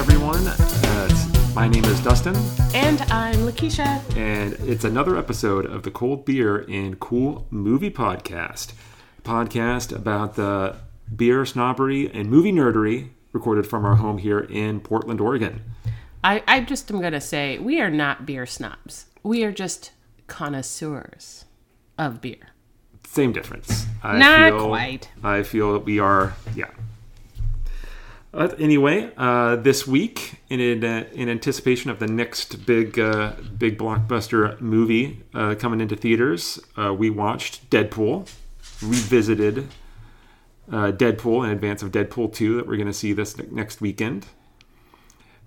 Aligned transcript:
everyone. 0.00 0.46
Uh, 0.46 1.52
my 1.54 1.68
name 1.68 1.84
is 1.84 2.00
Dustin, 2.00 2.34
And 2.74 3.02
I'm 3.12 3.34
Lakeisha. 3.40 4.00
and 4.16 4.54
it's 4.66 4.84
another 4.84 5.14
episode 5.18 5.66
of 5.66 5.82
the 5.82 5.90
Cold 5.90 6.24
Beer 6.24 6.64
and 6.70 6.98
Cool 6.98 7.46
Movie 7.50 7.90
Podcast. 7.90 8.72
A 9.18 9.20
podcast 9.20 9.94
about 9.94 10.36
the 10.36 10.76
beer 11.14 11.44
snobbery 11.44 12.10
and 12.14 12.30
movie 12.30 12.50
nerdery 12.50 13.10
recorded 13.34 13.66
from 13.66 13.84
our 13.84 13.96
home 13.96 14.16
here 14.16 14.40
in 14.40 14.80
Portland, 14.80 15.20
Oregon. 15.20 15.60
I, 16.24 16.42
I 16.48 16.60
just 16.60 16.90
am 16.90 17.00
going 17.00 17.12
to 17.12 17.20
say 17.20 17.58
we 17.58 17.78
are 17.82 17.90
not 17.90 18.24
beer 18.24 18.46
snobs. 18.46 19.04
We 19.22 19.44
are 19.44 19.52
just 19.52 19.90
connoisseurs 20.26 21.44
of 21.98 22.22
beer. 22.22 22.48
Same 23.06 23.32
difference. 23.32 23.84
I 24.02 24.16
Not 24.16 24.66
quite. 24.66 25.10
I 25.22 25.42
feel 25.42 25.74
that 25.74 25.84
we 25.84 25.98
are, 25.98 26.32
yeah. 26.56 26.70
But 28.32 28.60
anyway, 28.60 29.10
uh, 29.16 29.56
this 29.56 29.88
week, 29.88 30.40
in 30.48 30.60
in, 30.60 30.84
in 30.84 31.28
anticipation 31.28 31.90
of 31.90 31.98
the 31.98 32.06
next 32.06 32.64
big 32.64 32.98
uh, 32.98 33.32
big 33.58 33.76
blockbuster 33.76 34.60
movie 34.60 35.24
uh, 35.34 35.56
coming 35.56 35.80
into 35.80 35.96
theaters, 35.96 36.60
uh, 36.76 36.94
we 36.94 37.10
watched 37.10 37.68
Deadpool, 37.70 38.30
revisited 38.82 39.66
uh, 40.70 40.92
Deadpool 40.92 41.44
in 41.44 41.50
advance 41.50 41.82
of 41.82 41.90
Deadpool 41.90 42.32
two 42.32 42.56
that 42.56 42.68
we're 42.68 42.76
going 42.76 42.86
to 42.86 42.92
see 42.92 43.12
this 43.12 43.36
ne- 43.36 43.48
next 43.50 43.80
weekend. 43.80 44.26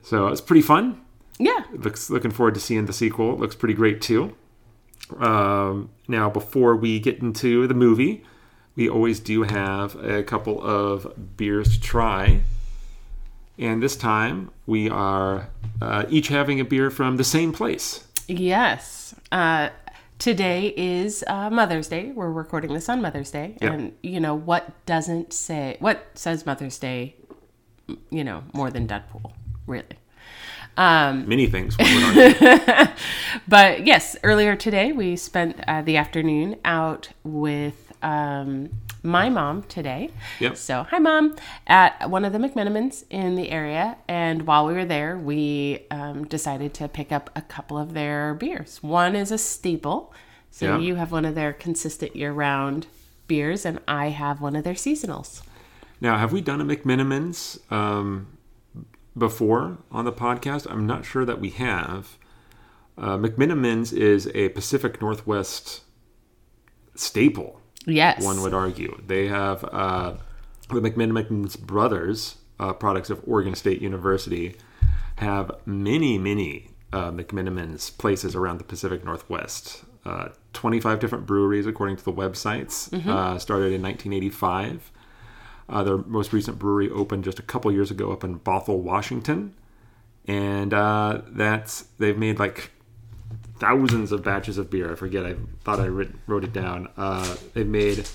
So 0.02 0.28
it's 0.28 0.42
pretty 0.42 0.62
fun. 0.62 1.00
Yeah. 1.40 1.64
Looks 1.72 2.09
looking 2.09 2.31
forward 2.31 2.56
to 2.56 2.59
seeing 2.59 2.86
the 2.86 2.94
sequel. 2.94 3.34
It 3.34 3.40
looks 3.40 3.56
pretty 3.56 3.76
great 3.76 4.02
too. 4.02 4.36
Um, 5.18 5.90
now, 6.08 6.30
before 6.30 6.76
we 6.76 7.00
get 7.00 7.20
into 7.20 7.66
the 7.68 7.73
movie, 7.73 8.26
we 8.76 8.90
always 8.90 9.22
do 9.22 9.44
have 9.44 9.95
a 9.95 10.23
couple 10.23 10.61
of 10.61 11.38
beers 11.38 11.73
to 11.73 11.81
try. 11.81 12.42
And 13.58 13.84
this 13.84 13.96
time, 13.96 14.50
we 14.66 14.90
are 14.90 15.50
uh, 15.82 16.06
each 16.09 16.30
having 16.30 16.59
a 16.59 16.66
beer 16.66 16.90
from 16.90 17.18
the 17.18 17.23
same 17.23 17.54
place. 17.54 18.08
Yes. 18.28 19.14
Uh, 19.32 19.70
today 20.18 20.73
is 20.76 21.23
uh, 21.28 21.52
Mother's 21.52 21.88
Day. 21.88 22.12
We're 22.12 22.32
recording 22.32 22.73
this 22.73 22.90
on 22.90 23.02
Mother's 23.02 23.30
Day. 23.30 23.58
Yeah. 23.62 23.73
And, 23.73 23.94
you 24.02 24.20
know, 24.20 24.34
what 24.34 24.86
doesn't 24.88 25.34
say, 25.34 25.78
what 25.80 26.08
says 26.16 26.45
Mother's 26.48 26.80
Day, 26.80 27.16
you 28.10 28.23
know, 28.23 28.44
more 28.54 28.72
than 28.72 28.88
Deadpool, 28.88 29.34
really? 29.67 29.86
Um, 30.76 31.30
Many 31.30 31.45
things. 31.45 31.78
one 31.78 31.94
would 31.94 32.44
argue. 32.44 32.94
But 33.48 33.86
yes, 33.86 34.17
earlier 34.23 34.56
today 34.56 34.92
we 34.92 35.16
spent 35.16 35.60
uh, 35.67 35.84
the 35.84 35.98
afternoon 35.98 36.56
out 36.66 37.10
with 37.23 37.92
um, 38.04 38.70
my 39.02 39.30
mom 39.30 39.64
today. 39.64 40.09
Yep. 40.40 40.58
So, 40.58 40.84
hi, 40.84 41.00
mom, 41.00 41.36
at 41.68 42.10
one 42.10 42.23
of 42.26 42.32
the 42.34 42.40
McMenamins 42.40 43.04
in 43.10 43.36
the 43.36 43.50
area. 43.50 43.98
And 44.08 44.45
while 44.48 44.66
we 44.68 44.73
were 44.73 44.86
there, 44.86 45.18
we 45.18 45.86
um, 45.92 46.26
decided 46.26 46.73
to 46.76 46.88
pick 46.88 47.12
up 47.12 47.30
a 47.36 47.42
couple 47.42 47.78
of 47.78 47.94
their 47.94 48.34
beers. 48.36 48.82
One 48.82 49.16
is 49.16 49.32
a 49.32 49.38
staple. 49.38 50.14
So, 50.52 50.66
Yeah. 50.66 50.80
you 50.80 50.95
have 50.95 51.12
one 51.12 51.26
of 51.26 51.36
their 51.36 51.52
consistent 51.54 52.16
year 52.16 52.32
round 52.32 52.88
beers, 53.28 53.66
and 53.66 53.80
I 53.88 54.10
have 54.10 54.40
one 54.42 54.56
of 54.56 54.64
their 54.64 54.76
seasonals. 54.76 55.42
now, 56.00 56.17
have 56.17 56.32
we 56.34 56.42
done 56.42 56.60
a 56.62 56.66
McMenamins 56.66 57.60
um, 57.72 58.28
before 59.17 59.78
on 59.92 60.06
the 60.06 60.12
podcast? 60.14 60.67
I'm 60.70 60.86
not 60.86 61.06
sure 61.06 61.26
that 61.26 61.40
we 61.40 61.50
have. 61.52 62.17
Uh, 62.98 63.17
McMenamins 63.17 63.92
is 63.92 64.28
a 64.36 64.50
Pacific 64.50 65.02
Northwest 65.02 65.82
staple. 66.95 67.60
Yes. 67.86 68.23
one 68.23 68.42
would 68.42 68.53
argue. 68.53 69.02
They 69.06 69.28
have 69.28 69.64
uh, 69.66 70.14
the 70.70 70.81
McMenamins 70.81 71.59
brothers, 71.59 72.36
uh, 72.59 72.73
products 72.73 73.09
of 73.09 73.22
Oregon 73.28 73.56
State 73.56 73.81
University, 73.81 74.55
have 75.17 75.52
many, 75.66 76.17
many 76.17 76.70
uh, 76.92 77.11
McMenamins 77.11 77.95
places 77.98 78.36
around 78.36 78.60
the 78.60 78.64
Pacific 78.64 79.04
Northwest. 79.04 79.83
Uh, 80.05 80.30
25 80.54 80.99
different 80.99 81.26
breweries, 81.26 81.66
according 81.66 81.95
to 81.98 82.04
the 82.04 82.11
websites, 82.14 82.94
uh, 83.08 83.39
started 83.39 83.71
in 83.73 83.82
1985. 83.82 84.92
Uh, 85.70 85.83
their 85.83 85.98
most 85.98 86.33
recent 86.33 86.60
brewery 86.60 86.89
opened 86.89 87.23
just 87.23 87.39
a 87.39 87.42
couple 87.42 87.71
years 87.71 87.89
ago 87.89 88.11
up 88.11 88.23
in 88.23 88.38
Bothell, 88.39 88.80
Washington, 88.80 89.54
and 90.27 90.73
uh, 90.73 91.21
that's 91.30 91.83
they've 92.00 92.17
made 92.17 92.38
like 92.38 92.71
thousands 93.59 94.11
of 94.11 94.23
batches 94.23 94.58
of 94.58 94.69
beer. 94.69 94.91
I 94.91 94.95
forget. 94.95 95.25
I 95.25 95.36
thought 95.64 95.80
I 95.80 95.86
writ- 95.86 96.15
wrote 96.27 96.43
it 96.43 96.53
down. 96.53 96.89
Uh, 96.97 97.36
they've 97.53 97.67
made 97.67 98.08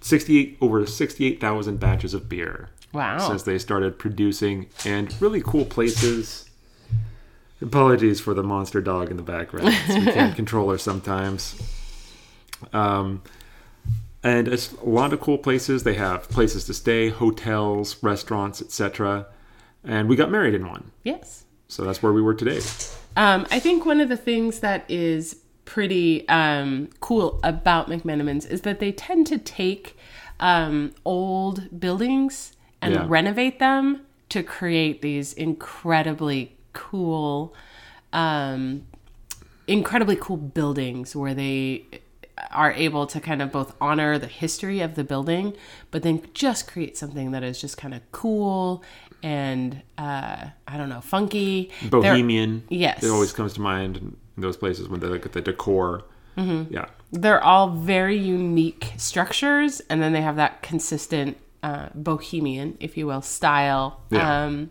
68 0.00 0.58
over 0.60 0.84
68,000 0.86 1.80
batches 1.80 2.14
of 2.14 2.28
beer 2.28 2.68
Wow. 2.92 3.18
since 3.18 3.42
they 3.42 3.58
started 3.58 3.98
producing, 3.98 4.66
and 4.84 5.14
really 5.20 5.40
cool 5.42 5.64
places. 5.64 6.48
Apologies 7.62 8.20
for 8.20 8.34
the 8.34 8.42
monster 8.42 8.80
dog 8.80 9.10
in 9.10 9.16
the 9.16 9.22
background. 9.22 9.68
we 9.88 10.04
can't 10.12 10.36
control 10.42 10.70
her 10.70 10.78
sometimes. 10.78 11.56
Um, 12.72 13.22
and 14.22 14.48
it's 14.48 14.72
a 14.74 14.84
lot 14.88 15.12
of 15.12 15.20
cool 15.20 15.38
places. 15.38 15.82
They 15.82 15.94
have 15.94 16.28
places 16.28 16.64
to 16.66 16.74
stay, 16.74 17.08
hotels, 17.08 18.02
restaurants, 18.02 18.60
etc. 18.60 19.26
And 19.82 20.08
we 20.08 20.16
got 20.16 20.30
married 20.30 20.54
in 20.54 20.66
one, 20.66 20.90
yes. 21.04 21.44
so 21.68 21.84
that's 21.84 22.02
where 22.02 22.12
we 22.12 22.22
were 22.22 22.34
today. 22.34 22.60
Um, 23.16 23.46
I 23.50 23.60
think 23.60 23.86
one 23.86 24.00
of 24.00 24.08
the 24.08 24.16
things 24.16 24.60
that 24.60 24.84
is 24.90 25.36
pretty 25.64 26.28
um, 26.28 26.88
cool 27.00 27.40
about 27.42 27.88
McMenamins 27.88 28.48
is 28.48 28.62
that 28.62 28.80
they 28.80 28.92
tend 28.92 29.26
to 29.28 29.38
take 29.38 29.96
um, 30.40 30.92
old 31.04 31.78
buildings 31.80 32.52
and 32.82 32.92
Yeah. 32.94 33.06
renovate 33.08 33.58
them 33.60 34.00
to 34.30 34.42
create 34.42 35.00
these 35.00 35.32
incredibly 35.32 36.56
cool, 36.72 37.54
um, 38.12 38.84
incredibly 39.66 40.16
cool 40.16 40.36
buildings 40.36 41.14
where 41.14 41.34
they 41.34 41.86
are 42.50 42.72
able 42.72 43.06
to 43.06 43.20
kind 43.20 43.40
of 43.40 43.52
both 43.52 43.76
honor 43.80 44.18
the 44.18 44.26
history 44.26 44.80
of 44.80 44.96
the 44.96 45.04
building, 45.04 45.54
but 45.92 46.02
then 46.02 46.20
just 46.34 46.66
create 46.66 46.96
something 46.96 47.30
that 47.30 47.44
is 47.44 47.60
just 47.60 47.76
kind 47.76 47.94
of 47.94 48.00
cool 48.10 48.82
and 49.24 49.82
uh, 49.98 50.44
I 50.68 50.76
don't 50.76 50.88
know, 50.90 51.00
funky. 51.00 51.70
They're- 51.80 51.90
Bohemian. 51.90 52.62
Yes. 52.68 53.02
It 53.02 53.08
always 53.10 53.32
comes 53.32 53.54
to 53.54 53.60
mind 53.60 53.96
in 53.96 54.16
those 54.36 54.56
places 54.56 54.88
when 54.88 55.00
they 55.00 55.06
look 55.08 55.24
at 55.26 55.32
the 55.32 55.40
decor. 55.40 56.04
Mm-hmm. 56.36 56.74
Yeah. 56.74 56.86
they're 57.12 57.42
all 57.42 57.70
very 57.70 58.16
unique 58.18 58.92
structures 58.96 59.80
and 59.88 60.02
then 60.02 60.12
they 60.12 60.20
have 60.20 60.34
that 60.34 60.62
consistent 60.62 61.36
uh, 61.62 61.90
bohemian 61.94 62.76
if 62.80 62.96
you 62.98 63.06
will 63.06 63.22
style 63.22 64.00
Yeah. 64.10 64.44
um, 64.46 64.70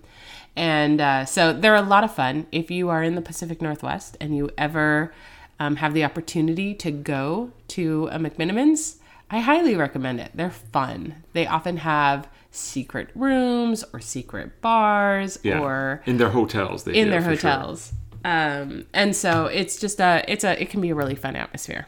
and 0.57 0.99
uh, 0.99 1.23
so 1.23 1.53
they're 1.53 1.73
a 1.75 1.81
lot 1.81 2.03
of 2.03 2.13
fun 2.13 2.47
if 2.51 2.69
you 2.69 2.89
are 2.89 3.01
in 3.01 3.15
the 3.15 3.21
pacific 3.21 3.61
northwest 3.61 4.17
and 4.19 4.35
you 4.35 4.49
ever 4.57 5.13
um, 5.57 5.77
have 5.77 5.93
the 5.93 6.03
opportunity 6.03 6.73
to 6.75 6.91
go 6.91 7.51
to 7.69 8.09
a 8.11 8.17
mcmenamins 8.19 8.97
i 9.31 9.39
highly 9.39 9.73
recommend 9.77 10.19
it 10.19 10.31
they're 10.35 10.51
fun 10.51 11.23
they 11.31 11.47
often 11.47 11.77
have 11.77 12.27
secret 12.55 13.09
rooms 13.15 13.83
or 13.93 13.99
secret 13.99 14.61
bars 14.61 15.39
Yeah. 15.43 15.59
or 15.59 16.01
in 16.05 16.17
their 16.17 16.29
hotels. 16.29 16.83
They 16.83 16.93
in 16.95 17.05
do, 17.05 17.11
their 17.11 17.21
for 17.21 17.35
sure. 17.35 17.49
hotels 17.51 17.93
um, 18.25 18.85
and 18.93 19.13
so 19.15 19.47
it's 19.47 19.77
just 19.77 19.99
a 19.99 20.23
it's 20.27 20.43
a 20.45 20.61
it 20.61 20.69
can 20.69 20.79
be 20.79 20.89
a 20.91 20.95
really 20.95 21.15
fun 21.15 21.35
atmosphere 21.35 21.87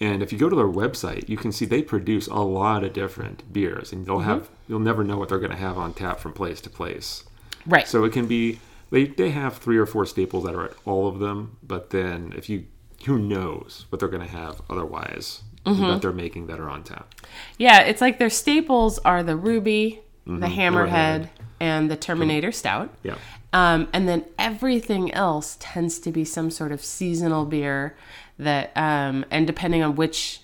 And 0.00 0.22
if 0.22 0.32
you 0.32 0.38
go 0.38 0.48
to 0.48 0.54
their 0.54 0.68
website, 0.84 1.28
you 1.28 1.36
can 1.36 1.50
see 1.50 1.66
they 1.66 1.82
produce 1.82 2.28
a 2.28 2.36
lot 2.60 2.84
of 2.84 2.92
different 2.92 3.52
beers, 3.52 3.92
and 3.92 4.06
Mm-hmm. 4.06 4.06
they'll 4.06 4.20
have 4.30 4.48
you'll 4.68 4.78
never 4.90 5.02
know 5.02 5.18
what 5.18 5.28
they're 5.28 5.40
going 5.46 5.56
to 5.60 5.64
have 5.68 5.76
on 5.76 5.92
tap 5.92 6.20
from 6.20 6.32
place 6.32 6.60
to 6.62 6.70
place. 6.70 7.24
right 7.66 7.88
So 7.88 8.04
it 8.04 8.12
can 8.12 8.26
be 8.28 8.60
they 8.92 9.04
they 9.06 9.30
have 9.30 9.52
three 9.58 9.76
or 9.76 9.86
four 9.86 10.06
staples 10.06 10.44
that 10.44 10.54
are 10.54 10.66
at 10.70 10.74
all 10.86 11.08
of 11.08 11.18
them, 11.18 11.56
but 11.72 11.90
then 11.90 12.32
if 12.36 12.48
you 12.48 12.58
who 13.06 13.18
knows 13.18 13.86
what 13.88 13.98
they're 13.98 14.08
going 14.16 14.26
to 14.30 14.36
have 14.42 14.54
otherwise 14.70 15.42
Mm-hmm. 15.64 15.82
that 15.82 16.02
they're 16.02 16.12
making 16.12 16.46
that 16.46 16.60
are 16.60 16.70
on 16.70 16.82
tap. 16.82 17.14
Yeah, 17.58 17.80
it's 17.80 18.00
like 18.00 18.18
their 18.18 18.30
staples 18.30 18.98
are 19.00 19.22
the 19.22 19.36
Ruby, 19.36 20.00
Mm-hmm. 20.26 20.40
the 20.40 20.46
Hammerhead, 20.46 21.28
and 21.58 21.90
the 21.90 21.96
Terminator 21.96 22.52
Stout. 22.52 22.94
Yeah. 23.02 23.16
Um, 23.54 23.88
and 23.94 24.06
then 24.06 24.26
everything 24.38 25.12
else 25.14 25.56
tends 25.58 25.98
to 26.00 26.12
be 26.12 26.22
some 26.24 26.50
sort 26.50 26.70
of 26.70 26.84
seasonal 26.84 27.46
beer 27.46 27.96
that, 28.38 28.70
um, 28.76 29.24
and 29.30 29.46
depending 29.46 29.82
on 29.82 29.96
which 29.96 30.42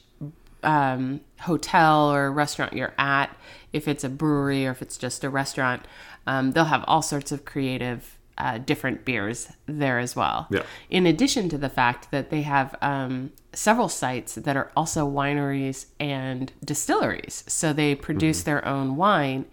um, 0.63 1.21
hotel 1.41 2.11
or 2.11 2.33
restaurant 2.33 2.73
you're 2.73 2.95
at, 2.97 3.37
if 3.75 3.87
it's 3.87 4.05
a 4.05 4.09
brewery 4.09 4.67
or 4.67 4.71
if 4.71 4.81
it's 4.81 4.97
just 4.97 5.23
a 5.23 5.29
restaurant, 5.29 5.83
um, 6.27 6.53
they'll 6.53 6.65
have 6.65 6.83
all 6.87 7.03
sorts 7.03 7.31
of 7.31 7.45
creative, 7.45 8.17
uh, 8.39 8.59
different 8.59 9.05
beers 9.05 9.49
there 9.67 9.99
as 9.99 10.17
well. 10.17 10.47
Yeah. 10.51 10.63
In 10.91 11.07
addition 11.07 11.49
to 11.51 11.59
the 11.59 11.69
fact 11.69 12.11
that 12.11 12.31
they 12.31 12.43
have 12.43 12.75
um, 12.83 13.33
several 13.53 13.89
sites 13.89 14.35
that 14.35 14.57
are 14.57 14.71
also 14.77 15.09
wineries 15.09 15.87
and 16.01 16.53
distilleries. 16.65 17.45
So 17.47 17.73
they 17.73 17.95
produce 17.95 18.43
their 18.43 18.67
own 18.67 18.97
wine 18.97 19.47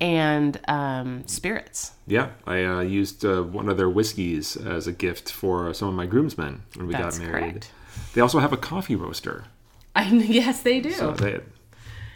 and 0.00 0.60
um, 0.68 1.26
spirits. 1.26 1.92
Yeah, 2.06 2.30
I 2.46 2.64
uh, 2.64 2.80
used 2.80 3.24
uh, 3.24 3.42
one 3.42 3.68
of 3.68 3.76
their 3.76 3.88
whiskeys 3.88 4.56
as 4.56 4.86
a 4.86 4.92
gift 4.92 5.30
for 5.30 5.72
some 5.74 5.88
of 5.88 5.94
my 5.94 6.06
groomsmen 6.06 6.62
when 6.74 6.86
we 6.86 6.92
That's 6.92 7.18
got 7.18 7.26
married. 7.26 7.42
correct. 7.52 7.70
They 8.14 8.20
also 8.20 8.38
have 8.38 8.52
a 8.52 8.56
coffee 8.56 8.96
roaster. 8.96 9.44
I, 9.94 10.04
yes, 10.08 10.62
they 10.62 10.80
do. 10.80 10.92
So 10.92 11.12
they, 11.12 11.40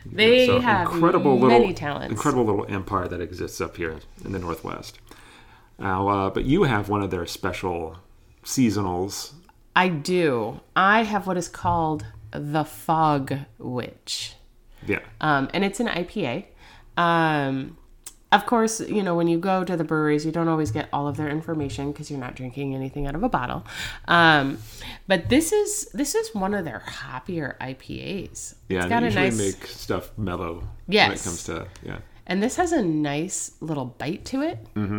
they 0.06 0.46
so 0.46 0.60
have 0.60 0.92
incredible 0.92 1.38
many 1.38 1.58
little 1.58 1.74
talents. 1.74 2.10
incredible 2.12 2.44
little 2.44 2.66
empire 2.74 3.08
that 3.08 3.20
exists 3.20 3.60
up 3.60 3.76
here 3.76 3.98
in 4.24 4.32
the 4.32 4.38
northwest. 4.38 4.98
Now, 5.78 6.08
uh, 6.08 6.30
but 6.30 6.44
you 6.44 6.64
have 6.64 6.88
one 6.88 7.02
of 7.02 7.10
their 7.10 7.26
special 7.26 7.98
seasonals. 8.44 9.32
I 9.74 9.88
do. 9.88 10.60
I 10.76 11.02
have 11.02 11.26
what 11.26 11.36
is 11.36 11.48
called 11.48 12.06
the 12.30 12.64
Fog 12.64 13.34
Witch. 13.58 14.34
Yeah. 14.86 15.00
um, 15.20 15.48
and 15.54 15.64
it's 15.64 15.80
an 15.80 15.88
IPA. 15.88 16.44
Um, 16.96 17.78
of 18.34 18.46
course, 18.46 18.80
you 18.80 19.02
know 19.02 19.14
when 19.14 19.28
you 19.28 19.38
go 19.38 19.62
to 19.62 19.76
the 19.76 19.84
breweries, 19.84 20.26
you 20.26 20.32
don't 20.32 20.48
always 20.48 20.72
get 20.72 20.88
all 20.92 21.06
of 21.06 21.16
their 21.16 21.28
information 21.28 21.92
because 21.92 22.10
you're 22.10 22.18
not 22.18 22.34
drinking 22.34 22.74
anything 22.74 23.06
out 23.06 23.14
of 23.14 23.22
a 23.22 23.28
bottle. 23.28 23.64
Um, 24.08 24.58
but 25.06 25.28
this 25.28 25.52
is 25.52 25.86
this 25.94 26.16
is 26.16 26.34
one 26.34 26.52
of 26.52 26.64
their 26.64 26.80
happier 26.80 27.56
IPAs. 27.60 28.56
Yeah, 28.68 28.78
it's 28.78 28.84
they 28.84 28.88
got 28.88 29.02
a 29.04 29.06
usually 29.06 29.24
nice, 29.24 29.38
make 29.38 29.66
stuff 29.66 30.10
mellow 30.18 30.66
yes. 30.88 31.08
when 31.08 31.16
it 31.16 31.22
comes 31.22 31.44
to 31.44 31.68
yeah. 31.84 31.98
And 32.26 32.42
this 32.42 32.56
has 32.56 32.72
a 32.72 32.82
nice 32.82 33.52
little 33.60 33.84
bite 33.86 34.24
to 34.26 34.42
it. 34.42 34.58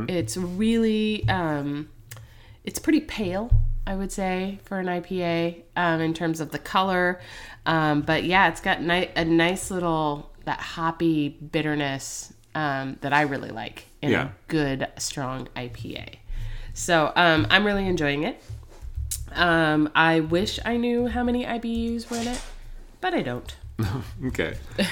It's 0.09 0.37
really, 0.37 1.27
um, 1.27 1.89
it's 2.63 2.79
pretty 2.79 3.01
pale, 3.01 3.49
I 3.87 3.95
would 3.95 4.11
say, 4.11 4.59
for 4.63 4.79
an 4.79 4.87
IPA 4.87 5.63
um, 5.75 6.01
in 6.01 6.13
terms 6.13 6.39
of 6.39 6.51
the 6.51 6.59
color. 6.59 7.19
Um, 7.65 8.01
but 8.01 8.23
yeah, 8.23 8.47
it's 8.49 8.61
got 8.61 8.81
ni- 8.81 9.09
a 9.15 9.25
nice 9.25 9.71
little 9.71 10.31
that 10.45 10.59
hoppy 10.59 11.29
bitterness 11.29 12.31
um, 12.53 12.97
that 13.01 13.11
I 13.13 13.21
really 13.21 13.49
like 13.49 13.85
in 14.01 14.11
Yeah. 14.11 14.25
a 14.27 14.29
good, 14.47 14.87
strong 14.97 15.47
IPA. 15.55 16.15
So 16.73 17.11
um, 17.15 17.47
I'm 17.49 17.65
really 17.65 17.87
enjoying 17.87 18.23
it. 18.23 18.41
Um, 19.33 19.89
I 19.95 20.19
wish 20.21 20.59
I 20.63 20.77
knew 20.77 21.07
how 21.07 21.23
many 21.23 21.43
IBUs 21.45 22.09
were 22.09 22.17
in 22.17 22.27
it, 22.27 22.41
but 23.01 23.13
I 23.13 23.21
don't. 23.23 23.55
Okay. 24.27 24.55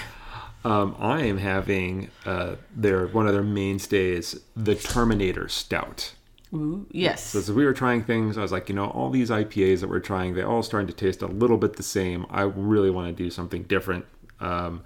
Um, 0.65 0.95
I 0.97 1.21
am 1.23 1.37
having 1.37 2.09
uh, 2.25 2.55
their 2.75 3.07
one 3.07 3.27
of 3.27 3.33
their 3.33 3.43
mainstays, 3.43 4.39
the 4.55 4.75
Terminator 4.75 5.47
Stout. 5.49 6.13
Ooh, 6.53 6.85
yes. 6.91 7.23
So 7.23 7.39
as 7.39 7.51
we 7.51 7.65
were 7.65 7.73
trying 7.73 8.03
things, 8.03 8.37
I 8.37 8.41
was 8.41 8.51
like, 8.51 8.69
you 8.69 8.75
know, 8.75 8.85
all 8.85 9.09
these 9.09 9.29
IPAs 9.29 9.81
that 9.81 9.89
we're 9.89 9.99
trying, 9.99 10.35
they 10.35 10.43
all 10.43 10.61
starting 10.63 10.87
to 10.87 10.93
taste 10.93 11.21
a 11.21 11.27
little 11.27 11.57
bit 11.57 11.75
the 11.75 11.83
same. 11.83 12.25
I 12.29 12.43
really 12.43 12.91
want 12.91 13.07
to 13.07 13.23
do 13.23 13.29
something 13.29 13.63
different. 13.63 14.05
Um, 14.39 14.83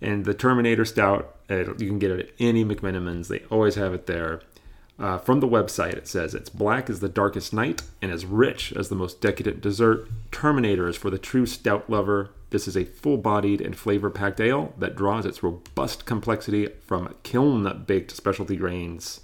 and 0.00 0.24
the 0.24 0.34
Terminator 0.34 0.84
Stout, 0.84 1.36
uh, 1.50 1.74
you 1.74 1.88
can 1.88 1.98
get 1.98 2.10
it 2.10 2.20
at 2.20 2.34
any 2.38 2.64
McMenamins. 2.64 3.28
They 3.28 3.40
always 3.50 3.74
have 3.74 3.92
it 3.92 4.06
there. 4.06 4.40
Uh, 4.98 5.18
from 5.18 5.40
the 5.40 5.48
website, 5.48 5.92
it 5.92 6.08
says 6.08 6.34
it's 6.34 6.48
black 6.48 6.88
as 6.88 7.00
the 7.00 7.08
darkest 7.08 7.52
night 7.52 7.82
and 8.00 8.10
as 8.10 8.24
rich 8.24 8.72
as 8.72 8.88
the 8.88 8.94
most 8.94 9.20
decadent 9.20 9.60
dessert. 9.60 10.08
Terminator 10.32 10.88
is 10.88 10.96
for 10.96 11.10
the 11.10 11.18
true 11.18 11.44
stout 11.44 11.90
lover. 11.90 12.30
This 12.56 12.68
is 12.68 12.76
a 12.78 12.86
full 12.86 13.18
bodied 13.18 13.60
and 13.60 13.76
flavor 13.76 14.08
packed 14.08 14.40
ale 14.40 14.72
that 14.78 14.96
draws 14.96 15.26
its 15.26 15.42
robust 15.42 16.06
complexity 16.06 16.68
from 16.86 17.14
kiln 17.22 17.84
baked 17.86 18.12
specialty 18.12 18.56
grains. 18.56 19.20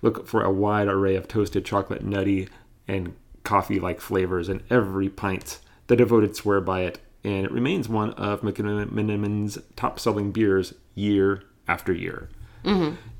Look 0.00 0.26
for 0.26 0.42
a 0.42 0.50
wide 0.50 0.88
array 0.88 1.14
of 1.14 1.28
toasted 1.28 1.64
chocolate, 1.64 2.02
nutty, 2.02 2.48
and 2.88 3.14
coffee 3.44 3.78
like 3.78 4.00
flavors 4.00 4.48
in 4.48 4.64
every 4.68 5.08
pint. 5.08 5.60
The 5.86 5.94
devoted 5.94 6.34
swear 6.34 6.60
by 6.60 6.80
it, 6.80 6.98
and 7.22 7.46
it 7.46 7.52
remains 7.52 7.88
one 7.88 8.14
of 8.14 8.40
McMenamin's 8.40 9.58
top 9.76 10.00
selling 10.00 10.32
beers 10.32 10.74
year 10.96 11.44
after 11.68 11.92
year. 11.92 12.30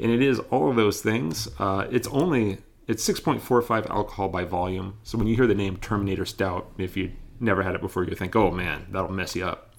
And 0.00 0.10
it 0.10 0.22
is 0.22 0.40
all 0.50 0.70
of 0.70 0.74
those 0.74 1.02
things. 1.02 1.46
Uh, 1.60 1.86
it's 1.88 2.08
only 2.08 2.58
it's 2.88 3.08
6.45 3.08 3.88
alcohol 3.88 4.28
by 4.28 4.42
volume. 4.42 4.98
So 5.04 5.18
when 5.18 5.28
you 5.28 5.36
hear 5.36 5.46
the 5.46 5.54
name 5.54 5.76
Terminator 5.76 6.24
Stout, 6.24 6.72
if 6.78 6.96
you 6.96 7.12
never 7.42 7.62
had 7.62 7.74
it 7.74 7.80
before, 7.80 8.04
you 8.04 8.14
think, 8.14 8.34
oh 8.36 8.50
man, 8.50 8.86
that'll 8.90 9.12
mess 9.12 9.36
you 9.36 9.44
up. 9.44 9.74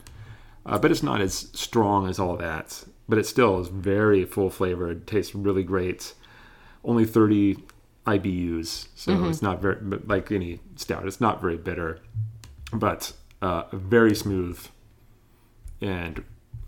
Uh, 0.65 0.77
but 0.77 0.91
it's 0.91 1.03
not 1.03 1.21
as 1.21 1.49
strong 1.53 2.07
as 2.07 2.19
all 2.19 2.37
that. 2.37 2.83
But 3.09 3.17
it 3.17 3.25
still 3.25 3.59
is 3.59 3.67
very 3.67 4.25
full 4.25 4.49
flavored. 4.49 5.07
Tastes 5.07 5.35
really 5.35 5.63
great. 5.63 6.13
Only 6.85 7.05
30 7.05 7.57
IBUs, 8.05 8.87
so 8.95 9.25
it's 9.25 9.41
not 9.41 9.61
very 9.61 9.77
like 10.05 10.31
any 10.31 10.59
stout. 10.75 11.07
It's 11.07 11.21
not 11.21 11.39
very 11.41 11.55
bitter, 11.55 11.99
but 12.73 13.13
uh, 13.41 13.63
very 13.71 14.13
smooth 14.13 14.59
and 15.81 16.23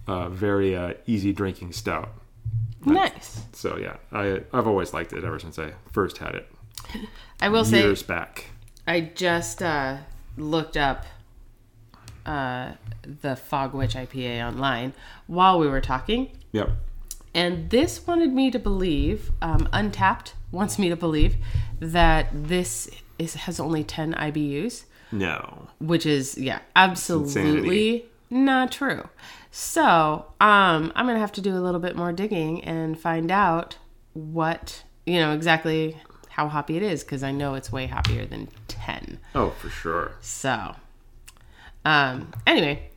uh, 0.07 0.30
very 0.30 0.75
uh, 0.75 0.94
easy 1.06 1.33
drinking 1.33 1.74
stout. 1.74 2.09
nice. 2.86 3.44
So 3.51 3.77
yeah, 3.77 3.98
I 4.13 4.44
I've 4.53 4.68
always 4.68 4.94
liked 4.94 5.12
it 5.12 5.25
ever 5.25 5.39
since 5.39 5.59
I 5.59 5.74
first 5.91 6.19
had 6.19 6.36
it 6.36 6.48
I 7.41 7.50
will 7.50 7.65
say 7.65 7.81
years 7.81 8.03
back. 8.03 8.45
I 8.88 9.01
just 9.01 9.62
uh, 9.62 9.98
looked 10.38 10.78
up 10.78 11.06
uh, 12.26 12.72
the 13.22 13.36
Fog 13.36 13.74
Witch 13.74 13.94
IPA 13.94 14.48
online 14.48 14.94
while 15.28 15.60
we 15.60 15.68
were 15.68 15.82
talking, 15.82 16.32
Yep. 16.54 16.70
and 17.34 17.70
this 17.70 18.06
wanted 18.08 18.34
me 18.34 18.50
to 18.52 18.58
believe, 18.60 19.32
um, 19.42 19.68
Untappd 19.72 20.34
wants 20.52 20.80
me 20.80 20.90
to 20.90 20.96
believe 20.96 21.36
that 21.80 22.28
this 22.34 22.90
is 23.20 23.36
has 23.36 23.60
only 23.60 23.84
ten 23.84 24.14
IBUs, 24.14 24.86
No. 25.12 25.68
which 25.80 26.06
is 26.06 26.38
yeah, 26.38 26.60
absolutely 26.76 28.06
not 28.30 28.72
true. 28.72 29.08
So 29.52 30.26
um, 30.42 30.92
I'm 30.96 31.06
gonna 31.06 31.20
have 31.20 31.32
to 31.34 31.42
do 31.42 31.56
a 31.56 31.60
little 31.62 31.80
bit 31.80 31.96
more 31.96 32.12
digging 32.12 32.64
and 32.64 33.00
find 33.00 33.32
out 33.32 33.78
what 34.14 34.84
you 35.06 35.20
know 35.20 35.34
exactly 35.34 35.98
how 36.30 36.48
hoppy 36.50 36.76
it 36.76 36.84
is 36.84 37.04
because 37.04 37.22
I 37.24 37.32
know 37.32 37.54
it's 37.54 37.72
way 37.72 37.88
hoppier 37.88 38.28
than 38.30 38.48
ten. 38.75 39.19
Oh, 39.33 39.51
for 39.51 39.69
sure. 39.69 40.13
So, 40.22 40.75
um, 41.83 42.31
anyway, 42.45 42.89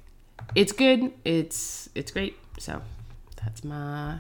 it's 0.55 0.73
good. 0.73 1.13
It's 1.25 1.89
it's 1.95 2.11
great. 2.11 2.37
So, 2.59 2.83
that's 3.43 3.65
my 3.65 4.19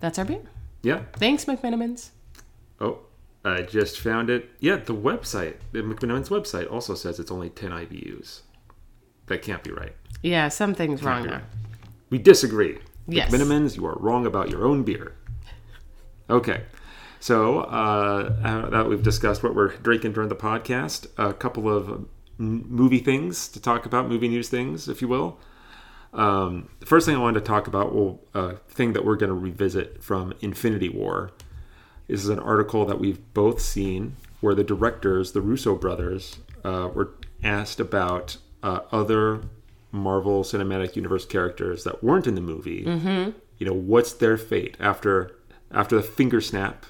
that's 0.00 0.18
our 0.18 0.24
beer. 0.24 0.42
Yeah. 0.82 1.02
Thanks, 1.14 1.46
McMenamins. 1.46 2.10
Oh, 2.80 2.98
I 3.44 3.62
just 3.62 3.98
found 4.00 4.28
it. 4.30 4.50
Yeah, 4.60 4.76
the 4.76 4.94
website, 4.94 5.56
the 5.72 5.80
McMenamin's 5.80 6.28
website, 6.28 6.70
also 6.70 6.94
says 6.94 7.18
it's 7.18 7.30
only 7.30 7.48
10 7.50 7.70
IBUs. 7.70 8.42
That 9.26 9.40
can't 9.42 9.62
be 9.62 9.70
right. 9.70 9.94
Yeah, 10.22 10.48
something's 10.48 11.02
wrong 11.02 11.22
be 11.22 11.28
there. 11.30 11.38
right. 11.38 11.46
We 12.10 12.18
disagree. 12.18 12.78
Yes. 13.08 13.30
McMenamins, 13.32 13.76
you 13.76 13.86
are 13.86 13.96
wrong 13.98 14.26
about 14.26 14.50
your 14.50 14.66
own 14.66 14.82
beer. 14.82 15.14
Okay. 16.28 16.64
So, 17.24 17.60
uh, 17.60 18.34
uh, 18.44 18.68
that 18.68 18.86
we've 18.86 19.02
discussed 19.02 19.42
what 19.42 19.54
we're 19.54 19.68
drinking 19.68 20.12
during 20.12 20.28
the 20.28 20.36
podcast, 20.36 21.06
a 21.16 21.32
couple 21.32 21.74
of 21.74 22.04
movie 22.36 22.98
things 22.98 23.48
to 23.48 23.62
talk 23.62 23.86
about, 23.86 24.10
movie 24.10 24.28
news 24.28 24.50
things, 24.50 24.90
if 24.90 25.00
you 25.00 25.08
will. 25.08 25.38
Um, 26.12 26.68
the 26.80 26.84
first 26.84 27.06
thing 27.06 27.16
I 27.16 27.18
wanted 27.18 27.40
to 27.40 27.46
talk 27.46 27.66
about, 27.66 27.94
well, 27.94 28.20
a 28.34 28.56
thing 28.68 28.92
that 28.92 29.06
we're 29.06 29.16
going 29.16 29.30
to 29.30 29.34
revisit 29.34 30.02
from 30.02 30.34
Infinity 30.42 30.90
War. 30.90 31.30
This 32.08 32.22
is 32.22 32.28
an 32.28 32.40
article 32.40 32.84
that 32.84 33.00
we've 33.00 33.32
both 33.32 33.58
seen 33.58 34.16
where 34.42 34.54
the 34.54 34.62
directors, 34.62 35.32
the 35.32 35.40
Russo 35.40 35.76
brothers, 35.76 36.40
uh, 36.62 36.90
were 36.92 37.14
asked 37.42 37.80
about 37.80 38.36
uh, 38.62 38.80
other 38.92 39.40
Marvel 39.92 40.44
Cinematic 40.44 40.94
Universe 40.94 41.24
characters 41.24 41.84
that 41.84 42.04
weren't 42.04 42.26
in 42.26 42.34
the 42.34 42.42
movie. 42.42 42.84
Mm-hmm. 42.84 43.30
You 43.56 43.66
know, 43.66 43.72
what's 43.72 44.12
their 44.12 44.36
fate 44.36 44.76
after 44.78 45.38
after 45.70 45.96
the 45.96 46.02
finger 46.02 46.42
snap? 46.42 46.84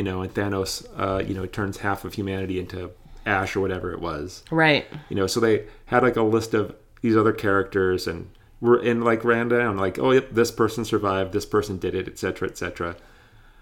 You 0.00 0.04
know, 0.04 0.22
and 0.22 0.32
Thanos, 0.32 0.86
uh, 0.96 1.22
you 1.22 1.34
know, 1.34 1.44
turns 1.44 1.76
half 1.76 2.06
of 2.06 2.14
humanity 2.14 2.58
into 2.58 2.90
ash 3.26 3.54
or 3.54 3.60
whatever 3.60 3.92
it 3.92 4.00
was. 4.00 4.42
Right. 4.50 4.86
you 5.10 5.16
know 5.16 5.26
so 5.26 5.40
they 5.40 5.66
had 5.84 6.02
like 6.02 6.16
a 6.16 6.22
list 6.22 6.54
of 6.54 6.74
these 7.02 7.14
other 7.18 7.34
characters 7.34 8.06
and 8.06 8.30
were 8.62 8.82
in 8.82 9.02
like 9.02 9.24
ran 9.24 9.48
down 9.48 9.76
like 9.76 9.98
oh 9.98 10.12
yep 10.12 10.30
this 10.30 10.50
person 10.50 10.86
survived 10.86 11.34
this 11.34 11.44
person 11.44 11.78
did 11.78 11.94
it 11.94 12.08
etc 12.08 12.48
etc 12.48 12.96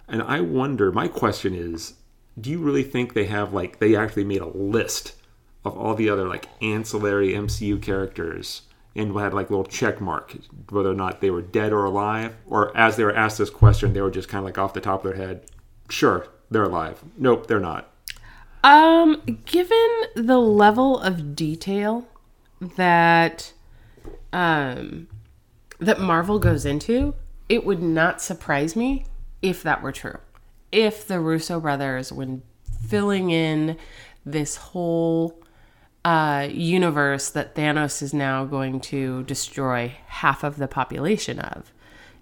and 0.07 0.23
i 0.23 0.40
wonder 0.40 0.92
my 0.92 1.09
question 1.09 1.54
is 1.54 1.95
do 2.40 2.50
you 2.50 2.61
really 2.61 2.85
think 2.85 3.14
they 3.14 3.26
have 3.26 3.52
like 3.52 3.80
they 3.80 3.97
actually 3.97 4.25
made 4.25 4.40
a 4.40 4.47
list 4.47 5.14
of 5.64 5.76
all 5.76 5.95
the 5.97 6.09
other 6.09 6.28
like 6.28 6.47
ancillary 6.62 7.33
mcu 7.33 7.83
characters 7.83 8.62
and 8.97 9.16
had 9.18 9.35
like 9.35 9.50
little 9.50 9.64
check 9.64 10.00
mark 10.00 10.37
whether 10.71 10.90
or 10.90 10.95
not 10.95 11.21
they 11.21 11.30
were 11.30 11.42
dead 11.42 11.73
or 11.73 11.85
alive? 11.85 12.35
Or 12.47 12.76
as 12.76 12.97
they 12.97 13.04
were 13.04 13.14
asked 13.14 13.38
this 13.38 13.50
question 13.50 13.92
they 13.92 14.00
were 14.00 14.11
just 14.11 14.28
kind 14.28 14.40
of 14.40 14.45
like 14.47 14.59
off 14.59 14.75
the 14.75 14.80
top 14.80 15.04
of 15.04 15.11
their 15.12 15.26
head 15.26 15.45
sure 15.88 16.26
they're 16.50 16.64
alive. 16.64 17.02
Nope 17.16 17.47
they're 17.47 17.61
not. 17.61 17.90
Um, 18.64 19.40
given 19.45 19.88
the 20.16 20.38
level 20.38 20.99
of 20.99 21.37
detail 21.37 22.09
that 22.61 23.52
um 24.33 25.09
that 25.78 26.00
Marvel 26.00 26.38
goes 26.38 26.64
into, 26.64 27.14
it 27.49 27.64
would 27.64 27.83
not 27.83 28.21
surprise 28.21 28.75
me 28.75 29.07
if 29.42 29.62
that 29.62 29.83
were 29.83 29.92
true. 29.92 30.18
If 30.73 31.07
the 31.07 31.21
Russo 31.21 31.61
brothers, 31.61 32.12
when 32.12 32.42
filling 32.88 33.30
in 33.30 33.76
this 34.26 34.57
whole 34.57 35.40
uh, 36.04 36.49
universe 36.50 37.30
that 37.30 37.54
Thanos 37.54 38.02
is 38.02 38.12
now 38.12 38.45
going 38.45 38.80
to 38.80 39.23
destroy 39.25 39.95
half 40.07 40.42
of 40.42 40.57
the 40.57 40.68
population 40.68 41.38
of, 41.38 41.73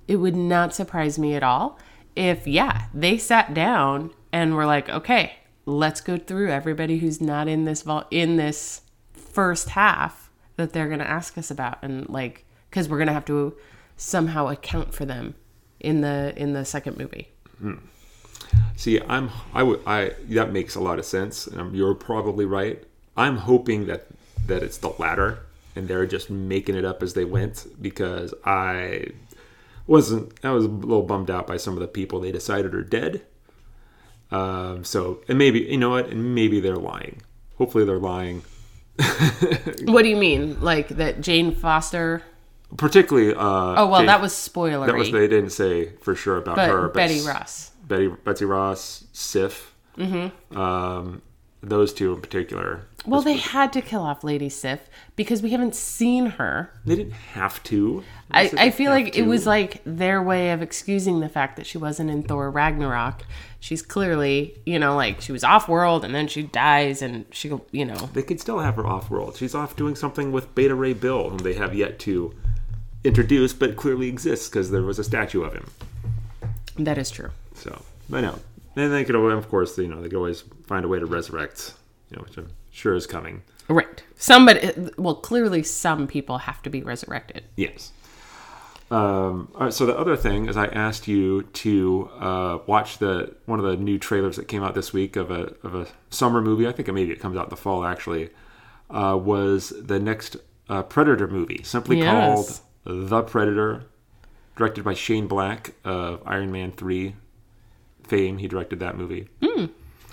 it 0.07 0.17
would 0.17 0.37
not 0.37 0.75
surprise 0.75 1.19
me 1.19 1.35
at 1.35 1.43
all 1.43 1.79
if, 2.17 2.47
yeah, 2.47 2.87
they 2.93 3.19
sat 3.19 3.55
down 3.55 4.13
and 4.33 4.55
were 4.55 4.67
like, 4.67 4.89
okay, 4.89 5.35
let's 5.67 6.01
go 6.01 6.17
through 6.17 6.51
everybody 6.51 6.99
who's 6.99 7.21
not 7.21 7.49
in 7.49 7.65
this 7.65 7.83
vol- 7.83 8.07
in 8.11 8.37
this 8.37 8.81
first 9.13 9.71
half 9.71 10.31
that 10.57 10.73
they're 10.73 10.87
going 10.89 11.01
to 11.01 11.09
ask 11.09 11.37
us 11.37 11.51
about, 11.51 11.79
and 11.83 12.09
like, 12.09 12.45
because 12.71 12.89
we're 12.89 12.99
going 12.99 13.09
to 13.09 13.13
have 13.13 13.27
to 13.27 13.55
somehow 13.97 14.49
account 14.49 14.95
for 14.95 15.05
them 15.05 15.35
in 15.81 16.01
the 16.01 16.33
in 16.37 16.53
the 16.53 16.65
second 16.65 16.97
movie. 16.97 17.29
Hmm. 17.59 17.75
See, 18.77 19.01
I'm 19.01 19.31
I 19.53 19.63
would 19.63 19.81
I 19.87 20.13
that 20.29 20.53
makes 20.53 20.75
a 20.75 20.81
lot 20.81 20.99
of 20.99 21.05
sense, 21.05 21.47
and 21.47 21.75
you're 21.75 21.95
probably 21.95 22.45
right. 22.45 22.83
I'm 23.17 23.37
hoping 23.37 23.87
that 23.87 24.07
that 24.47 24.63
it's 24.63 24.79
the 24.79 24.91
latter, 24.99 25.41
and 25.75 25.89
they're 25.89 26.07
just 26.07 26.31
making 26.31 26.75
it 26.75 26.85
up 26.85 27.03
as 27.03 27.15
they 27.15 27.25
went 27.25 27.67
because 27.81 28.33
I 28.45 29.09
wasn't 29.87 30.33
I 30.45 30.51
was 30.51 30.65
a 30.65 30.69
little 30.69 31.03
bummed 31.03 31.31
out 31.31 31.47
by 31.47 31.57
some 31.57 31.75
of 31.75 31.81
the 31.81 31.89
people 31.89 32.21
they 32.21 32.33
decided 32.33 32.75
are 32.75 32.83
dead. 32.83 33.23
Um, 34.31 34.85
so 34.85 35.21
and 35.29 35.39
maybe 35.39 35.61
you 35.61 35.77
know 35.79 35.91
what, 35.91 36.09
and 36.09 36.35
maybe 36.35 36.61
they're 36.61 36.77
lying. 36.77 37.23
Hopefully 37.59 37.85
they're 37.85 37.99
lying. 37.99 38.43
What 39.85 40.03
do 40.03 40.09
you 40.09 40.17
mean? 40.17 40.61
Like 40.61 40.89
that 40.89 41.21
Jane 41.21 41.53
Foster? 41.55 42.23
Particularly, 42.77 43.35
uh, 43.35 43.41
Oh 43.83 43.87
well, 43.89 44.01
Jane- 44.01 44.07
that 44.07 44.21
was 44.21 44.35
spoiler. 44.35 44.87
that 44.87 44.95
was 44.95 45.13
they 45.13 45.29
didn't 45.29 45.51
say 45.51 45.91
for 46.01 46.15
sure 46.15 46.39
about 46.39 46.57
but 46.57 46.69
her. 46.69 46.83
But 46.89 46.95
Betty 46.95 47.21
Ross. 47.21 47.71
Betty 47.87 48.09
Betsy 48.09 48.45
Ross, 48.45 49.05
Sif. 49.13 49.73
Mm-hmm. 49.97 50.59
Um, 50.59 51.23
those 51.63 51.93
two 51.93 52.13
in 52.15 52.21
particular. 52.21 52.83
Well, 53.07 53.23
they 53.23 53.37
had 53.37 53.73
to 53.75 53.81
kill 53.81 54.03
off 54.03 54.25
Lady 54.25 54.49
Sif 54.49 54.89
because 55.15 55.43
we 55.43 55.51
haven't 55.51 55.75
seen 55.75 56.27
her. 56.27 56.73
They 56.85 56.97
didn't 56.97 57.13
have 57.13 57.63
to. 57.65 58.03
I, 58.31 58.51
I 58.57 58.71
feel 58.71 58.91
like 58.91 59.17
it 59.17 59.23
was 59.23 59.47
like 59.47 59.81
their 59.85 60.23
way 60.23 60.51
of 60.51 60.63
excusing 60.63 61.21
the 61.21 61.29
fact 61.29 61.57
that 61.57 61.67
she 61.67 61.79
wasn't 61.79 62.11
in 62.11 62.23
Thor 62.23 62.51
Ragnarok. 62.51 63.23
She's 63.61 63.83
clearly, 63.83 64.57
you 64.67 64.79
know, 64.79 64.97
like 64.97 65.21
she 65.21 65.33
was 65.33 65.45
off 65.45 65.69
world 65.69 66.05
and 66.05 66.15
then 66.15 66.29
she 66.29 66.43
dies 66.43 67.03
and 67.03 67.25
she, 67.31 67.53
you 67.73 67.85
know, 67.85 68.11
They 68.13 68.23
could 68.23 68.41
still 68.41 68.59
have 68.59 68.77
her 68.77 68.87
off 68.87 69.11
world. 69.11 69.37
She's 69.37 69.55
off 69.55 69.77
doing 69.77 69.95
something 69.95 70.33
with 70.33 70.55
Beta 70.55 70.75
Ray 70.75 70.93
Bill, 70.93 71.31
whom 71.31 71.39
they 71.39 71.55
have 71.55 71.75
yet 71.75 71.99
to 72.01 72.35
introduce, 73.05 73.53
but 73.53 73.77
clearly 73.77 74.09
exists 74.09 74.49
because 74.49 74.71
there 74.71 74.83
was 74.83 74.99
a 74.99 75.05
statue 75.05 75.43
of 75.43 75.53
him. 75.53 75.71
that 76.79 76.99
is 76.99 77.11
true. 77.11 77.31
So 77.55 77.83
I 78.13 78.21
know. 78.21 78.39
And 78.77 78.93
they 78.93 79.05
could, 79.05 79.15
of 79.15 79.49
course, 79.49 79.79
you 79.79 79.89
know, 79.89 80.03
they 80.03 80.09
could 80.09 80.19
always 80.19 80.45
find 80.67 80.85
a 80.85 80.89
way 80.89 80.99
to 80.99 81.07
resurrect, 81.07 81.75
you 82.11 82.17
know, 82.17 82.23
which 82.23 82.37
I'm 82.37 82.51
sure 82.77 82.95
is 82.95 83.07
coming. 83.07 83.43
Right. 83.69 84.03
Somebody, 84.17 84.71
well, 84.97 85.17
clearly 85.17 85.63
some 85.63 86.07
people 86.07 86.39
have 86.39 86.63
to 86.63 86.71
be 86.71 86.83
resurrected. 86.83 87.45
Yes. 87.57 87.93
Um, 88.89 89.51
all 89.57 89.63
right, 89.65 89.73
so 89.73 89.85
the 89.85 89.99
other 89.99 90.17
thing 90.17 90.47
is, 90.49 90.57
I 90.57 90.67
asked 90.67 91.09
you 91.09 91.43
to 91.43 92.09
uh, 92.21 92.59
watch 92.67 92.99
the 92.99 93.35
one 93.47 93.59
of 93.59 93.65
the 93.65 93.77
new 93.77 93.99
trailers 93.99 94.37
that 94.37 94.47
came 94.47 94.63
out 94.63 94.75
this 94.77 94.93
week 94.93 95.17
of 95.17 95.33
a 95.33 95.55
of 95.65 95.75
a 95.75 95.89
summer 96.11 96.41
movie. 96.41 96.69
I 96.69 96.73
think 96.73 96.87
maybe 96.93 97.11
it 97.11 97.19
comes 97.19 97.37
out 97.37 97.47
in 97.47 97.51
the 97.51 97.57
fall. 97.57 97.85
Actually, 97.85 98.31
uh, 98.89 99.19
was 99.21 99.73
the 99.77 99.99
next 99.99 100.37
uh, 100.69 100.85
Predator 100.85 101.27
movie, 101.27 101.63
simply 101.65 101.99
Yes. 101.99 102.61
called 102.85 103.07
The 103.09 103.23
Predator, 103.23 103.87
directed 104.55 104.85
by 104.85 104.95
Shane 104.95 105.27
Black 105.27 105.75
of 105.85 106.23
Iron 106.25 106.53
Man 106.53 106.71
three 106.71 107.17
fame. 108.05 108.39
He 108.39 108.47
directed 108.47 108.79
that 108.79 108.97
movie. 108.97 109.29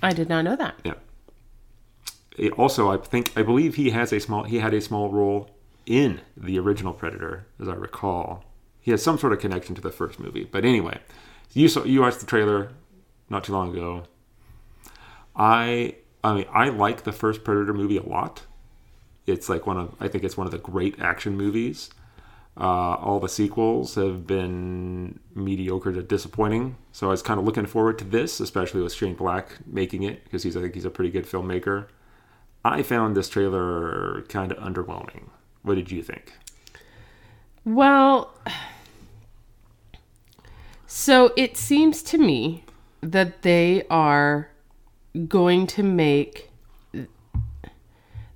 I 0.01 0.13
did 0.13 0.29
not 0.29 0.43
know 0.45 0.55
that. 0.55 0.75
Yeah. 0.83 0.95
Also, 2.57 2.91
I 2.91 2.97
think, 2.97 3.31
I 3.37 3.43
believe 3.43 3.75
he 3.75 3.91
has 3.91 4.11
a 4.11 4.19
small. 4.19 4.43
He 4.43 4.59
had 4.59 4.73
a 4.73 4.81
small 4.81 5.09
role 5.09 5.51
in 5.85 6.21
the 6.35 6.57
original 6.59 6.93
Predator, 6.93 7.45
as 7.59 7.67
I 7.67 7.73
recall. 7.73 8.43
He 8.81 8.91
has 8.91 9.03
some 9.03 9.17
sort 9.17 9.33
of 9.33 9.39
connection 9.39 9.75
to 9.75 9.81
the 9.81 9.91
first 9.91 10.19
movie. 10.19 10.43
But 10.43 10.65
anyway, 10.65 10.99
you 11.53 11.67
saw 11.67 11.83
you 11.83 12.01
watched 12.01 12.19
the 12.19 12.25
trailer 12.25 12.71
not 13.29 13.43
too 13.43 13.53
long 13.53 13.71
ago. 13.71 14.03
I, 15.35 15.95
I 16.23 16.33
mean, 16.33 16.45
I 16.51 16.69
like 16.69 17.03
the 17.03 17.11
first 17.11 17.43
Predator 17.43 17.73
movie 17.73 17.97
a 17.97 18.03
lot. 18.03 18.43
It's 19.25 19.47
like 19.47 19.65
one 19.65 19.77
of, 19.77 19.95
I 19.99 20.07
think 20.07 20.23
it's 20.23 20.37
one 20.37 20.47
of 20.47 20.51
the 20.51 20.57
great 20.57 20.99
action 20.99 21.37
movies. 21.37 21.89
Uh, 22.55 22.95
all 22.95 23.19
the 23.19 23.29
sequels 23.29 23.95
have 23.95 24.27
been 24.27 25.19
mediocre 25.33 25.91
to 25.91 26.03
disappointing. 26.03 26.75
So 26.91 27.07
I 27.07 27.11
was 27.11 27.21
kind 27.21 27.39
of 27.39 27.45
looking 27.45 27.65
forward 27.65 27.97
to 27.99 28.03
this, 28.03 28.39
especially 28.39 28.81
with 28.81 28.93
Shane 28.93 29.15
Black 29.15 29.57
making 29.65 30.03
it, 30.03 30.23
because 30.23 30.43
he's 30.43 30.55
I 30.57 30.61
think 30.61 30.75
he's 30.75 30.85
a 30.85 30.91
pretty 30.91 31.09
good 31.09 31.25
filmmaker. 31.25 31.87
I 32.65 32.81
found 32.81 33.15
this 33.15 33.29
trailer 33.29 34.23
kind 34.29 34.51
of 34.51 34.57
underwhelming. 34.57 35.29
What 35.63 35.75
did 35.75 35.91
you 35.91 36.01
think? 36.01 36.33
Well, 37.65 38.33
so 40.87 41.33
it 41.35 41.57
seems 41.57 42.03
to 42.03 42.17
me 42.17 42.63
that 43.01 43.41
they 43.41 43.85
are 43.89 44.49
going 45.27 45.67
to 45.67 45.83
make 45.83 46.49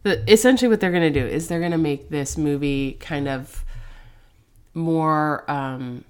the 0.04 0.32
essentially 0.32 0.70
what 0.70 0.80
they're 0.80 0.92
going 0.92 1.14
to 1.14 1.20
do 1.20 1.26
is 1.26 1.48
they're 1.48 1.60
going 1.60 1.72
to 1.72 1.78
make 1.78 2.10
this 2.10 2.38
movie 2.38 2.94
kind 2.94 3.28
of 3.28 3.66
more 4.74 5.50
um, 5.50 6.04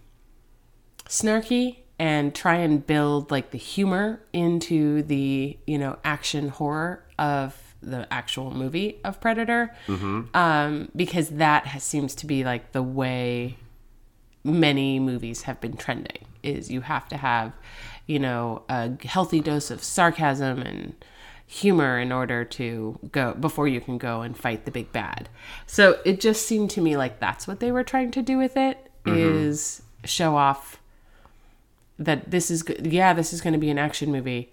snarky 1.06 1.78
and 1.98 2.36
try 2.36 2.56
and 2.56 2.86
build 2.86 3.32
like 3.32 3.52
the 3.52 3.58
humor 3.58 4.22
into 4.34 5.02
the 5.04 5.58
you 5.66 5.78
know 5.78 5.98
action 6.04 6.50
horror 6.50 7.04
of 7.18 7.67
the 7.82 8.12
actual 8.12 8.52
movie 8.52 9.00
of 9.04 9.20
Predator, 9.22 9.74
um, 10.34 10.90
because 10.96 11.30
that 11.30 11.68
has, 11.68 11.84
seems 11.84 12.16
to 12.16 12.26
be 12.26 12.44
like 12.44 12.72
the 12.72 12.84
way 12.84 13.58
many 14.44 15.00
movies 15.00 15.44
have 15.44 15.60
been 15.62 15.78
trending. 15.78 16.26
Is 16.44 16.72
you 16.72 16.82
have 16.82 17.08
to 17.10 17.18
have 17.18 17.54
you 18.06 18.20
know 18.20 18.64
a 18.70 18.92
healthy 19.06 19.42
dose 19.42 19.70
of 19.72 19.84
sarcasm 19.84 20.62
and 20.62 20.96
humor 21.46 21.98
in 21.98 22.12
order 22.12 22.44
to 22.44 23.00
go 23.12 23.34
before 23.34 23.68
you 23.70 23.80
can 23.80 23.98
go 23.98 24.22
and 24.22 24.36
fight 24.38 24.66
the 24.66 24.72
big 24.72 24.92
bad. 24.92 25.30
So 25.66 26.00
it 26.04 26.20
just 26.20 26.46
seemed 26.46 26.70
to 26.72 26.82
me 26.82 26.98
like 26.98 27.20
that's 27.20 27.48
what 27.48 27.60
they 27.62 27.72
were 27.72 27.84
trying 27.84 28.12
to 28.12 28.22
do 28.22 28.38
with 28.38 28.58
it 28.58 28.92
is 29.06 29.82
show 30.04 30.36
off 30.36 30.82
that 31.98 32.30
this 32.30 32.52
is 32.52 32.64
good. 32.64 32.86
Yeah, 32.86 33.14
this 33.14 33.32
is 33.32 33.40
going 33.42 33.54
to 33.54 33.60
be 33.60 33.70
an 33.70 33.78
action 33.78 34.12
movie, 34.12 34.52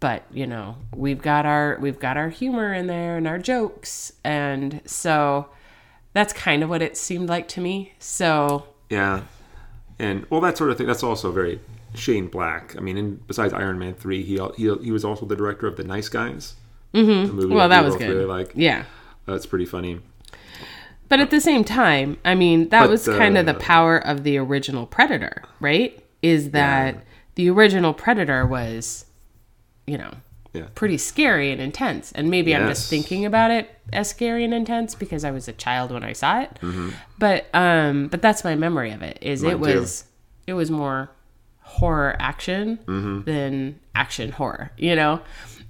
but 0.00 0.24
you 0.32 0.46
know 0.46 0.76
we've 0.94 1.20
got 1.22 1.46
our 1.46 1.78
we've 1.80 1.98
got 1.98 2.16
our 2.16 2.28
humor 2.28 2.72
in 2.72 2.86
there 2.86 3.16
and 3.16 3.26
our 3.26 3.38
jokes, 3.38 4.12
and 4.24 4.80
so 4.84 5.48
that's 6.12 6.32
kind 6.32 6.62
of 6.62 6.68
what 6.68 6.82
it 6.82 6.96
seemed 6.96 7.28
like 7.28 7.48
to 7.48 7.60
me. 7.60 7.92
So 7.98 8.66
Yeah, 8.90 9.22
and 9.98 10.26
well, 10.30 10.40
that 10.40 10.56
sort 10.56 10.70
of 10.70 10.78
thing. 10.78 10.86
That's 10.86 11.02
also 11.02 11.32
very 11.32 11.60
Shane 11.94 12.28
Black. 12.28 12.76
I 12.76 12.80
mean, 12.80 12.96
and 12.96 13.26
besides 13.26 13.52
Iron 13.52 13.78
Man 13.78 13.94
three, 13.94 14.22
he 14.22 14.40
he 14.56 14.74
he 14.82 14.90
was 14.90 15.04
also 15.04 15.26
the 15.26 15.36
director 15.36 15.66
of 15.66 15.76
The 15.76 15.84
Nice 15.84 16.08
Guys. 16.08 16.54
Mm-hmm. 16.94 17.26
The 17.26 17.32
movie 17.32 17.54
well, 17.54 17.68
that 17.68 17.82
we 17.82 17.90
was 17.90 17.96
good. 17.96 18.08
Really 18.08 18.24
like. 18.24 18.52
yeah. 18.54 18.84
That's 19.26 19.44
pretty 19.44 19.66
funny. 19.66 20.00
But 21.08 21.20
at 21.20 21.30
the 21.30 21.40
same 21.40 21.64
time, 21.64 22.18
I 22.24 22.34
mean, 22.34 22.68
that 22.70 22.82
But, 22.82 22.90
was 22.90 23.06
kind 23.06 23.38
of 23.38 23.46
the 23.46 23.56
uh, 23.56 23.58
power 23.58 23.98
of 23.98 24.24
the 24.24 24.38
original 24.38 24.86
Predator, 24.86 25.42
right? 25.60 26.02
Is 26.22 26.50
that 26.50 27.04
the 27.34 27.48
original 27.50 27.94
Predator 27.94 28.46
was, 28.46 29.06
you 29.88 29.98
know, 29.98 30.12
Yeah. 30.52 30.66
pretty 30.74 30.98
scary 30.98 31.50
and 31.52 31.60
intense. 31.60 32.12
And 32.12 32.30
maybe 32.30 32.54
I'm 32.54 32.68
just 32.68 32.88
thinking 32.90 33.24
about 33.24 33.50
it 33.50 33.70
as 33.92 34.08
scary 34.10 34.44
and 34.44 34.52
intense 34.54 34.94
because 34.94 35.24
I 35.24 35.30
was 35.30 35.48
a 35.48 35.52
child 35.52 35.90
when 35.90 36.04
I 36.04 36.12
saw 36.12 36.40
it. 36.42 36.50
Mm-hmm. 36.62 36.90
But 37.18 37.46
um 37.54 38.08
but 38.08 38.20
that's 38.22 38.44
my 38.44 38.54
memory 38.54 38.90
of 38.92 39.02
it. 39.02 39.18
Is 39.22 39.42
it 39.42 39.58
Mine 39.60 39.72
too. 39.72 39.80
was 39.80 40.04
it 40.46 40.52
was 40.54 40.70
more 40.70 41.10
horror 41.60 42.16
action 42.18 42.78
Mm-hmm. 42.86 43.22
than 43.24 43.78
action 43.94 44.32
horror, 44.32 44.70
you 44.78 44.94
know? 44.96 45.20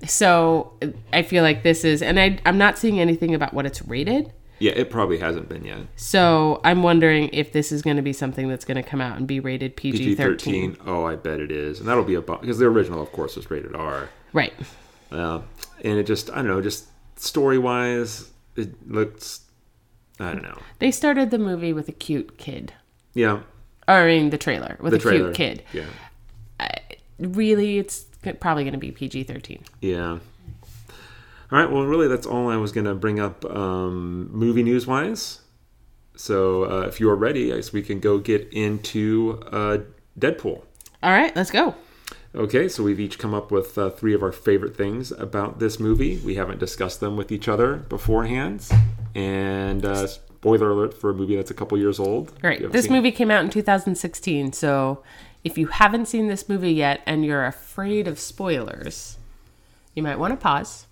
So 0.07 0.73
I 1.13 1.23
feel 1.23 1.43
like 1.43 1.63
this 1.65 1.85
is 1.85 2.03
and 2.03 2.19
I 2.21 2.39
I'm 2.47 2.59
not 2.59 2.79
seeing 2.79 3.01
anything 3.01 3.35
about 3.35 3.53
what 3.55 3.67
it's 3.67 3.83
rated. 3.83 4.33
Yeah, 4.61 4.73
it 4.73 4.91
probably 4.91 5.19
hasn't 5.19 5.49
been 5.49 5.65
yet. 5.65 5.81
So 5.97 6.61
I'm 6.65 6.83
wondering 6.83 7.31
if 7.33 7.53
this 7.53 7.71
is 7.71 7.81
going 7.83 7.97
to 7.97 8.03
be 8.03 8.13
something 8.13 8.49
that's 8.49 8.65
going 8.65 8.77
to 8.77 8.83
come 8.83 9.01
out 9.01 9.17
and 9.17 9.27
be 9.27 9.39
rated 9.41 9.77
PG 9.77 10.17
13. 10.17 10.79
Oh, 10.85 11.05
I 11.05 11.15
bet 11.17 11.39
it 11.41 11.53
is, 11.53 11.79
and 11.79 11.89
that'll 11.89 12.03
be 12.05 12.15
a 12.17 12.21
because 12.21 12.59
the 12.59 12.67
original, 12.67 13.01
of 13.01 13.13
course, 13.13 13.37
was 13.37 13.51
rated 13.51 13.77
R. 13.77 14.09
Right. 14.33 14.53
Uh, 15.13 15.41
and 15.85 15.99
it 15.99 16.07
just, 16.07 16.31
I 16.31 16.37
don't 16.37 16.49
know, 16.49 16.61
just 16.61 16.87
story 17.17 17.57
wise, 17.59 18.31
it 18.57 18.91
looks, 18.91 19.43
I 20.19 20.33
don't 20.33 20.43
know. 20.43 20.59
They 20.81 20.91
started 20.91 21.31
the 21.31 21.39
movie 21.39 21.73
with 21.73 21.89
a 21.89 21.93
cute 21.93 22.37
kid. 22.39 22.73
Yeah, 23.15 23.41
Or, 23.87 23.95
I 23.95 24.07
mean, 24.07 24.31
the 24.31 24.39
trailer 24.39 24.77
with 24.81 24.91
the 24.93 24.99
a 24.99 25.01
trailer. 25.01 25.33
cute 25.33 25.35
kid. 25.37 25.63
Yeah, 25.73 25.87
Really, 27.19 27.79
it's 27.79 28.05
probably 28.41 28.63
going 28.65 28.73
to 28.75 28.79
be 28.79 28.91
PG 28.93 29.25
13. 29.25 29.65
yeah. 29.81 30.19
All 31.51 31.59
right. 31.59 31.71
Well, 31.71 31.85
really, 31.85 32.09
that's 32.09 32.27
all 32.27 32.51
I 32.51 32.57
was 32.57 32.73
gonna 32.73 32.95
bring 32.95 33.21
up, 33.21 33.45
um, 33.47 34.31
movie 34.33 34.63
news 34.63 34.87
wise. 34.87 35.41
So, 36.17 36.65
uh, 36.65 36.87
if 36.87 36.99
you 37.01 37.09
are 37.11 37.17
ready, 37.17 37.53
I 37.53 37.57
guess 37.57 37.73
we 37.73 37.83
can 37.83 38.01
go 38.01 38.19
get 38.19 38.49
into 38.53 39.41
uh, 39.53 39.79
Deadpool. 40.19 40.63
All 41.03 41.11
right, 41.13 41.35
let's 41.37 41.51
go. 41.51 41.75
Okay, 42.35 42.69
so 42.69 42.83
we've 42.83 43.01
each 43.01 43.19
come 43.19 43.33
up 43.33 43.51
with 43.51 43.79
uh, 43.79 43.91
three 43.91 44.15
of 44.15 44.23
our 44.23 44.33
favorite 44.33 44.77
things 44.77 45.13
about 45.13 45.61
this 45.61 45.81
movie. 45.81 46.19
We 46.19 46.35
haven't 46.35 46.59
discussed 46.59 47.01
them 47.01 47.17
with 47.17 47.33
each 47.33 47.49
other 47.49 47.77
beforehand. 47.77 48.69
And 49.15 49.85
uh, 49.85 50.09
spoiler 50.09 50.71
alert 50.71 50.93
for 50.93 51.11
a 51.11 51.15
movie 51.15 51.37
that's 51.37 51.51
a 51.51 51.55
couple 51.55 51.79
years 51.79 51.99
old. 51.99 52.33
Right, 52.43 52.71
this 52.71 52.91
movie 52.91 53.13
came 53.13 53.31
out 53.31 53.45
in 53.45 53.51
2016. 53.51 54.53
So 54.53 55.03
if 55.43 55.57
you 55.57 55.69
haven't 55.69 56.07
seen 56.07 56.29
this 56.29 56.49
movie 56.49 56.73
yet 56.73 57.01
and 57.07 57.25
you're 57.25 57.47
afraid 57.47 58.07
of 58.07 58.19
spoilers, 58.19 59.19
you 59.95 60.03
might 60.03 60.19
want 60.19 60.33
to 60.33 60.37
pause. 60.37 60.87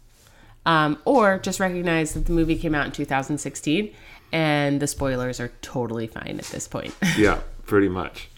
Um, 0.66 0.98
or 1.04 1.38
just 1.38 1.60
recognize 1.60 2.12
that 2.14 2.26
the 2.26 2.32
movie 2.32 2.56
came 2.56 2.74
out 2.74 2.86
in 2.86 2.92
2016 2.92 3.94
and 4.32 4.80
the 4.80 4.86
spoilers 4.86 5.40
are 5.40 5.52
totally 5.62 6.08
fine 6.08 6.36
at 6.38 6.46
this 6.46 6.68
point. 6.68 6.94
Yeah, 7.16 7.40
pretty 7.64 7.88
much. 7.88 8.28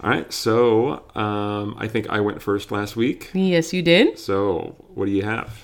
All 0.00 0.10
right, 0.10 0.32
so 0.32 1.02
um, 1.16 1.74
I 1.78 1.88
think 1.88 2.08
I 2.08 2.20
went 2.20 2.40
first 2.40 2.70
last 2.70 2.94
week. 2.94 3.30
Yes, 3.32 3.72
you 3.72 3.82
did. 3.82 4.18
So 4.18 4.76
what 4.94 5.06
do 5.06 5.10
you 5.10 5.22
have? 5.22 5.60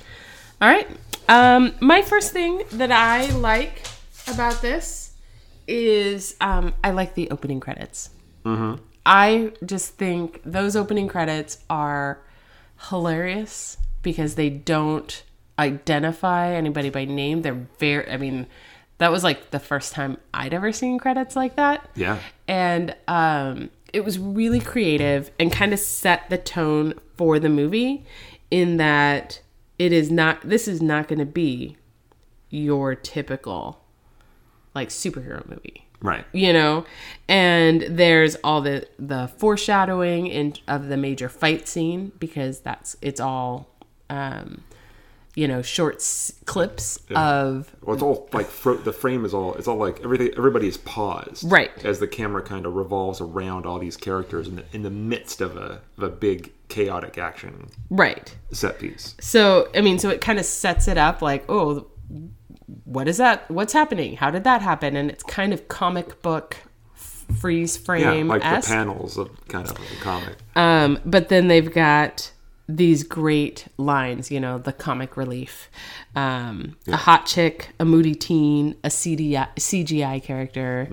All 0.61 0.69
right. 0.69 0.88
Um, 1.29 1.75
my 1.81 2.03
first 2.03 2.33
thing 2.33 2.62
that 2.73 2.91
I 2.91 3.26
like 3.31 3.83
about 4.26 4.61
this 4.61 5.12
is 5.69 6.35
um, 6.41 6.75
I 6.83 6.91
like 6.91 7.14
the 7.14 7.31
opening 7.31 7.61
credits. 7.61 8.11
Mm-hmm. 8.45 8.83
I 9.07 9.53
just 9.64 9.95
think 9.95 10.41
those 10.45 10.75
opening 10.76 11.09
credits 11.09 11.59
are 11.69 12.21
hilarious 12.88 13.76
because 14.03 14.35
they 14.35 14.50
don't 14.50 15.23
identify 15.58 16.52
anybody 16.52 16.90
by 16.90 17.04
name. 17.04 17.42
They're 17.42 17.66
very, 17.78 18.11
I 18.11 18.16
mean, 18.16 18.46
that 18.99 19.11
was 19.12 19.25
like 19.25 19.50
the 19.50 19.58
first 19.61 19.92
time 19.92 20.18
I'd 20.32 20.54
ever 20.54 20.73
seen 20.73 20.99
credits 20.99 21.37
like 21.37 21.56
that. 21.56 21.88
Yeah. 21.94 22.18
And 22.49 22.94
um, 23.08 23.70
it 23.92 24.04
was 24.04 24.18
really 24.18 24.61
creative 24.61 25.30
and 25.38 25.52
kind 25.52 25.73
of 25.73 25.78
set 25.78 26.28
the 26.30 26.38
tone 26.38 26.94
for 27.16 27.38
the 27.38 27.49
movie 27.49 28.04
in 28.50 28.76
that 28.78 29.40
it 29.78 29.92
is 29.92 30.11
not, 30.11 30.40
this 30.42 30.66
is 30.68 30.80
not 30.82 31.08
going 31.08 31.18
to 31.18 31.26
be 31.26 31.76
your 32.50 32.94
typical 32.94 33.80
like 34.75 34.88
superhero 34.88 35.44
movie 35.49 35.87
Right. 36.00 36.25
you 36.32 36.52
know 36.52 36.84
and 37.28 37.82
there's 37.88 38.37
all 38.44 38.61
the 38.61 38.87
the 38.99 39.28
foreshadowing 39.38 40.26
in 40.26 40.54
of 40.68 40.88
the 40.88 40.96
major 40.96 41.28
fight 41.28 41.66
scene 41.66 42.12
because 42.18 42.61
that's 42.61 42.96
it's 43.00 43.20
all 43.20 43.70
um 44.11 44.62
you 45.35 45.49
know 45.49 45.62
short 45.62 45.97
s- 45.97 46.33
clips 46.45 46.99
of 47.14 47.75
Well, 47.83 47.95
it's 47.95 48.03
all 48.03 48.29
like 48.33 48.47
fro- 48.47 48.76
the 48.76 48.93
frame 48.93 49.25
is 49.25 49.35
all 49.35 49.55
it's 49.55 49.67
all 49.69 49.76
like 49.76 50.00
everything. 50.05 50.31
Everybody 50.37 50.69
is 50.69 50.76
paused, 50.76 51.50
Right. 51.50 51.71
as 51.85 51.99
the 51.99 52.07
camera 52.07 52.43
kind 52.43 52.67
of 52.67 52.75
revolves 52.75 53.21
around 53.21 53.67
all 53.67 53.79
these 53.79 53.97
characters 53.97 54.47
in 54.49 54.57
the 54.57 54.64
in 54.73 54.83
the 54.83 54.91
midst 54.91 55.41
of 55.41 55.57
a 55.57 55.81
of 55.97 56.03
a 56.05 56.09
big 56.09 56.53
chaotic 56.69 57.19
action 57.19 57.69
right 57.91 58.35
set 58.50 58.79
piece. 58.79 59.14
so 59.21 59.69
i 59.76 59.81
mean 59.81 59.99
so 59.99 60.09
it 60.09 60.21
kind 60.21 60.38
of 60.38 60.45
sets 60.47 60.88
it 60.88 60.97
up 60.99 61.21
like 61.23 61.45
oh 61.49 61.87
what 62.85 63.07
is 63.07 63.19
that 63.19 63.49
what's 63.50 63.73
happening 63.75 64.17
how 64.17 64.31
did 64.31 64.45
that 64.45 64.62
happen 64.62 64.97
and 64.97 65.11
it's 65.11 65.23
kind 65.25 65.53
of 65.53 65.69
comic 65.69 66.21
book 66.23 66.57
f- 66.97 67.26
freeze 67.38 67.76
Yeah, 67.76 67.85
frame 67.85 68.29
like 68.29 68.43
the 68.43 68.67
panels 68.67 69.19
of 69.19 69.29
kind 69.49 69.69
of 69.69 69.76
a 69.76 70.03
comic. 70.03 70.37
Um, 70.57 70.99
but 71.05 71.29
then 71.29 71.49
they've 71.49 71.71
got 71.73 72.33
these 72.68 73.02
great 73.02 73.66
lines, 73.76 74.30
you 74.30 74.40
know, 74.40 74.59
the 74.59 74.73
comic 74.73 75.16
relief. 75.16 75.68
Um, 76.16 76.76
A 76.88 76.97
hot 76.97 77.26
chick, 77.26 77.71
a 77.78 77.85
moody 77.85 78.14
teen, 78.14 78.76
a 78.83 78.88
CDI, 78.88 79.49
CGI 79.56 80.23
character, 80.23 80.88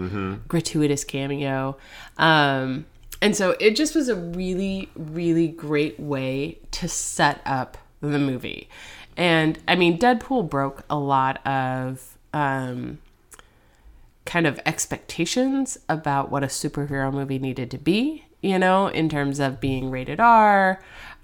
gratuitous 0.47 1.03
cameo. 1.03 1.77
Um, 2.17 2.85
and 3.21 3.35
so 3.35 3.55
it 3.59 3.75
just 3.75 3.95
was 3.95 4.09
a 4.09 4.15
really, 4.15 4.89
really 4.95 5.47
great 5.47 5.99
way 5.99 6.57
to 6.71 6.87
set 6.87 7.41
up 7.45 7.77
the 8.01 8.19
movie. 8.19 8.67
And 9.15 9.59
I 9.67 9.75
mean, 9.75 9.97
Deadpool 9.97 10.49
broke 10.49 10.83
a 10.89 10.97
lot 10.97 11.45
of. 11.45 12.17
Um, 12.33 12.99
kind 14.25 14.45
of 14.47 14.59
expectations 14.65 15.77
about 15.89 16.31
what 16.31 16.43
a 16.43 16.47
superhero 16.47 17.11
movie 17.11 17.39
needed 17.39 17.71
to 17.71 17.77
be, 17.77 18.23
you 18.41 18.57
know, 18.57 18.87
in 18.87 19.09
terms 19.09 19.39
of 19.39 19.59
being 19.59 19.89
rated 19.89 20.19
R, 20.19 20.81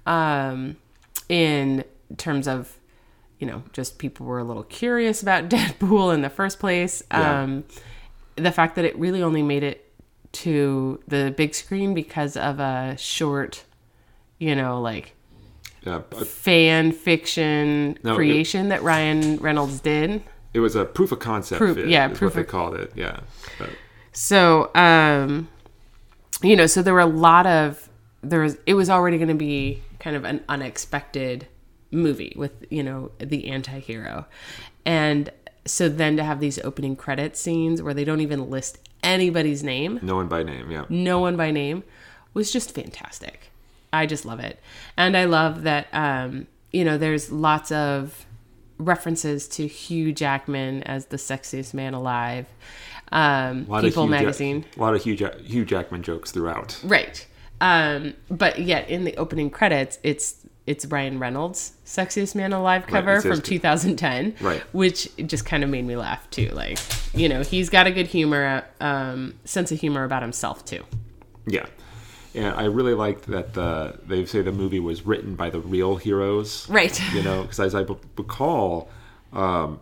um, 0.08 0.76
in 1.28 1.84
terms 2.16 2.48
of, 2.48 2.76
you 3.38 3.46
know, 3.46 3.62
just 3.72 3.98
people 3.98 4.26
were 4.26 4.38
a 4.38 4.44
little 4.44 4.62
curious 4.64 5.22
about 5.22 5.48
Deadpool 5.50 6.12
in 6.14 6.22
the 6.22 6.30
first 6.30 6.58
place. 6.58 7.02
Yeah. 7.10 7.42
Um, 7.42 7.64
the 8.36 8.50
fact 8.52 8.76
that 8.76 8.84
it 8.84 8.96
really 8.98 9.22
only 9.22 9.42
made 9.42 9.62
it 9.62 9.84
to 10.32 11.00
the 11.08 11.32
big 11.36 11.54
screen 11.54 11.94
because 11.94 12.36
of 12.36 12.60
a 12.60 12.96
short, 12.98 13.64
you 14.38 14.54
know, 14.54 14.80
like 14.80 15.14
Yeah, 15.84 16.02
but 16.10 16.26
fan 16.26 16.92
fiction 16.92 17.98
No, 18.02 18.12
it- 18.12 18.16
creation 18.16 18.68
that 18.68 18.82
Ryan 18.82 19.36
Reynolds 19.38 19.80
did. 19.80 20.22
it 20.54 20.60
was 20.60 20.76
a 20.76 20.84
proof 20.84 21.12
of 21.12 21.18
concept. 21.18 21.58
Proof- 21.58 21.76
fit, 21.76 21.88
yeah, 21.88 22.08
proof 22.08 22.20
what 22.22 22.34
they 22.34 22.44
called 22.44 22.74
it. 22.74 22.92
Yeah, 22.94 23.20
but, 23.58 23.70
So, 24.12 24.70
um, 24.74 25.48
you 26.42 26.54
know, 26.56 26.66
so 26.66 26.82
there 26.82 26.94
were 26.94 27.00
a 27.00 27.06
lot 27.06 27.46
of 27.46 27.87
there 28.22 28.40
was 28.40 28.56
it 28.66 28.74
was 28.74 28.90
already 28.90 29.16
going 29.16 29.28
to 29.28 29.34
be 29.34 29.82
kind 30.00 30.16
of 30.16 30.24
an 30.24 30.42
unexpected 30.48 31.46
movie 31.90 32.32
with 32.36 32.52
you 32.70 32.82
know 32.82 33.10
the 33.18 33.48
anti-hero 33.48 34.26
and 34.84 35.30
so 35.64 35.88
then 35.88 36.16
to 36.16 36.24
have 36.24 36.40
these 36.40 36.58
opening 36.60 36.96
credit 36.96 37.36
scenes 37.36 37.80
where 37.82 37.94
they 37.94 38.04
don't 38.04 38.20
even 38.20 38.50
list 38.50 38.78
anybody's 39.02 39.62
name 39.62 39.98
no 40.02 40.16
one 40.16 40.28
by 40.28 40.42
name. 40.42 40.70
Yeah, 40.70 40.84
no 40.88 41.18
one 41.20 41.36
by 41.36 41.50
name 41.50 41.84
was 42.34 42.52
just 42.52 42.74
fantastic. 42.74 43.50
I 43.92 44.04
just 44.06 44.24
love 44.26 44.38
it. 44.40 44.60
And 44.98 45.16
I 45.16 45.24
love 45.24 45.62
that 45.62 45.86
um, 45.92 46.46
you 46.72 46.84
know, 46.84 46.98
there's 46.98 47.32
lots 47.32 47.72
of 47.72 48.26
references 48.78 49.48
to 49.48 49.66
Hugh 49.66 50.12
Jackman 50.12 50.82
as 50.82 51.06
the 51.06 51.16
sexiest 51.16 51.72
man 51.74 51.94
alive. 51.94 52.46
Um, 53.10 53.64
a 53.66 53.70
lot 53.70 53.84
People 53.84 54.04
of 54.04 54.08
Hugh 54.10 54.14
Jack- 54.16 54.20
magazine. 54.24 54.64
a 54.76 54.80
lot 54.80 54.94
of 54.94 55.02
Hugh, 55.02 55.16
Jack- 55.16 55.38
Hugh 55.40 55.64
Jackman 55.64 56.02
jokes 56.02 56.30
throughout. 56.30 56.78
Right. 56.84 57.26
Um, 57.60 58.14
but 58.30 58.60
yet 58.60 58.88
in 58.88 59.04
the 59.04 59.16
opening 59.16 59.50
credits, 59.50 59.98
it's 60.02 60.46
it's 60.66 60.84
Ryan 60.84 61.18
Reynolds' 61.18 61.72
"Sexiest 61.86 62.34
Man 62.34 62.52
Alive" 62.52 62.86
cover 62.86 63.20
says 63.20 63.36
from 63.36 63.42
2010, 63.42 64.36
Right. 64.40 64.60
Which 64.72 65.08
just 65.26 65.46
kind 65.46 65.64
of 65.64 65.70
made 65.70 65.86
me 65.86 65.96
laugh 65.96 66.28
too. 66.30 66.50
Like, 66.50 66.78
you 67.14 67.28
know, 67.28 67.42
he's 67.42 67.70
got 67.70 67.86
a 67.86 67.90
good 67.90 68.06
humor, 68.06 68.64
um, 68.80 69.34
sense 69.44 69.72
of 69.72 69.80
humor 69.80 70.04
about 70.04 70.22
himself 70.22 70.64
too. 70.64 70.84
Yeah. 71.46 71.66
And 72.34 72.54
I 72.54 72.64
really 72.64 72.94
liked 72.94 73.26
that 73.28 73.54
the 73.54 73.98
they 74.06 74.26
say 74.26 74.42
the 74.42 74.52
movie 74.52 74.78
was 74.78 75.06
written 75.06 75.34
by 75.34 75.50
the 75.50 75.60
real 75.60 75.96
heroes. 75.96 76.68
Right. 76.68 77.00
You 77.14 77.22
know, 77.22 77.42
because 77.42 77.58
as 77.60 77.74
I 77.74 77.84
b- 77.84 77.96
recall, 78.16 78.90
um, 79.32 79.80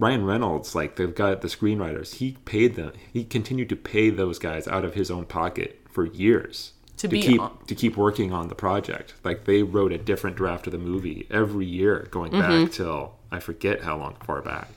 Ryan 0.00 0.24
Reynolds, 0.24 0.74
like 0.74 0.96
the 0.96 1.06
guy, 1.06 1.36
the 1.36 1.48
screenwriters, 1.48 2.16
he 2.16 2.32
paid 2.44 2.74
them. 2.74 2.92
He 3.12 3.24
continued 3.24 3.68
to 3.68 3.76
pay 3.76 4.10
those 4.10 4.38
guys 4.38 4.66
out 4.66 4.84
of 4.84 4.94
his 4.94 5.10
own 5.10 5.24
pocket 5.26 5.80
for 5.88 6.04
years 6.04 6.72
To 6.98 7.08
be 7.08 7.22
keep 7.22 7.40
on- 7.40 7.56
to 7.66 7.74
keep 7.74 7.96
working 7.96 8.32
on 8.32 8.48
the 8.48 8.54
project. 8.54 9.14
Like 9.24 9.44
they 9.44 9.62
wrote 9.62 9.92
a 9.92 9.98
different 9.98 10.36
draft 10.36 10.66
of 10.66 10.72
the 10.72 10.78
movie 10.78 11.26
every 11.30 11.66
year, 11.66 12.08
going 12.10 12.32
Mm-hmm. 12.32 12.64
back 12.64 12.72
till 12.72 13.14
I 13.30 13.38
forget 13.40 13.82
how 13.82 13.96
long 13.98 14.16
far 14.24 14.42
back. 14.42 14.68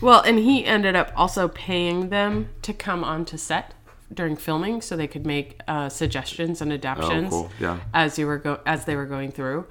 Well, 0.00 0.20
and 0.22 0.38
he 0.38 0.64
ended 0.64 0.96
up 0.96 1.12
also 1.14 1.46
paying 1.48 2.08
them 2.08 2.48
to 2.62 2.72
come 2.72 3.04
onto 3.04 3.36
set 3.36 3.74
during 4.12 4.34
filming 4.34 4.80
so 4.80 4.96
they 4.96 5.06
could 5.06 5.24
make 5.24 5.60
uh, 5.68 5.88
suggestions 5.88 6.60
and 6.60 6.72
adaptations 6.72 7.32
Oh, 7.32 7.42
cool. 7.42 7.50
Yeah. 7.60 7.78
as 7.94 8.18
you 8.18 8.26
were 8.26 8.38
go 8.38 8.58
as 8.66 8.84
they 8.84 8.96
were 8.96 9.06
going 9.06 9.30
through. 9.30 9.66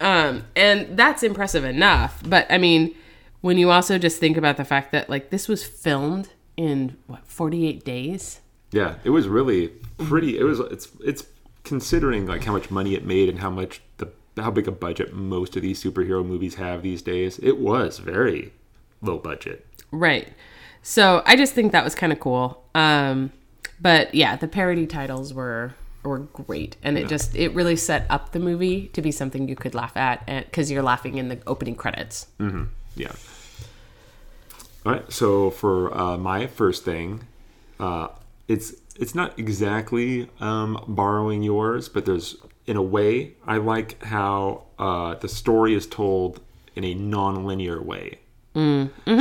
Um, 0.00 0.44
and 0.56 0.96
that's 0.96 1.22
impressive 1.22 1.64
enough. 1.64 2.22
But 2.26 2.46
I 2.50 2.56
mean, 2.56 2.94
when 3.42 3.58
you 3.58 3.70
also 3.70 3.98
just 3.98 4.18
think 4.20 4.36
about 4.38 4.56
the 4.56 4.64
fact 4.64 4.92
that 4.92 5.10
like 5.10 5.28
this 5.30 5.48
was 5.48 5.62
filmed 5.64 6.30
in 6.56 6.96
what 7.06 7.26
48 7.26 7.84
days. 7.84 8.40
Yeah, 8.74 8.96
it 9.04 9.10
was 9.10 9.28
really 9.28 9.68
pretty. 9.98 10.36
It 10.36 10.42
was 10.42 10.58
it's 10.58 10.88
it's 11.04 11.26
considering 11.62 12.26
like 12.26 12.42
how 12.42 12.52
much 12.52 12.72
money 12.72 12.94
it 12.94 13.06
made 13.06 13.28
and 13.28 13.38
how 13.38 13.48
much 13.48 13.80
the 13.98 14.10
how 14.36 14.50
big 14.50 14.66
a 14.66 14.72
budget 14.72 15.14
most 15.14 15.54
of 15.54 15.62
these 15.62 15.80
superhero 15.80 16.26
movies 16.26 16.56
have 16.56 16.82
these 16.82 17.00
days. 17.00 17.38
It 17.38 17.58
was 17.58 18.00
very 18.00 18.52
low 19.00 19.18
budget. 19.18 19.64
Right. 19.92 20.32
So 20.82 21.22
I 21.24 21.36
just 21.36 21.54
think 21.54 21.70
that 21.70 21.84
was 21.84 21.94
kind 21.94 22.12
of 22.12 22.18
cool. 22.18 22.64
Um, 22.74 23.30
but 23.80 24.12
yeah, 24.12 24.34
the 24.34 24.48
parody 24.48 24.88
titles 24.88 25.32
were 25.32 25.74
were 26.02 26.18
great, 26.18 26.76
and 26.82 26.98
it 26.98 27.06
just 27.06 27.36
it 27.36 27.54
really 27.54 27.76
set 27.76 28.06
up 28.10 28.32
the 28.32 28.40
movie 28.40 28.88
to 28.88 29.00
be 29.00 29.12
something 29.12 29.48
you 29.48 29.54
could 29.54 29.76
laugh 29.76 29.96
at, 29.96 30.26
because 30.26 30.68
you're 30.68 30.82
laughing 30.82 31.16
in 31.16 31.28
the 31.28 31.38
opening 31.46 31.76
credits. 31.76 32.26
Yeah. 32.96 33.12
All 34.84 34.92
right. 34.92 35.12
So 35.12 35.50
for 35.50 35.96
uh, 35.96 36.18
my 36.18 36.48
first 36.48 36.84
thing, 36.84 37.20
uh, 37.78 38.08
it's 38.48 38.74
it's 38.96 39.14
not 39.14 39.38
exactly 39.38 40.28
um, 40.40 40.82
borrowing 40.86 41.42
yours, 41.42 41.88
but 41.88 42.04
there's 42.06 42.36
in 42.66 42.76
a 42.76 42.82
way 42.82 43.34
I 43.46 43.56
like 43.58 44.02
how 44.04 44.64
uh, 44.78 45.14
the 45.16 45.28
story 45.28 45.74
is 45.74 45.86
told 45.86 46.40
in 46.74 46.84
a 46.84 46.94
non-linear 46.94 47.82
way. 47.82 48.18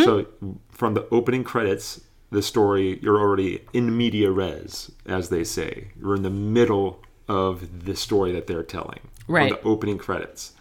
So 0.04 0.28
from 0.70 0.94
the 0.94 1.08
opening 1.10 1.44
credits, 1.44 2.02
the 2.30 2.42
story 2.44 3.00
you're 3.02 3.20
already 3.20 3.62
in 3.74 3.96
media 3.98 4.30
res, 4.32 4.92
as 5.06 5.30
they 5.30 5.44
say. 5.44 5.88
You're 6.00 6.16
in 6.16 6.22
the 6.24 6.30
middle 6.30 7.02
of 7.28 7.86
the 7.86 7.96
story 7.96 8.32
that 8.34 8.48
they're 8.48 8.64
telling. 8.64 9.00
from 9.26 9.36
Right. 9.36 9.50
the 9.62 9.68
opening 9.68 9.98
credits, 9.98 10.54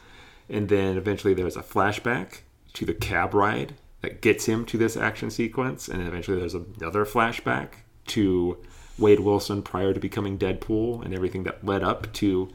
and 0.49 0.69
then 0.69 0.97
eventually 0.97 1.35
there's 1.35 1.57
a 1.57 1.63
flashback 1.63 2.41
to 2.75 2.87
the 2.87 2.95
cab 2.95 3.35
ride 3.35 3.75
that 4.03 4.23
gets 4.23 4.47
him 4.47 4.65
to 4.67 4.79
this 4.79 4.97
action 4.97 5.31
sequence, 5.31 5.89
and 5.89 6.01
then 6.01 6.07
eventually 6.07 6.39
there's 6.39 6.55
another 6.55 7.05
flashback 7.05 7.69
to 8.17 8.57
Wade 8.99 9.21
Wilson 9.21 9.63
prior 9.63 9.93
to 9.93 10.01
becoming 10.01 10.39
Deadpool 10.39 11.05
and 11.05 11.15
everything 11.15 11.43
that 11.45 11.65
led 11.65 11.83
up 11.83 12.13
to 12.15 12.49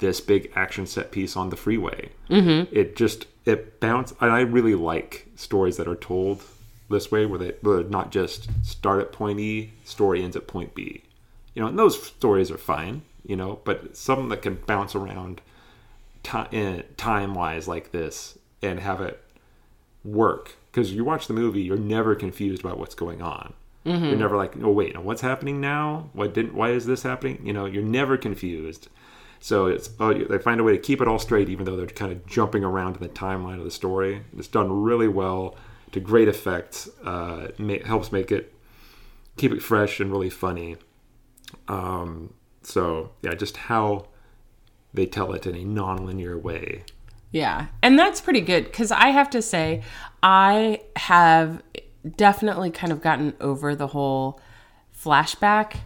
this 0.00 0.20
big 0.20 0.50
action 0.54 0.86
set 0.86 1.10
piece 1.10 1.36
on 1.36 1.50
the 1.50 1.56
freeway. 1.56 2.10
Mm-hmm. 2.28 2.74
It 2.74 2.96
just 2.96 3.26
it 3.44 3.80
bounced, 3.80 4.14
and 4.20 4.30
I 4.32 4.40
really 4.40 4.74
like 4.74 5.28
stories 5.36 5.76
that 5.76 5.88
are 5.88 5.96
told 5.96 6.42
this 6.90 7.10
way, 7.10 7.26
where 7.26 7.38
they 7.38 7.52
where 7.62 7.82
not 7.84 8.10
just 8.10 8.48
start 8.62 9.00
at 9.00 9.12
point 9.12 9.40
E, 9.40 9.72
story 9.84 10.22
ends 10.22 10.36
at 10.36 10.46
point 10.46 10.74
B. 10.74 11.02
you 11.54 11.62
know, 11.62 11.68
and 11.68 11.78
those 11.78 12.02
stories 12.02 12.50
are 12.50 12.58
fine, 12.58 13.02
you 13.24 13.36
know, 13.36 13.60
but 13.64 13.96
some 13.96 14.28
that 14.28 14.42
can 14.42 14.56
bounce 14.66 14.94
around 14.94 15.40
time 16.22 17.34
wise 17.34 17.68
like 17.68 17.92
this 17.92 18.38
and 18.62 18.80
have 18.80 19.00
it 19.00 19.22
work 20.04 20.56
because 20.70 20.92
you 20.92 21.04
watch 21.04 21.26
the 21.28 21.34
movie, 21.34 21.62
you're 21.62 21.76
never 21.76 22.14
confused 22.14 22.64
about 22.64 22.78
what's 22.78 22.94
going 22.94 23.22
on. 23.22 23.52
Mm-hmm. 23.84 24.04
You're 24.04 24.16
never 24.16 24.36
like, 24.36 24.54
oh 24.62 24.70
wait, 24.70 24.96
what's 25.02 25.20
happening 25.20 25.60
now? 25.60 26.08
What 26.14 26.32
didn't? 26.32 26.54
Why 26.54 26.70
is 26.70 26.86
this 26.86 27.02
happening? 27.02 27.44
You 27.44 27.52
know, 27.52 27.66
you're 27.66 27.82
never 27.82 28.16
confused. 28.16 28.88
So 29.40 29.66
it's 29.66 29.90
oh, 30.00 30.14
they 30.14 30.38
find 30.38 30.58
a 30.58 30.64
way 30.64 30.72
to 30.72 30.78
keep 30.78 31.02
it 31.02 31.08
all 31.08 31.18
straight, 31.18 31.50
even 31.50 31.66
though 31.66 31.76
they're 31.76 31.86
kind 31.86 32.10
of 32.10 32.24
jumping 32.26 32.64
around 32.64 32.96
in 32.96 33.02
the 33.02 33.10
timeline 33.10 33.58
of 33.58 33.64
the 33.64 33.70
story. 33.70 34.22
It's 34.38 34.48
done 34.48 34.82
really 34.82 35.08
well 35.08 35.56
to 35.92 36.00
great 36.00 36.28
effect. 36.28 36.88
Uh, 37.04 37.48
it 37.58 37.86
helps 37.86 38.10
make 38.10 38.32
it 38.32 38.54
keep 39.36 39.52
it 39.52 39.62
fresh 39.62 40.00
and 40.00 40.10
really 40.10 40.30
funny. 40.30 40.76
Um, 41.68 42.32
so 42.62 43.10
yeah, 43.20 43.34
just 43.34 43.56
how 43.58 44.06
they 44.94 45.04
tell 45.04 45.32
it 45.34 45.46
in 45.46 45.54
a 45.54 45.64
non-linear 45.64 46.38
way. 46.38 46.84
Yeah, 47.30 47.66
and 47.82 47.98
that's 47.98 48.20
pretty 48.20 48.40
good 48.40 48.64
because 48.64 48.92
I 48.92 49.08
have 49.08 49.28
to 49.30 49.42
say, 49.42 49.82
I 50.22 50.80
have 50.96 51.62
definitely 52.16 52.70
kind 52.70 52.92
of 52.92 53.00
gotten 53.00 53.34
over 53.40 53.74
the 53.74 53.88
whole 53.88 54.40
flashback 54.96 55.76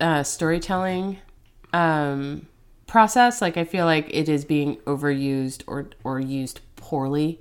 uh, 0.00 0.22
storytelling 0.22 1.18
um, 1.72 2.46
process. 2.86 3.40
Like 3.40 3.56
I 3.56 3.64
feel 3.64 3.84
like 3.84 4.08
it 4.10 4.28
is 4.28 4.44
being 4.44 4.76
overused 4.78 5.62
or 5.66 5.90
or 6.04 6.20
used 6.20 6.60
poorly 6.76 7.40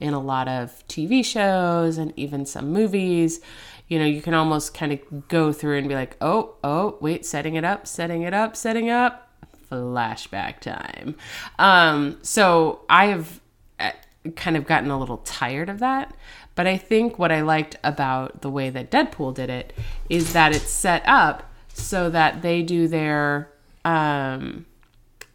in 0.00 0.14
a 0.14 0.20
lot 0.20 0.48
of 0.48 0.86
TV 0.88 1.24
shows 1.24 1.98
and 1.98 2.12
even 2.16 2.46
some 2.46 2.72
movies. 2.72 3.40
You 3.88 3.98
know, 3.98 4.04
you 4.04 4.20
can 4.20 4.34
almost 4.34 4.74
kind 4.74 4.92
of 4.92 5.28
go 5.28 5.52
through 5.52 5.78
and 5.78 5.88
be 5.88 5.94
like, 5.94 6.16
oh, 6.20 6.56
oh, 6.62 6.98
wait, 7.00 7.24
setting 7.24 7.54
it 7.54 7.64
up, 7.64 7.86
setting 7.86 8.22
it 8.22 8.34
up, 8.34 8.54
setting 8.54 8.90
up, 8.90 9.32
flashback 9.70 10.60
time. 10.60 11.16
Um, 11.58 12.18
so 12.22 12.82
I 12.90 13.06
have 13.06 13.40
uh, 13.80 13.92
kind 14.36 14.56
of 14.56 14.66
gotten 14.66 14.90
a 14.90 14.98
little 14.98 15.18
tired 15.18 15.68
of 15.68 15.78
that. 15.78 16.14
But 16.58 16.66
I 16.66 16.76
think 16.76 17.20
what 17.20 17.30
I 17.30 17.42
liked 17.42 17.76
about 17.84 18.42
the 18.42 18.50
way 18.50 18.68
that 18.68 18.90
Deadpool 18.90 19.32
did 19.32 19.48
it 19.48 19.72
is 20.08 20.32
that 20.32 20.52
it's 20.52 20.68
set 20.68 21.04
up 21.06 21.48
so 21.72 22.10
that 22.10 22.42
they 22.42 22.64
do 22.64 22.88
their 22.88 23.48
um 23.84 24.66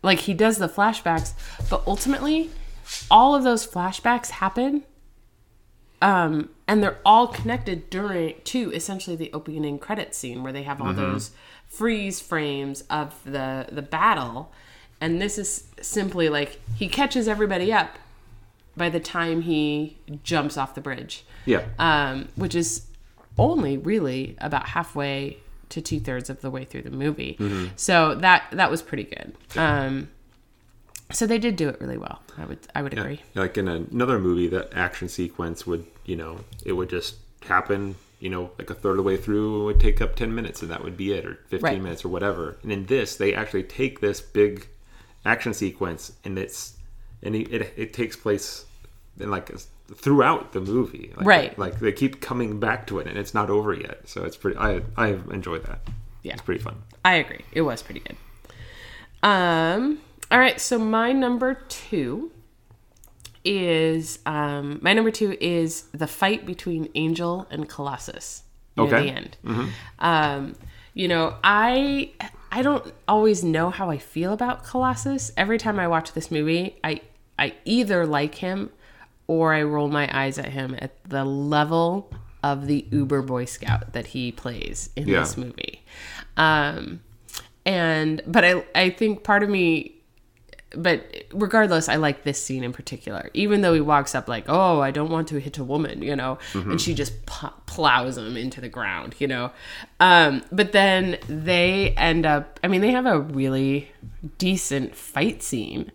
like 0.02 0.20
he 0.20 0.34
does 0.34 0.58
the 0.58 0.68
flashbacks, 0.68 1.32
but 1.70 1.82
ultimately 1.88 2.52
all 3.10 3.36
of 3.36 3.46
those 3.46 3.66
flashbacks 3.66 4.32
happen 4.32 4.84
um 6.02 6.50
and 6.68 6.84
they're 6.84 7.00
all 7.06 7.28
connected 7.28 7.90
during 7.90 8.36
to 8.44 8.74
essentially 8.74 9.16
the 9.16 9.32
opening 9.32 9.80
credit 9.80 10.14
scene 10.14 10.44
where 10.44 10.52
they 10.52 10.64
have 10.64 10.82
all 10.82 10.88
mm-hmm. 10.88 11.14
those 11.14 11.32
freeze 11.66 12.20
frames 12.20 12.82
of 12.90 13.18
the 13.24 13.68
the 13.72 13.82
battle 13.82 14.52
and 15.00 15.22
this 15.22 15.38
is 15.38 15.70
simply 15.82 16.28
like 16.28 16.60
he 16.76 16.90
catches 16.90 17.30
everybody 17.30 17.72
up 17.72 17.98
by 18.76 18.90
the 18.90 19.00
time 19.00 19.42
he 19.42 19.98
jumps 20.24 20.58
off 20.58 20.76
the 20.76 20.82
bridge. 20.82 21.26
Yeah. 21.46 21.66
Um, 21.80 22.30
which 22.36 22.56
is 22.56 22.88
only 23.38 23.78
really 23.78 24.36
about 24.40 24.68
halfway 24.70 25.38
to 25.70 25.82
two 25.82 26.00
thirds 26.00 26.30
of 26.30 26.42
the 26.42 26.52
way 26.52 26.66
through 26.66 26.84
the 26.84 26.92
movie. 26.92 27.36
Mm-hmm. 27.40 27.74
So 27.76 28.16
that 28.16 28.46
that 28.52 28.70
was 28.70 28.82
pretty 28.82 29.04
good. 29.04 29.36
Um, 29.58 30.10
so 31.12 31.28
they 31.28 31.40
did 31.40 31.56
do 31.56 31.70
it 31.70 31.80
really 31.82 31.98
well. 31.98 32.22
I 32.38 32.46
would 32.46 32.60
I 32.76 32.82
would 32.82 32.94
yeah. 32.94 33.02
agree. 33.02 33.22
Like 33.36 33.58
in 33.58 33.68
another 33.68 34.20
movie, 34.20 34.48
that 34.50 34.70
action 34.74 35.10
sequence 35.10 35.66
would 35.66 35.86
you 36.06 36.16
know 36.16 36.42
it 36.66 36.74
would 36.74 36.90
just 36.90 37.16
happen. 37.44 37.96
You 38.20 38.30
know, 38.30 38.52
like 38.58 38.70
a 38.70 38.74
third 38.74 38.92
of 38.92 38.98
the 38.98 39.04
way 39.04 39.18
through, 39.18 39.62
it 39.62 39.66
would 39.66 39.80
take 39.82 40.00
up 40.00 40.16
ten 40.16 40.34
minutes, 40.34 40.62
and 40.62 40.72
that 40.72 40.82
would 40.82 40.96
be 40.96 41.12
it, 41.12 41.26
or 41.26 41.40
fifteen 41.48 41.62
right. 41.62 41.82
minutes, 41.82 42.06
or 42.06 42.10
whatever. 42.10 42.58
And 42.64 42.72
in 42.72 42.86
this, 42.86 43.18
they 43.18 43.34
actually 43.34 43.64
take 43.64 44.00
this 44.00 44.22
big 44.22 44.68
action 45.26 45.54
sequence, 45.54 46.14
and 46.24 46.38
it's 46.38 46.78
and 47.24 47.36
it, 47.36 47.52
it, 47.52 47.74
it 47.76 47.94
takes 47.94 48.16
place 48.16 48.66
in 49.20 49.32
like 49.32 49.52
throughout 49.96 50.54
the 50.54 50.60
movie. 50.60 51.14
Like, 51.18 51.26
right. 51.26 51.60
like 51.60 51.80
they 51.80 51.92
keep 51.92 52.22
coming 52.22 52.60
back 52.60 52.88
to 52.88 53.00
it 53.00 53.08
and 53.08 53.18
it's 53.18 53.34
not 53.34 53.50
over 53.50 53.74
yet. 53.74 54.08
So 54.08 54.24
it's 54.24 54.38
pretty 54.38 54.58
i 54.58 54.82
i 54.98 55.10
enjoyed 55.32 55.64
that. 55.66 55.80
Yeah. 56.22 56.34
It's 56.34 56.42
pretty 56.42 56.62
fun. 56.62 56.82
I 57.04 57.16
agree. 57.16 57.44
It 57.52 57.62
was 57.62 57.82
pretty 57.82 58.02
good. 58.02 58.18
Um 59.22 60.00
all 60.32 60.40
right. 60.40 60.60
So 60.60 60.80
my 60.80 61.12
number 61.12 61.56
two 61.70 62.32
is 63.46 64.20
um 64.26 64.80
my 64.82 64.94
number 64.94 65.12
two 65.12 65.38
is 65.40 65.84
the 65.92 66.08
fight 66.08 66.46
between 66.46 66.90
angel 66.96 67.48
and 67.50 67.68
colossus 67.68 68.44
near 68.78 68.88
okay. 68.88 69.04
the 69.04 69.10
end. 69.10 69.38
Mm-hmm. 69.44 69.68
um 70.00 70.56
you 70.94 71.08
know 71.08 71.36
i 71.44 72.12
I 72.56 72.62
don't 72.62 72.94
always 73.08 73.44
know 73.44 73.72
how 73.72 73.90
I 73.90 73.98
feel 73.98 74.32
about 74.32 74.64
Colossus. 74.64 75.32
Every 75.36 75.58
time 75.58 75.80
I 75.80 75.88
watch 75.88 76.14
this 76.14 76.30
movie, 76.30 76.76
I 76.84 77.02
I 77.38 77.56
either 77.65 78.06
like 78.06 78.36
him 78.36 78.72
or 79.28 79.54
I 79.54 79.63
roll 79.63 79.89
my 79.89 80.10
eyes 80.15 80.38
at 80.38 80.50
him 80.50 80.76
at 80.80 81.04
the 81.06 81.24
level 81.24 82.12
of 82.43 82.67
the 82.67 82.86
Uber 82.91 83.22
Boy 83.22 83.46
Scout 83.46 83.93
that 83.93 84.08
he 84.08 84.32
plays 84.32 84.89
in 84.96 85.08
yeah. 85.08 85.19
this 85.19 85.38
movie. 85.38 85.84
Um, 86.38 87.02
and 87.65 88.22
but 88.28 88.43
I 88.43 88.63
I 88.76 88.89
think 88.89 89.24
part 89.24 89.43
of 89.43 89.50
me 89.50 89.93
but 90.76 91.06
regardless, 91.32 91.88
I 91.88 91.98
like 91.98 92.24
this 92.24 92.43
scene 92.43 92.63
in 92.63 92.74
particular. 92.74 93.30
Even 93.34 93.62
though 93.62 93.74
he 93.74 93.82
walks 93.82 94.15
up 94.15 94.28
like, 94.28 94.46
"Oh, 94.48 94.82
I 94.82 94.91
don't 94.91 95.12
want 95.12 95.28
to 95.30 95.39
hit 95.39 95.58
a 95.58 95.63
woman," 95.63 96.02
you 96.02 96.15
know, 96.15 96.39
mm-hmm. 96.54 96.72
and 96.72 96.82
she 96.82 96.93
just 96.93 97.26
p- 97.26 97.48
plows 97.65 98.17
him 98.17 98.36
into 98.36 98.60
the 98.60 98.69
ground, 98.69 99.15
you 99.19 99.28
know. 99.28 99.52
Um, 100.00 100.43
but 100.52 100.72
then 100.72 101.17
they 101.28 101.91
end 101.91 102.26
up. 102.26 102.60
I 102.63 102.67
mean, 102.67 102.82
they 102.82 102.91
have 102.91 103.06
a 103.06 103.19
really 103.19 103.91
decent 104.38 104.96
fight 104.96 105.43
scene, 105.43 105.91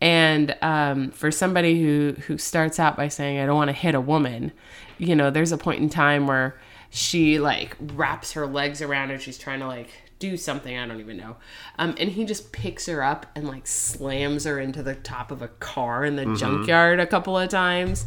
and 0.00 0.56
um, 0.62 1.10
for 1.10 1.30
somebody 1.30 1.80
who 1.82 2.14
who 2.26 2.38
starts 2.38 2.78
out 2.78 2.96
by 2.96 3.08
saying, 3.08 3.38
"I 3.38 3.46
don't 3.46 3.56
want 3.56 3.68
to 3.68 3.76
hit 3.76 3.94
a 3.94 4.00
woman," 4.00 4.52
you 4.98 5.14
know, 5.14 5.30
there's 5.30 5.52
a 5.52 5.58
point 5.58 5.80
in 5.80 5.88
time 5.88 6.26
where 6.26 6.58
she 6.90 7.38
like 7.38 7.76
wraps 7.94 8.32
her 8.32 8.46
legs 8.46 8.82
around 8.82 9.10
and 9.10 9.20
she's 9.20 9.38
trying 9.38 9.60
to 9.60 9.66
like 9.66 9.90
do 10.18 10.36
something 10.36 10.76
I 10.76 10.86
don't 10.86 11.00
even 11.00 11.16
know. 11.16 11.36
Um, 11.78 11.94
and 11.98 12.10
he 12.10 12.24
just 12.24 12.52
picks 12.52 12.86
her 12.86 13.02
up 13.02 13.26
and 13.34 13.48
like 13.48 13.66
slams 13.66 14.44
her 14.44 14.60
into 14.60 14.82
the 14.82 14.94
top 14.94 15.30
of 15.30 15.40
a 15.40 15.48
car 15.48 16.04
in 16.04 16.16
the 16.16 16.24
mm-hmm. 16.24 16.34
junkyard 16.34 17.00
a 17.00 17.06
couple 17.06 17.38
of 17.38 17.48
times 17.48 18.06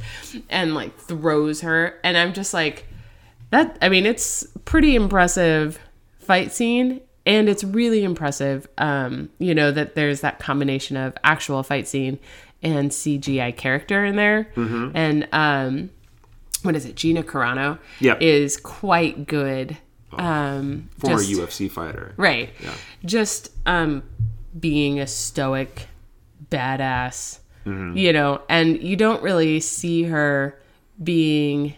and 0.50 0.76
like 0.76 0.96
throws 0.98 1.62
her. 1.62 2.00
And 2.04 2.16
I'm 2.16 2.34
just 2.34 2.54
like, 2.54 2.86
that. 3.50 3.78
I 3.82 3.90
mean, 3.90 4.06
it's 4.06 4.46
pretty 4.64 4.96
impressive 4.96 5.80
fight 6.20 6.52
scene. 6.52 7.02
And 7.26 7.48
it's 7.48 7.64
really 7.64 8.04
impressive, 8.04 8.68
um, 8.78 9.30
you 9.40 9.56
know, 9.56 9.72
that 9.72 9.96
there's 9.96 10.22
that 10.22 10.40
combination 10.40 10.98
of 10.98 11.14
actual 11.24 11.64
fight 11.64 11.88
scene 11.88 12.20
and 12.62 12.92
CGI 12.92 13.56
character 13.56 14.04
in 14.04 14.16
there. 14.16 14.50
Mm-hmm. 14.56 14.92
And 14.94 15.28
um, 15.32 15.90
what 16.64 16.76
is 16.76 16.86
it? 16.86 16.96
Gina 16.96 17.24
Carano 17.24 17.80
yep. 18.00 18.22
is 18.22 18.58
quite 18.58 19.28
good 19.28 19.78
um, 20.18 20.90
former 20.98 21.18
just, 21.18 21.32
UFC 21.32 21.70
fighter, 21.70 22.14
right? 22.18 22.50
Yeah. 22.62 22.74
Just 23.06 23.52
um, 23.66 24.04
being 24.58 25.00
a 25.00 25.08
stoic 25.08 25.88
badass, 26.50 27.40
mm-hmm. 27.66 27.98
you 27.98 28.14
know, 28.14 28.42
and 28.50 28.82
you 28.82 28.96
don't 28.96 29.22
really 29.24 29.60
see 29.60 30.04
her 30.04 30.60
being 31.02 31.76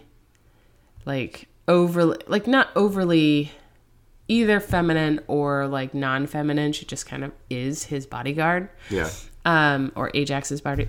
like 1.04 1.48
overly, 1.68 2.18
like 2.26 2.46
not 2.46 2.68
overly 2.76 3.52
either 4.28 4.60
feminine 4.60 5.20
or 5.26 5.66
like 5.66 5.94
non-feminine. 5.94 6.72
She 6.72 6.84
just 6.84 7.06
kind 7.06 7.24
of 7.24 7.32
is 7.50 7.84
his 7.84 8.06
bodyguard. 8.06 8.68
Yeah 8.90 9.10
um, 9.46 9.92
or 9.94 10.10
Ajax's 10.12 10.60
body, 10.60 10.88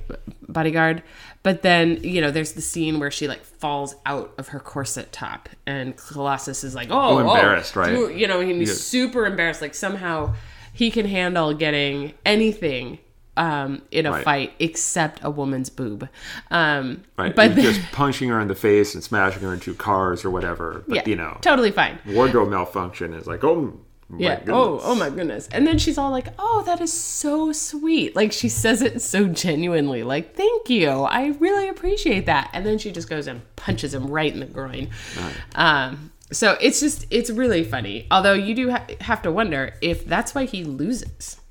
bodyguard. 0.49 1.03
But 1.43 1.61
then, 1.61 2.03
you 2.03 2.19
know, 2.19 2.31
there's 2.31 2.53
the 2.53 2.61
scene 2.61 2.99
where 2.99 3.11
she 3.11 3.27
like 3.27 3.45
falls 3.45 3.95
out 4.05 4.33
of 4.37 4.49
her 4.49 4.59
corset 4.59 5.11
top, 5.13 5.47
and 5.65 5.95
Colossus 5.95 6.63
is 6.63 6.73
like, 6.75 6.89
"Oh, 6.89 7.17
oh 7.17 7.19
embarrassed, 7.19 7.77
oh. 7.77 7.81
right?" 7.81 8.15
You 8.15 8.27
know, 8.27 8.41
he's 8.41 8.67
yeah. 8.67 8.73
super 8.73 9.25
embarrassed. 9.27 9.61
Like 9.61 9.75
somehow 9.75 10.33
he 10.73 10.89
can 10.89 11.05
handle 11.05 11.53
getting 11.53 12.13
anything 12.25 12.97
um, 13.37 13.81
in 13.91 14.05
a 14.05 14.11
right. 14.11 14.23
fight 14.23 14.53
except 14.59 15.19
a 15.23 15.29
woman's 15.29 15.69
boob. 15.69 16.09
Um, 16.51 17.03
right. 17.17 17.35
But 17.35 17.55
just 17.55 17.81
punching 17.91 18.29
her 18.29 18.39
in 18.41 18.47
the 18.47 18.55
face 18.55 18.93
and 18.93 19.03
smashing 19.03 19.43
her 19.43 19.53
into 19.53 19.73
cars 19.73 20.25
or 20.25 20.31
whatever. 20.31 20.83
But, 20.87 20.95
yeah, 20.95 21.03
you 21.05 21.15
know, 21.15 21.37
totally 21.41 21.71
fine. 21.71 21.99
Wardrobe 22.07 22.49
malfunction 22.49 23.13
is 23.13 23.27
like, 23.27 23.43
oh, 23.43 23.79
yeah. 24.17 24.41
Oh, 24.47 24.79
oh 24.83 24.95
my 24.95 25.09
goodness. 25.09 25.47
And 25.51 25.67
then 25.67 25.77
she's 25.77 25.97
all 25.97 26.11
like, 26.11 26.27
"Oh, 26.39 26.63
that 26.65 26.79
is 26.79 26.93
so 26.93 27.51
sweet." 27.51 28.15
Like 28.15 28.31
she 28.31 28.47
says 28.47 28.81
it 28.81 29.01
so 29.01 29.27
genuinely. 29.27 30.03
Like, 30.03 30.33
"Thank 30.33 30.69
you. 30.69 30.89
I 30.89 31.27
really 31.39 31.67
appreciate 31.67 32.25
that." 32.25 32.49
And 32.53 32.65
then 32.65 32.77
she 32.77 32.93
just 32.93 33.09
goes 33.09 33.27
and 33.27 33.41
punches 33.57 33.93
him 33.93 34.07
right 34.07 34.33
in 34.33 34.39
the 34.39 34.45
groin. 34.45 34.91
Right. 35.17 35.35
Um 35.55 36.11
so 36.31 36.57
it's 36.61 36.79
just 36.79 37.05
it's 37.09 37.29
really 37.29 37.65
funny. 37.65 38.07
Although 38.09 38.33
you 38.33 38.55
do 38.55 38.71
ha- 38.71 38.85
have 39.01 39.21
to 39.23 39.31
wonder 39.31 39.73
if 39.81 40.05
that's 40.05 40.33
why 40.33 40.45
he 40.45 40.63
loses. 40.63 41.41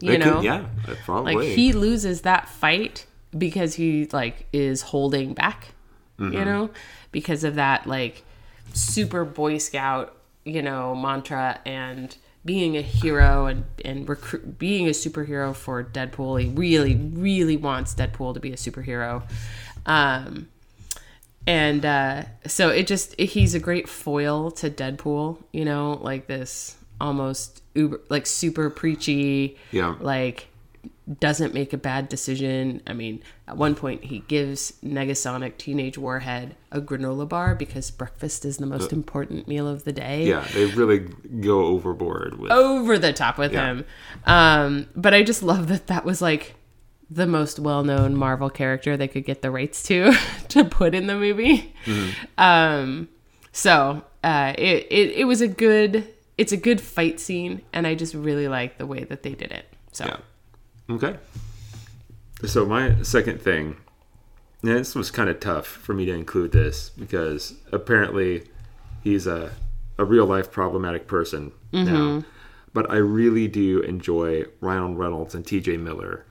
You 0.00 0.12
it 0.12 0.18
know? 0.18 0.36
Could, 0.36 0.44
yeah, 0.44 0.66
probably. 1.04 1.34
Like 1.34 1.48
he 1.48 1.72
loses 1.72 2.22
that 2.22 2.48
fight 2.48 3.06
because 3.36 3.74
he 3.74 4.06
like 4.12 4.46
is 4.52 4.82
holding 4.82 5.34
back. 5.34 5.68
Mm-hmm. 6.18 6.32
You 6.32 6.44
know? 6.44 6.70
Because 7.12 7.44
of 7.44 7.54
that 7.54 7.86
like 7.86 8.24
super 8.72 9.24
boy 9.24 9.58
scout 9.58 10.16
you 10.46 10.62
know, 10.62 10.94
mantra 10.94 11.60
and 11.66 12.16
being 12.44 12.76
a 12.76 12.80
hero 12.80 13.46
and 13.46 13.64
and 13.84 14.08
recruit 14.08 14.58
being 14.58 14.86
a 14.86 14.92
superhero 14.92 15.54
for 15.54 15.82
Deadpool. 15.82 16.40
He 16.40 16.48
really 16.48 16.94
really 16.94 17.56
wants 17.56 17.94
Deadpool 17.94 18.34
to 18.34 18.40
be 18.40 18.52
a 18.52 18.56
superhero. 18.56 19.24
Um 19.84 20.48
and 21.46 21.84
uh 21.84 22.22
so 22.46 22.70
it 22.70 22.86
just 22.86 23.18
he's 23.18 23.54
a 23.54 23.60
great 23.60 23.88
foil 23.88 24.52
to 24.52 24.70
Deadpool, 24.70 25.42
you 25.52 25.64
know, 25.64 25.98
like 26.00 26.28
this 26.28 26.76
almost 27.00 27.62
uber 27.74 28.00
like 28.08 28.26
super 28.26 28.70
preachy 28.70 29.56
Yeah. 29.72 29.96
like 30.00 30.48
doesn't 31.20 31.54
make 31.54 31.72
a 31.72 31.76
bad 31.78 32.08
decision. 32.08 32.82
I 32.84 32.92
mean, 32.92 33.22
at 33.46 33.56
one 33.56 33.76
point 33.76 34.02
he 34.04 34.20
gives 34.20 34.72
Negasonic 34.84 35.56
Teenage 35.56 35.96
Warhead 35.96 36.56
a 36.72 36.80
granola 36.80 37.28
bar 37.28 37.54
because 37.54 37.92
breakfast 37.92 38.44
is 38.44 38.56
the 38.56 38.66
most 38.66 38.92
important 38.92 39.46
meal 39.46 39.68
of 39.68 39.84
the 39.84 39.92
day. 39.92 40.24
Yeah, 40.26 40.44
they 40.52 40.64
really 40.66 40.98
go 41.40 41.66
overboard 41.66 42.38
with. 42.40 42.50
Over 42.50 42.98
the 42.98 43.12
top 43.12 43.38
with 43.38 43.52
Yeah. 43.52 43.66
him. 43.66 43.84
Um, 44.24 44.86
but 44.96 45.14
I 45.14 45.22
just 45.22 45.44
love 45.44 45.68
that 45.68 45.86
that 45.86 46.04
was 46.04 46.20
like 46.20 46.56
the 47.08 47.26
most 47.28 47.60
well-known 47.60 48.16
Marvel 48.16 48.50
character 48.50 48.96
they 48.96 49.06
could 49.06 49.24
get 49.24 49.42
the 49.42 49.50
rights 49.52 49.84
to 49.84 50.12
to 50.48 50.64
put 50.64 50.92
in 50.92 51.06
the 51.06 51.14
movie. 51.14 51.72
Um, 52.36 53.08
so 53.52 54.02
uh, 54.24 54.54
it, 54.58 54.86
it 54.90 55.10
it 55.18 55.24
was 55.24 55.40
a 55.40 55.46
good 55.48 56.12
it's 56.38 56.52
a 56.52 56.56
good 56.56 56.80
fight 56.80 57.18
scene, 57.20 57.62
and 57.72 57.86
I 57.86 57.94
just 57.94 58.14
really 58.14 58.48
like 58.48 58.78
the 58.78 58.86
way 58.86 59.04
that 59.04 59.22
they 59.22 59.34
did 59.34 59.52
it. 59.52 59.66
So 59.92 60.04
Yeah. 60.04 60.94
Okay. 60.94 61.16
So 62.44 62.66
my 62.66 63.02
second 63.02 63.40
thing, 63.40 63.76
and 64.62 64.72
this 64.72 64.94
was 64.94 65.10
kind 65.10 65.30
of 65.30 65.40
tough 65.40 65.66
for 65.66 65.94
me 65.94 66.04
to 66.04 66.12
include 66.12 66.52
this 66.52 66.90
because 66.90 67.54
apparently 67.72 68.44
he's 69.02 69.26
a 69.26 69.52
a 69.98 70.04
real 70.04 70.26
life 70.26 70.50
problematic 70.52 71.06
person 71.06 71.52
now. 71.72 72.22
But 72.74 72.90
I 72.90 72.96
really 72.96 73.48
do 73.48 73.80
enjoy 73.80 74.44
Ryan 74.60 74.96
Reynolds 74.96 75.34
and 75.34 75.46
T.J. 75.46 75.78
Miller 75.78 76.26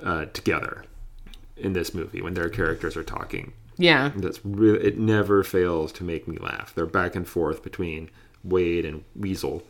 uh, 0.00 0.26
together 0.26 0.84
in 1.56 1.72
this 1.72 1.92
movie 1.92 2.22
when 2.22 2.34
their 2.34 2.48
characters 2.48 2.96
are 2.96 3.02
talking. 3.02 3.52
yeah, 3.76 4.12
That's 4.14 4.44
really 4.44 4.86
it. 4.86 4.98
Never 4.98 5.42
fails 5.42 5.90
to 5.94 6.04
make 6.04 6.28
me 6.28 6.36
laugh. 6.36 6.72
They're 6.74 6.86
back 6.86 7.16
and 7.16 7.26
forth 7.26 7.64
between 7.64 8.08
Wade 8.44 8.84
and 8.84 9.04
Weasel. 9.16 9.62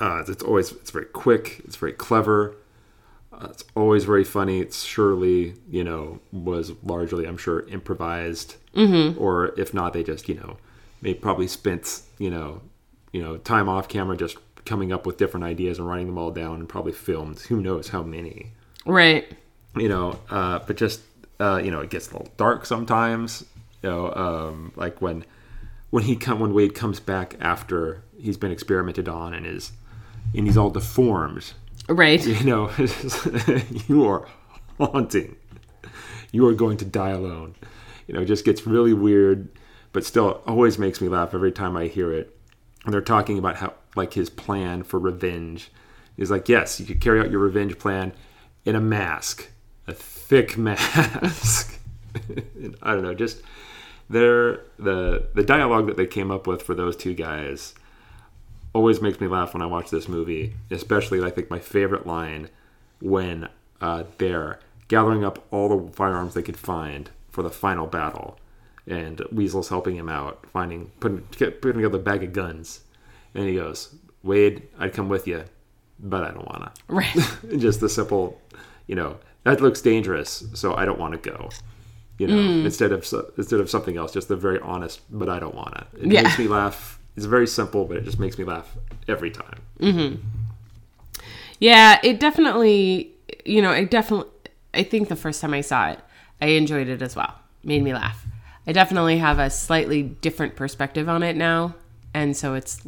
Uh, 0.00 0.22
it's 0.26 0.42
always 0.42 0.72
it's 0.72 0.90
very 0.90 1.06
quick. 1.06 1.60
It's 1.64 1.76
very 1.76 1.92
clever. 1.92 2.54
Uh, 3.32 3.48
it's 3.50 3.64
always 3.74 4.04
very 4.04 4.24
funny. 4.24 4.60
It's 4.60 4.84
surely 4.84 5.54
you 5.68 5.84
know 5.84 6.20
was 6.32 6.72
largely 6.82 7.26
I'm 7.26 7.36
sure 7.36 7.66
improvised, 7.68 8.56
mm-hmm. 8.74 9.20
or 9.20 9.58
if 9.58 9.72
not, 9.72 9.92
they 9.92 10.02
just 10.02 10.28
you 10.28 10.36
know 10.36 10.58
they 11.00 11.14
probably 11.14 11.48
spent 11.48 12.02
you 12.18 12.30
know 12.30 12.62
you 13.12 13.22
know 13.22 13.38
time 13.38 13.68
off 13.68 13.88
camera 13.88 14.16
just 14.16 14.36
coming 14.64 14.92
up 14.92 15.06
with 15.06 15.16
different 15.16 15.44
ideas 15.44 15.78
and 15.78 15.88
writing 15.88 16.06
them 16.06 16.18
all 16.18 16.30
down 16.30 16.60
and 16.60 16.68
probably 16.68 16.92
filmed 16.92 17.40
who 17.40 17.60
knows 17.60 17.88
how 17.88 18.00
many 18.00 18.52
right. 18.86 19.26
you 19.74 19.88
know, 19.88 20.16
uh, 20.30 20.60
but 20.60 20.76
just 20.76 21.00
uh, 21.42 21.60
you 21.62 21.70
know, 21.72 21.80
it 21.80 21.90
gets 21.90 22.10
a 22.10 22.12
little 22.12 22.32
dark 22.36 22.64
sometimes. 22.64 23.44
You 23.82 23.90
know, 23.90 24.14
um, 24.14 24.72
like 24.76 25.02
when 25.02 25.24
when 25.92 26.04
he 26.04 26.16
come 26.16 26.40
when 26.40 26.54
Wade 26.54 26.74
comes 26.74 27.00
back 27.00 27.36
after 27.38 28.02
he's 28.18 28.38
been 28.38 28.50
experimented 28.50 29.10
on 29.10 29.34
and 29.34 29.44
is 29.44 29.72
and 30.34 30.46
he's 30.46 30.56
all 30.56 30.70
deformed. 30.70 31.52
Right. 31.86 32.26
You 32.26 32.42
know, 32.44 32.70
you 33.88 34.08
are 34.08 34.26
haunting. 34.78 35.36
You 36.32 36.46
are 36.46 36.54
going 36.54 36.78
to 36.78 36.86
die 36.86 37.10
alone. 37.10 37.56
You 38.06 38.14
know, 38.14 38.22
it 38.22 38.24
just 38.24 38.46
gets 38.46 38.66
really 38.66 38.94
weird, 38.94 39.50
but 39.92 40.06
still 40.06 40.40
always 40.46 40.78
makes 40.78 41.02
me 41.02 41.08
laugh 41.08 41.34
every 41.34 41.52
time 41.52 41.76
I 41.76 41.88
hear 41.88 42.10
it. 42.10 42.34
And 42.86 42.94
they're 42.94 43.02
talking 43.02 43.36
about 43.36 43.56
how 43.56 43.74
like 43.94 44.14
his 44.14 44.30
plan 44.30 44.84
for 44.84 44.98
revenge. 44.98 45.70
He's 46.16 46.30
like, 46.30 46.48
yes, 46.48 46.80
you 46.80 46.86
could 46.86 47.02
carry 47.02 47.20
out 47.20 47.30
your 47.30 47.40
revenge 47.40 47.78
plan 47.78 48.14
in 48.64 48.76
a 48.76 48.80
mask, 48.80 49.50
a 49.86 49.92
thick 49.92 50.56
mask. 50.56 51.78
I 52.82 52.94
don't 52.94 53.02
know, 53.02 53.12
just 53.12 53.42
their 54.12 54.60
the 54.78 55.28
the 55.34 55.42
dialogue 55.42 55.86
that 55.86 55.96
they 55.96 56.06
came 56.06 56.30
up 56.30 56.46
with 56.46 56.62
for 56.62 56.74
those 56.74 56.96
two 56.96 57.14
guys 57.14 57.74
always 58.74 59.00
makes 59.00 59.20
me 59.20 59.26
laugh 59.26 59.52
when 59.52 59.62
I 59.62 59.66
watch 59.66 59.90
this 59.90 60.08
movie. 60.08 60.54
Especially, 60.70 61.22
I 61.22 61.30
think 61.30 61.50
my 61.50 61.58
favorite 61.58 62.06
line 62.06 62.48
when 63.00 63.48
uh, 63.80 64.04
they're 64.18 64.60
gathering 64.88 65.24
up 65.24 65.44
all 65.50 65.68
the 65.68 65.92
firearms 65.92 66.34
they 66.34 66.42
could 66.42 66.56
find 66.56 67.10
for 67.30 67.42
the 67.42 67.50
final 67.50 67.86
battle, 67.86 68.38
and 68.86 69.22
Weasel's 69.32 69.70
helping 69.70 69.96
him 69.96 70.08
out, 70.08 70.44
finding 70.52 70.90
putting 71.00 71.22
putting 71.22 71.74
together 71.74 71.98
a 71.98 72.02
bag 72.02 72.22
of 72.22 72.32
guns, 72.32 72.82
and 73.34 73.48
he 73.48 73.54
goes, 73.54 73.94
"Wade, 74.22 74.68
I'd 74.78 74.92
come 74.92 75.08
with 75.08 75.26
you, 75.26 75.44
but 75.98 76.22
I 76.22 76.30
don't 76.30 76.46
wanna." 76.46 76.72
Right. 76.88 77.16
Just 77.56 77.80
the 77.80 77.88
simple, 77.88 78.40
you 78.86 78.94
know, 78.94 79.16
that 79.44 79.60
looks 79.60 79.80
dangerous, 79.80 80.44
so 80.52 80.74
I 80.74 80.84
don't 80.84 80.98
want 80.98 81.20
to 81.20 81.30
go. 81.30 81.48
You 82.18 82.26
know, 82.28 82.36
Hmm. 82.40 82.64
instead 82.66 82.92
of 82.92 83.06
instead 83.38 83.60
of 83.60 83.68
something 83.70 83.96
else, 83.96 84.12
just 84.12 84.28
the 84.28 84.36
very 84.36 84.60
honest, 84.60 85.00
but 85.10 85.28
I 85.28 85.38
don't 85.40 85.54
want 85.54 85.74
it. 85.76 85.86
It 86.04 86.12
Yeah. 86.12 86.22
makes 86.22 86.38
me 86.38 86.46
laugh. 86.46 86.98
It's 87.16 87.26
very 87.26 87.46
simple, 87.46 87.84
but 87.84 87.96
it 87.96 88.04
just 88.04 88.18
makes 88.18 88.38
me 88.38 88.44
laugh 88.44 88.68
every 89.08 89.30
time. 89.30 89.60
Yeah, 91.58 92.00
it 92.02 92.18
definitely, 92.20 93.12
you 93.44 93.62
know, 93.62 93.70
I 93.70 93.84
definitely, 93.84 94.30
I 94.74 94.82
think 94.82 95.08
the 95.08 95.16
first 95.16 95.40
time 95.40 95.54
I 95.54 95.60
saw 95.60 95.90
it, 95.90 96.00
I 96.40 96.46
enjoyed 96.46 96.88
it 96.88 97.02
as 97.02 97.14
well. 97.14 97.34
Made 97.64 97.82
me 97.82 97.92
laugh. 97.94 98.24
I 98.66 98.72
definitely 98.72 99.18
have 99.18 99.38
a 99.38 99.48
slightly 99.50 100.02
different 100.02 100.56
perspective 100.56 101.08
on 101.08 101.22
it 101.22 101.36
now, 101.36 101.74
and 102.14 102.36
so 102.36 102.54
it's 102.54 102.80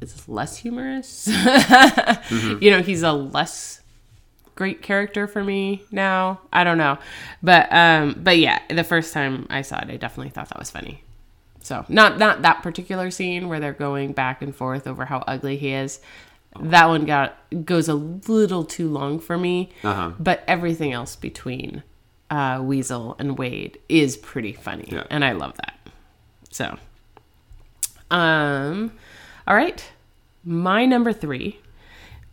it's 0.00 0.28
less 0.28 0.56
humorous. 0.58 1.28
You 2.60 2.70
know, 2.70 2.82
he's 2.82 3.02
a 3.02 3.12
less 3.12 3.80
great 4.54 4.82
character 4.82 5.26
for 5.26 5.42
me 5.42 5.82
now. 5.90 6.40
I 6.52 6.64
don't 6.64 6.78
know, 6.78 6.98
but 7.42 7.72
um, 7.72 8.16
but 8.22 8.38
yeah, 8.38 8.60
the 8.68 8.84
first 8.84 9.12
time 9.12 9.46
I 9.50 9.62
saw 9.62 9.78
it, 9.78 9.90
I 9.90 9.96
definitely 9.96 10.30
thought 10.30 10.48
that 10.48 10.58
was 10.58 10.70
funny. 10.70 11.02
So 11.60 11.84
not 11.88 12.18
not 12.18 12.42
that 12.42 12.62
particular 12.62 13.10
scene 13.10 13.48
where 13.48 13.60
they're 13.60 13.72
going 13.72 14.12
back 14.12 14.42
and 14.42 14.54
forth 14.54 14.86
over 14.86 15.04
how 15.04 15.18
ugly 15.26 15.56
he 15.56 15.72
is. 15.72 16.00
That 16.60 16.86
one 16.86 17.06
got 17.06 17.36
goes 17.64 17.88
a 17.88 17.94
little 17.94 18.64
too 18.64 18.88
long 18.88 19.18
for 19.20 19.38
me. 19.38 19.70
Uh-huh. 19.84 20.12
But 20.18 20.44
everything 20.46 20.92
else 20.92 21.16
between 21.16 21.82
uh, 22.30 22.60
Weasel 22.62 23.16
and 23.18 23.38
Wade 23.38 23.78
is 23.88 24.16
pretty 24.16 24.52
funny, 24.52 24.88
Yeah. 24.90 25.04
and 25.08 25.24
I 25.24 25.32
love 25.32 25.56
that. 25.56 25.78
So, 26.50 26.76
um, 28.10 28.92
all 29.46 29.54
right, 29.56 29.82
my 30.44 30.84
number 30.84 31.12
three 31.12 31.60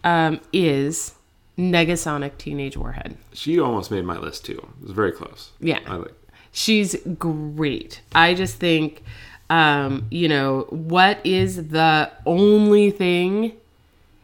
um, 0.04 0.40
is 0.52 1.16
Negasonic 1.60 2.38
Teenage 2.38 2.78
Warhead. 2.78 3.18
She 3.34 3.60
almost 3.60 3.92
made 3.92 4.06
my 4.06 4.18
list 4.18 4.46
too. 4.46 4.58
It 4.82 4.84
was 4.84 4.92
very 4.92 5.12
close. 5.12 5.52
Yeah. 5.60 5.80
I 5.86 5.98
like. 5.98 6.14
She's 6.52 6.96
great. 7.18 8.02
I 8.16 8.34
just 8.34 8.56
think, 8.56 9.04
um, 9.50 10.08
you 10.10 10.30
know, 10.30 10.68
what 10.70 11.20
is 11.26 11.68
the 11.68 12.12
only 12.26 12.92
thing 12.92 13.52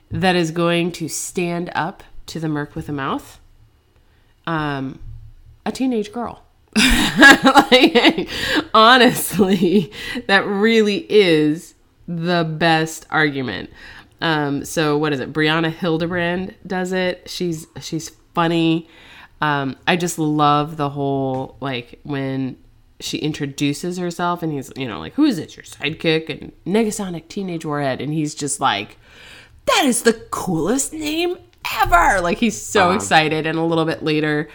that 0.10 0.36
is 0.36 0.52
going 0.52 0.94
to 0.94 1.10
stand 1.10 1.70
up 1.76 2.04
to 2.28 2.40
the 2.40 2.48
Merc 2.48 2.74
with 2.74 2.88
a 2.88 2.94
mouth? 2.94 3.40
Um, 4.48 5.00
a 5.66 5.72
teenage 5.72 6.14
girl. 6.14 6.42
like, 6.76 8.30
honestly, 8.74 9.92
that 10.28 10.46
really 10.48 11.06
is 11.10 11.76
the 12.08 12.44
best 12.44 13.06
argument. 13.10 13.70
Um, 14.22 14.66
so 14.66 14.98
what 14.98 15.14
is 15.14 15.20
it? 15.20 15.34
Brianna 15.34 15.72
Hildebrand 15.72 16.56
does 16.66 16.92
it. 16.92 17.30
She's 17.30 17.68
she's 17.82 18.10
funny. 18.34 18.88
Um, 19.42 19.76
I 19.88 19.96
just 19.96 20.18
love 20.18 20.78
the 20.78 20.90
whole 20.90 21.58
like 21.60 22.00
when 22.04 22.58
she 23.00 23.18
introduces 23.18 23.98
herself 23.98 24.42
and 24.42 24.54
he's 24.54 24.72
you 24.76 24.88
know 24.88 25.00
like 25.00 25.14
who 25.14 25.26
is 25.26 25.38
it 25.38 25.56
your 25.58 25.64
sidekick 25.64 26.30
and 26.30 26.52
Negasonic 26.66 27.28
Teenage 27.28 27.66
Warhead 27.66 28.00
and 28.02 28.14
he's 28.14 28.34
just 28.34 28.62
like 28.62 28.98
that 29.66 29.84
is 29.86 30.04
the 30.04 30.14
coolest 30.14 30.94
name 30.94 31.38
ever 31.82 32.22
like 32.22 32.38
he's 32.38 32.60
so 32.60 32.92
excited 32.92 33.46
and 33.46 33.58
a 33.58 33.64
little 33.64 33.86
bit 33.86 34.04
later 34.04 34.48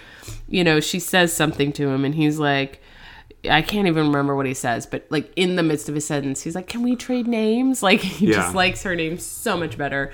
you 0.49 0.65
know 0.65 0.81
she 0.81 0.99
says 0.99 1.33
something 1.33 1.73
to 1.73 1.89
him 1.89 2.05
and 2.05 2.15
he's 2.15 2.39
like 2.39 2.81
I 3.49 3.63
can't 3.63 3.87
even 3.89 4.07
remember 4.09 4.35
what 4.37 4.47
he 4.47 4.55
says, 4.55 4.87
but 4.87 5.07
like 5.11 5.33
in 5.37 5.57
the 5.57 5.63
midst 5.63 5.89
of 5.89 5.95
his 5.95 6.05
sentence, 6.05 6.43
he's 6.43 6.55
like, 6.55 6.67
"Can 6.67 6.83
we 6.83 6.97
trade 6.97 7.27
names?" 7.27 7.83
Like 7.83 8.01
he 8.01 8.27
Yeah. 8.27 8.37
just 8.37 8.55
likes 8.55 8.83
her 8.83 8.95
name 8.97 9.19
so 9.19 9.57
much 9.57 9.79
better. 9.79 10.13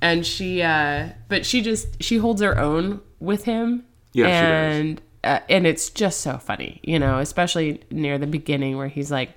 And 0.00 0.24
she, 0.26 0.62
uh 0.62 1.08
but 1.28 1.44
she 1.46 1.60
just 1.62 2.02
she 2.02 2.16
holds 2.18 2.40
her 2.42 2.58
own 2.58 3.00
with 3.20 3.44
him. 3.44 3.84
Yeah, 4.12 4.26
she 4.26 4.30
does. 4.46 4.80
and 4.80 5.02
uh, 5.24 5.38
and 5.48 5.66
it's 5.66 5.88
just 5.90 6.20
so 6.20 6.36
funny, 6.38 6.80
you 6.82 6.98
know, 6.98 7.18
especially 7.18 7.80
near 7.90 8.18
the 8.18 8.26
beginning 8.26 8.76
where 8.76 8.88
he's 8.88 9.10
like, 9.10 9.30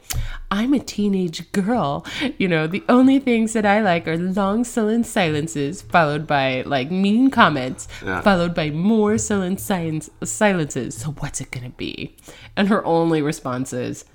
"I'm 0.49 0.73
a 0.73 0.79
teenage 0.79 1.51
girl, 1.51 2.05
you 2.39 2.47
know. 2.47 2.65
The 2.67 2.83
only 2.89 3.19
things 3.19 3.53
that 3.53 3.65
I 3.65 3.81
like 3.81 4.07
are 4.07 4.17
long 4.17 4.63
sullen 4.63 5.03
silences, 5.03 5.81
followed 5.83 6.25
by 6.25 6.63
like 6.63 6.89
mean 6.91 7.29
comments, 7.29 7.87
Yeah. 8.03 8.21
followed 8.21 8.55
by 8.55 8.71
more 8.71 9.17
sullen 9.19 9.57
silence, 9.57 10.09
silences. 10.23 10.95
So 10.97 11.11
what's 11.19 11.39
it 11.41 11.51
gonna 11.51 11.69
be?" 11.69 12.15
And 12.55 12.67
her 12.69 12.83
only 12.85 13.21
response 13.21 13.71
is, 13.73 14.05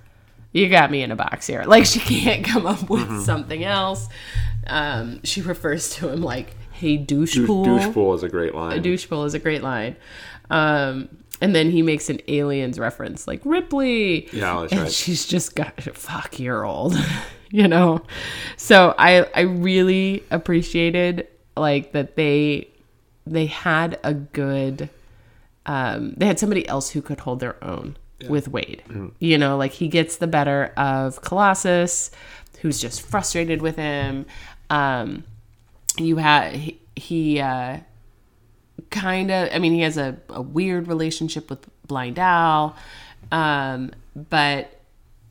you 0.52 0.68
got 0.68 0.90
me 0.90 1.02
in 1.02 1.12
a 1.12 1.16
box 1.16 1.46
here. 1.46 1.62
Like 1.64 1.84
she 1.86 2.00
can't 2.00 2.44
come 2.44 2.66
up 2.66 2.90
with 2.90 3.22
something 3.22 3.62
else. 3.62 4.08
Um, 4.66 5.20
she 5.22 5.40
refers 5.42 5.90
to 5.96 6.08
him 6.08 6.20
like, 6.22 6.56
"Hey, 6.72 6.96
douche, 6.96 7.34
Douche, 7.34 7.46
pool." 7.46 7.64
douche 7.64 7.92
pool 7.94 8.12
is 8.14 8.24
a 8.24 8.28
great 8.28 8.54
line. 8.56 8.82
douche 8.82 9.08
pool 9.08 9.24
is 9.24 9.34
a 9.34 9.38
great 9.38 9.62
line. 9.62 9.94
Um, 10.50 11.08
and 11.40 11.54
then 11.54 11.70
he 11.70 11.82
makes 11.82 12.10
an 12.10 12.20
aliens 12.28 12.78
reference, 12.78 13.26
like 13.26 13.40
Ripley. 13.44 14.28
Yeah, 14.32 14.60
that's 14.60 14.72
and 14.72 14.82
right. 14.82 14.92
she's 14.92 15.26
just 15.26 15.54
got 15.54 15.80
fuck 15.96 16.38
you're 16.38 16.64
old, 16.64 16.94
you 17.50 17.68
know. 17.68 18.02
So 18.56 18.94
I 18.98 19.26
I 19.34 19.40
really 19.42 20.24
appreciated 20.30 21.28
like 21.56 21.92
that 21.92 22.16
they 22.16 22.68
they 23.26 23.46
had 23.46 23.98
a 24.04 24.14
good 24.14 24.88
um, 25.66 26.14
they 26.16 26.26
had 26.26 26.38
somebody 26.38 26.66
else 26.68 26.90
who 26.90 27.02
could 27.02 27.20
hold 27.20 27.40
their 27.40 27.62
own 27.62 27.96
with 28.28 28.48
Wade. 28.48 28.82
Mm-hmm. 28.88 29.08
You 29.18 29.38
know, 29.38 29.56
like 29.56 29.72
he 29.72 29.88
gets 29.88 30.16
the 30.16 30.26
better 30.26 30.72
of 30.76 31.22
Colossus, 31.22 32.10
who's 32.60 32.80
just 32.80 33.02
frustrated 33.02 33.62
with 33.62 33.76
him. 33.76 34.26
Um, 34.68 35.24
you 35.96 36.16
had 36.16 36.54
he, 36.54 36.80
he 36.96 37.40
uh, 37.40 37.78
kind 38.90 39.30
of, 39.30 39.48
I 39.52 39.58
mean, 39.58 39.72
he 39.74 39.80
has 39.82 39.96
a, 39.96 40.16
a 40.28 40.40
weird 40.42 40.88
relationship 40.88 41.50
with 41.50 41.66
Blind 41.86 42.18
Al, 42.18 42.76
um, 43.32 43.92
but 44.28 44.80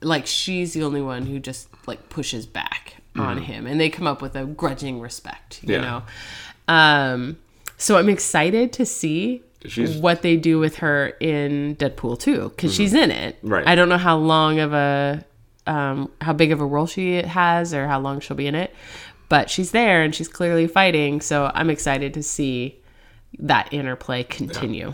like 0.02 0.26
she's 0.28 0.74
the 0.74 0.84
only 0.84 1.02
one 1.02 1.26
who 1.26 1.40
just 1.40 1.68
like 1.88 2.10
pushes 2.10 2.46
back 2.46 2.96
on 3.16 3.40
him, 3.40 3.68
and 3.68 3.80
they 3.82 3.90
come 3.90 4.08
up 4.08 4.22
with 4.22 4.36
a 4.36 4.46
grudging 4.46 5.02
respect. 5.02 5.62
You 5.64 5.76
Yeah. 5.76 5.82
know. 5.82 6.74
Um, 6.74 7.38
so 7.78 7.98
I'm 7.98 8.08
excited 8.10 8.72
to 8.74 8.86
see 8.86 9.42
She's- 9.66 9.98
what 9.98 10.22
they 10.22 10.38
do 10.38 10.58
with 10.60 10.78
her 10.78 11.08
in 11.20 11.76
Deadpool 11.76 12.20
2 12.20 12.50
because 12.50 12.74
she's 12.74 12.94
in 12.94 13.12
it. 13.12 13.38
Right. 13.44 13.68
I 13.68 13.76
don't 13.76 13.90
know 13.90 13.98
how 13.98 14.18
long 14.18 14.60
of 14.60 14.72
a, 14.74 15.26
um, 15.68 16.10
how 16.22 16.32
big 16.34 16.52
of 16.54 16.62
a 16.62 16.66
role 16.66 16.86
she 16.88 17.16
has 17.22 17.74
or 17.74 17.88
how 17.88 18.00
long 18.00 18.20
she'll 18.22 18.38
be 18.38 18.48
in 18.48 18.56
it, 18.56 18.74
but 19.28 19.50
she's 19.50 19.72
there 19.72 20.02
and 20.02 20.16
she's 20.16 20.28
clearly 20.30 20.68
fighting. 20.68 21.20
So 21.20 21.52
I'm 21.54 21.70
excited 21.70 22.14
to 22.14 22.24
see 22.24 22.79
that 23.38 23.72
interplay 23.74 24.24
continue. 24.24 24.94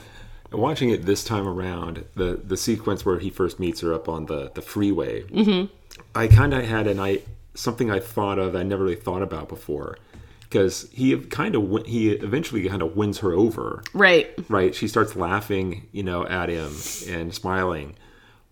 Watching 0.52 0.90
it 0.90 1.06
this 1.06 1.24
time 1.24 1.48
around, 1.48 2.06
the 2.16 2.40
the 2.44 2.58
sequence 2.58 3.06
where 3.06 3.20
he 3.20 3.30
first 3.30 3.60
meets 3.60 3.82
her 3.82 3.94
up 3.94 4.08
on 4.08 4.28
the 4.28 4.52
the 4.54 4.62
freeway, 4.62 5.24
mm-hmm. 5.24 5.74
I 6.14 6.28
kind 6.28 6.54
of 6.54 6.66
had 6.66 6.88
an 6.88 7.00
I 7.00 7.22
something 7.56 7.90
I 7.90 8.00
thought 8.00 8.40
of 8.40 8.56
I 8.56 8.64
never 8.64 8.84
really 8.84 8.96
thought 8.96 9.22
about 9.22 9.50
before, 9.50 9.98
because 10.42 10.88
he 10.92 11.18
kind 11.18 11.56
of 11.56 11.86
he 11.86 12.12
eventually 12.12 12.68
kind 12.70 12.82
of 12.82 12.96
wins 12.96 13.20
her 13.20 13.34
over. 13.34 13.84
Right. 13.94 14.34
right 14.50 14.74
she 14.74 14.88
starts 14.88 15.16
laughing 15.16 15.88
you 15.92 16.04
know 16.04 16.26
at 16.26 16.50
him 16.50 16.74
and 17.10 17.34
smiling 17.34 17.96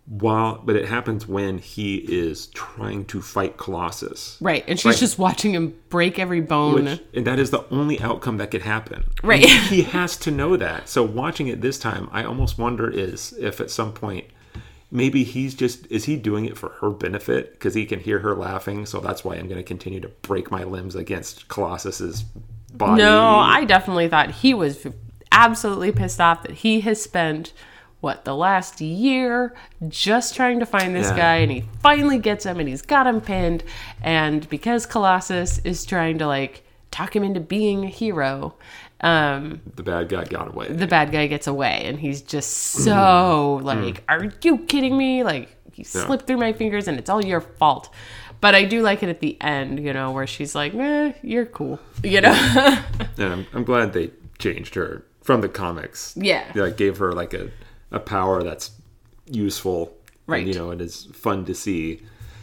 while 0.06 0.62
but 0.66 0.76
it 0.76 0.86
happens 0.90 1.26
when 1.28 1.58
he 1.58 1.96
is 1.96 2.48
trying 2.48 3.06
to 3.06 3.22
fight 3.22 3.56
colossus 3.58 4.38
Right. 4.42 4.64
And 4.68 4.78
she's 4.78 4.92
Right. 4.94 4.98
just 5.00 5.18
watching 5.18 5.54
him 5.54 5.76
break 5.90 6.20
every 6.20 6.42
bone. 6.42 6.84
which 6.86 7.00
and 7.14 7.26
that 7.26 7.40
is 7.40 7.52
the 7.52 7.64
only 7.72 8.00
outcome 8.02 8.38
that 8.38 8.52
could 8.52 8.64
happen 8.64 9.06
Right. 9.24 9.44
And 9.46 9.64
he 9.68 9.82
has 9.98 10.18
to 10.18 10.32
know 10.32 10.58
that 10.58 10.90
so 10.90 11.04
watching 11.04 11.48
it 11.48 11.62
this 11.62 11.80
time 11.80 12.10
i 12.12 12.24
almost 12.24 12.58
wonder 12.60 12.90
is 12.90 13.34
if 13.40 13.62
at 13.62 13.72
some 13.72 13.94
point 13.94 14.26
maybe 14.92 15.24
he's 15.24 15.56
just 15.56 15.88
is 15.90 16.04
he 16.04 16.18
doing 16.18 16.44
it 16.46 16.58
for 16.58 16.70
her 16.82 16.90
benefit 16.90 17.54
because 17.54 17.74
he 17.74 17.86
can 17.86 18.00
hear 18.02 18.20
her 18.20 18.36
laughing 18.36 18.86
so 18.86 19.00
that's 19.00 19.24
why 19.24 19.36
i'm 19.36 19.48
going 19.48 19.58
to 19.58 19.64
continue 19.64 20.02
to 20.02 20.10
break 20.22 20.52
my 20.52 20.64
limbs 20.66 20.96
against 20.96 21.48
colossus's 21.48 22.24
body 22.74 23.02
No, 23.02 23.38
I 23.38 23.64
definitely 23.66 24.10
thought 24.10 24.32
he 24.32 24.54
was 24.54 24.86
absolutely 25.32 25.92
pissed 25.94 26.20
off 26.20 26.44
that 26.44 26.52
he 26.52 26.82
has 26.82 27.02
spent 27.02 27.54
what 28.04 28.26
the 28.26 28.36
last 28.36 28.82
year 28.82 29.54
just 29.88 30.36
trying 30.36 30.60
to 30.60 30.66
find 30.66 30.94
this 30.94 31.08
Yeah. 31.12 31.16
guy 31.18 31.36
and 31.38 31.52
he 31.52 31.64
finally 31.82 32.18
gets 32.20 32.46
him 32.46 32.60
and 32.60 32.68
he's 32.68 32.82
got 32.82 33.08
him 33.08 33.22
pinned 33.22 33.64
and 34.02 34.48
because 34.50 34.86
Colossus 34.86 35.60
is 35.64 35.86
trying 35.86 36.18
to 36.18 36.28
like 36.28 36.64
talk 36.92 37.16
him 37.16 37.24
into 37.24 37.40
being 37.40 37.86
a 37.86 37.88
hero 37.88 38.56
um 39.02 39.62
the 39.76 39.84
bad 39.84 40.10
guy 40.10 40.24
got 40.26 40.50
away 40.50 40.68
the 40.68 40.86
bad 40.88 41.12
guy 41.12 41.28
gets 41.28 41.48
away 41.48 41.82
and 41.86 42.00
he's 42.00 42.22
just 42.22 42.52
so 42.52 42.92
Mm-hmm. 42.94 43.66
like 43.66 44.04
are 44.10 44.32
you 44.42 44.58
kidding 44.60 44.98
me 44.98 45.24
like 45.24 45.56
he 45.72 45.84
slipped 45.84 46.28
through 46.28 46.38
my 46.38 46.52
fingers 46.54 46.88
and 46.90 47.00
it's 47.00 47.10
all 47.10 47.24
your 47.24 47.42
fault 47.42 47.90
but 48.42 48.54
i 48.54 48.64
do 48.66 48.82
like 48.82 49.02
it 49.02 49.10
at 49.10 49.22
the 49.22 49.38
end 49.42 49.80
you 49.80 49.94
know 49.94 50.12
where 50.12 50.28
she's 50.28 50.54
like 50.56 50.74
eh, 50.76 51.14
you're 51.22 51.46
cool 51.46 51.80
you 52.04 52.20
know 52.22 52.32
and 53.18 53.24
I'm, 53.34 53.48
I'm 53.54 53.64
glad 53.64 53.94
they 53.94 54.12
changed 54.40 54.76
her 54.76 55.06
from 55.22 55.40
the 55.40 55.48
comics. 55.48 56.14
Yeah. 56.18 56.44
They, 56.52 56.60
like 56.60 56.76
gave 56.76 56.98
her 56.98 57.14
like 57.14 57.34
a, 57.34 57.50
a 57.94 58.00
power 58.00 58.44
that's 58.44 58.72
useful. 59.26 59.96
Right. 60.28 60.40
And, 60.40 60.54
you 60.54 60.60
know, 60.60 60.72
it 60.72 60.82
is 60.82 61.06
fun 61.14 61.46
to 61.46 61.56
see. 61.56 62.02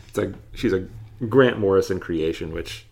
It's 0.08 0.16
like 0.16 0.32
she's 0.54 0.72
a 0.72 0.86
Grant 1.28 1.58
Morrison 1.58 2.00
creation, 2.00 2.52
which 2.52 2.86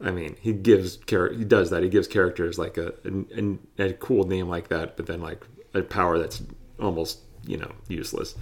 I 0.00 0.10
mean, 0.12 0.36
he 0.40 0.52
gives 0.52 0.96
char- 0.96 1.32
he 1.32 1.44
does 1.44 1.70
that. 1.70 1.82
He 1.82 1.88
gives 1.88 2.06
characters 2.06 2.58
like 2.58 2.78
a, 2.78 2.92
a 3.04 3.84
a 3.84 3.92
cool 3.94 4.24
name 4.24 4.48
like 4.48 4.68
that, 4.68 4.96
but 4.96 5.06
then 5.06 5.20
like 5.20 5.44
a 5.74 5.82
power 5.82 6.18
that's 6.18 6.42
almost 6.80 7.18
you 7.46 7.56
know 7.56 7.72
useless. 7.88 8.34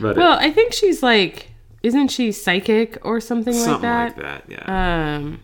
But 0.00 0.16
well 0.16 0.38
i 0.38 0.50
think 0.50 0.72
she's 0.72 1.02
like 1.02 1.50
isn't 1.82 2.08
she 2.08 2.32
psychic 2.32 2.98
or 3.02 3.20
something, 3.20 3.54
like 3.54 3.80
that? 3.80 4.16
something 4.16 4.16
that 4.16 4.16
like 4.18 4.46
that, 4.46 4.66
yeah. 4.68 5.16
um 5.16 5.40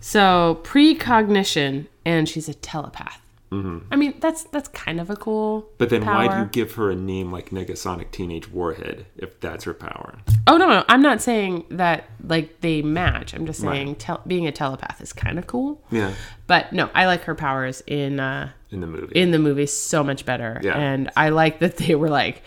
so 0.00 0.60
precognition 0.62 1.86
and 2.04 2.28
she's 2.28 2.48
a 2.48 2.54
telepath 2.54 3.20
i 3.50 3.96
mean 3.96 4.12
that's 4.20 4.44
that's 4.44 4.68
kind 4.68 5.00
of 5.00 5.08
a 5.08 5.16
cool 5.16 5.62
Mm-hmm. 5.62 5.74
but 5.78 5.88
then 5.90 6.04
why 6.04 6.28
do 6.28 6.38
you 6.40 6.44
give 6.52 6.74
her 6.74 6.90
a 6.90 6.94
name 6.94 7.32
like 7.32 7.48
Negasonic 7.50 8.10
Teenage 8.10 8.50
Warhead 8.50 9.06
if 9.16 9.40
that's 9.40 9.64
her 9.64 9.72
power? 9.72 10.18
Oh 10.46 10.56
no, 10.58 10.68
no, 10.68 10.84
I'm 10.88 11.00
not 11.02 11.22
saying 11.22 11.64
that 11.70 12.04
like 12.22 12.60
they 12.60 12.82
match. 12.82 13.32
I'm 13.34 13.46
just 13.46 13.60
saying 13.60 13.96
tel- 13.96 14.22
being 14.26 14.46
a 14.46 14.52
telepath 14.52 15.00
is 15.00 15.12
kind 15.12 15.38
of 15.38 15.46
cool. 15.46 15.82
Yeah. 15.90 16.12
But 16.46 16.72
no, 16.72 16.90
I 16.94 17.06
like 17.06 17.22
her 17.24 17.34
powers 17.34 17.82
in 17.86 18.20
uh 18.20 18.50
In 18.70 18.80
the 18.80 18.86
movie. 18.86 19.12
in 19.18 19.30
the 19.30 19.38
movie 19.38 19.66
so 19.66 20.04
much 20.04 20.24
better. 20.26 20.60
Yeah. 20.62 20.76
And 20.76 21.10
I 21.16 21.30
like 21.30 21.60
that 21.60 21.78
they 21.78 21.94
were 21.94 22.10
like, 22.10 22.42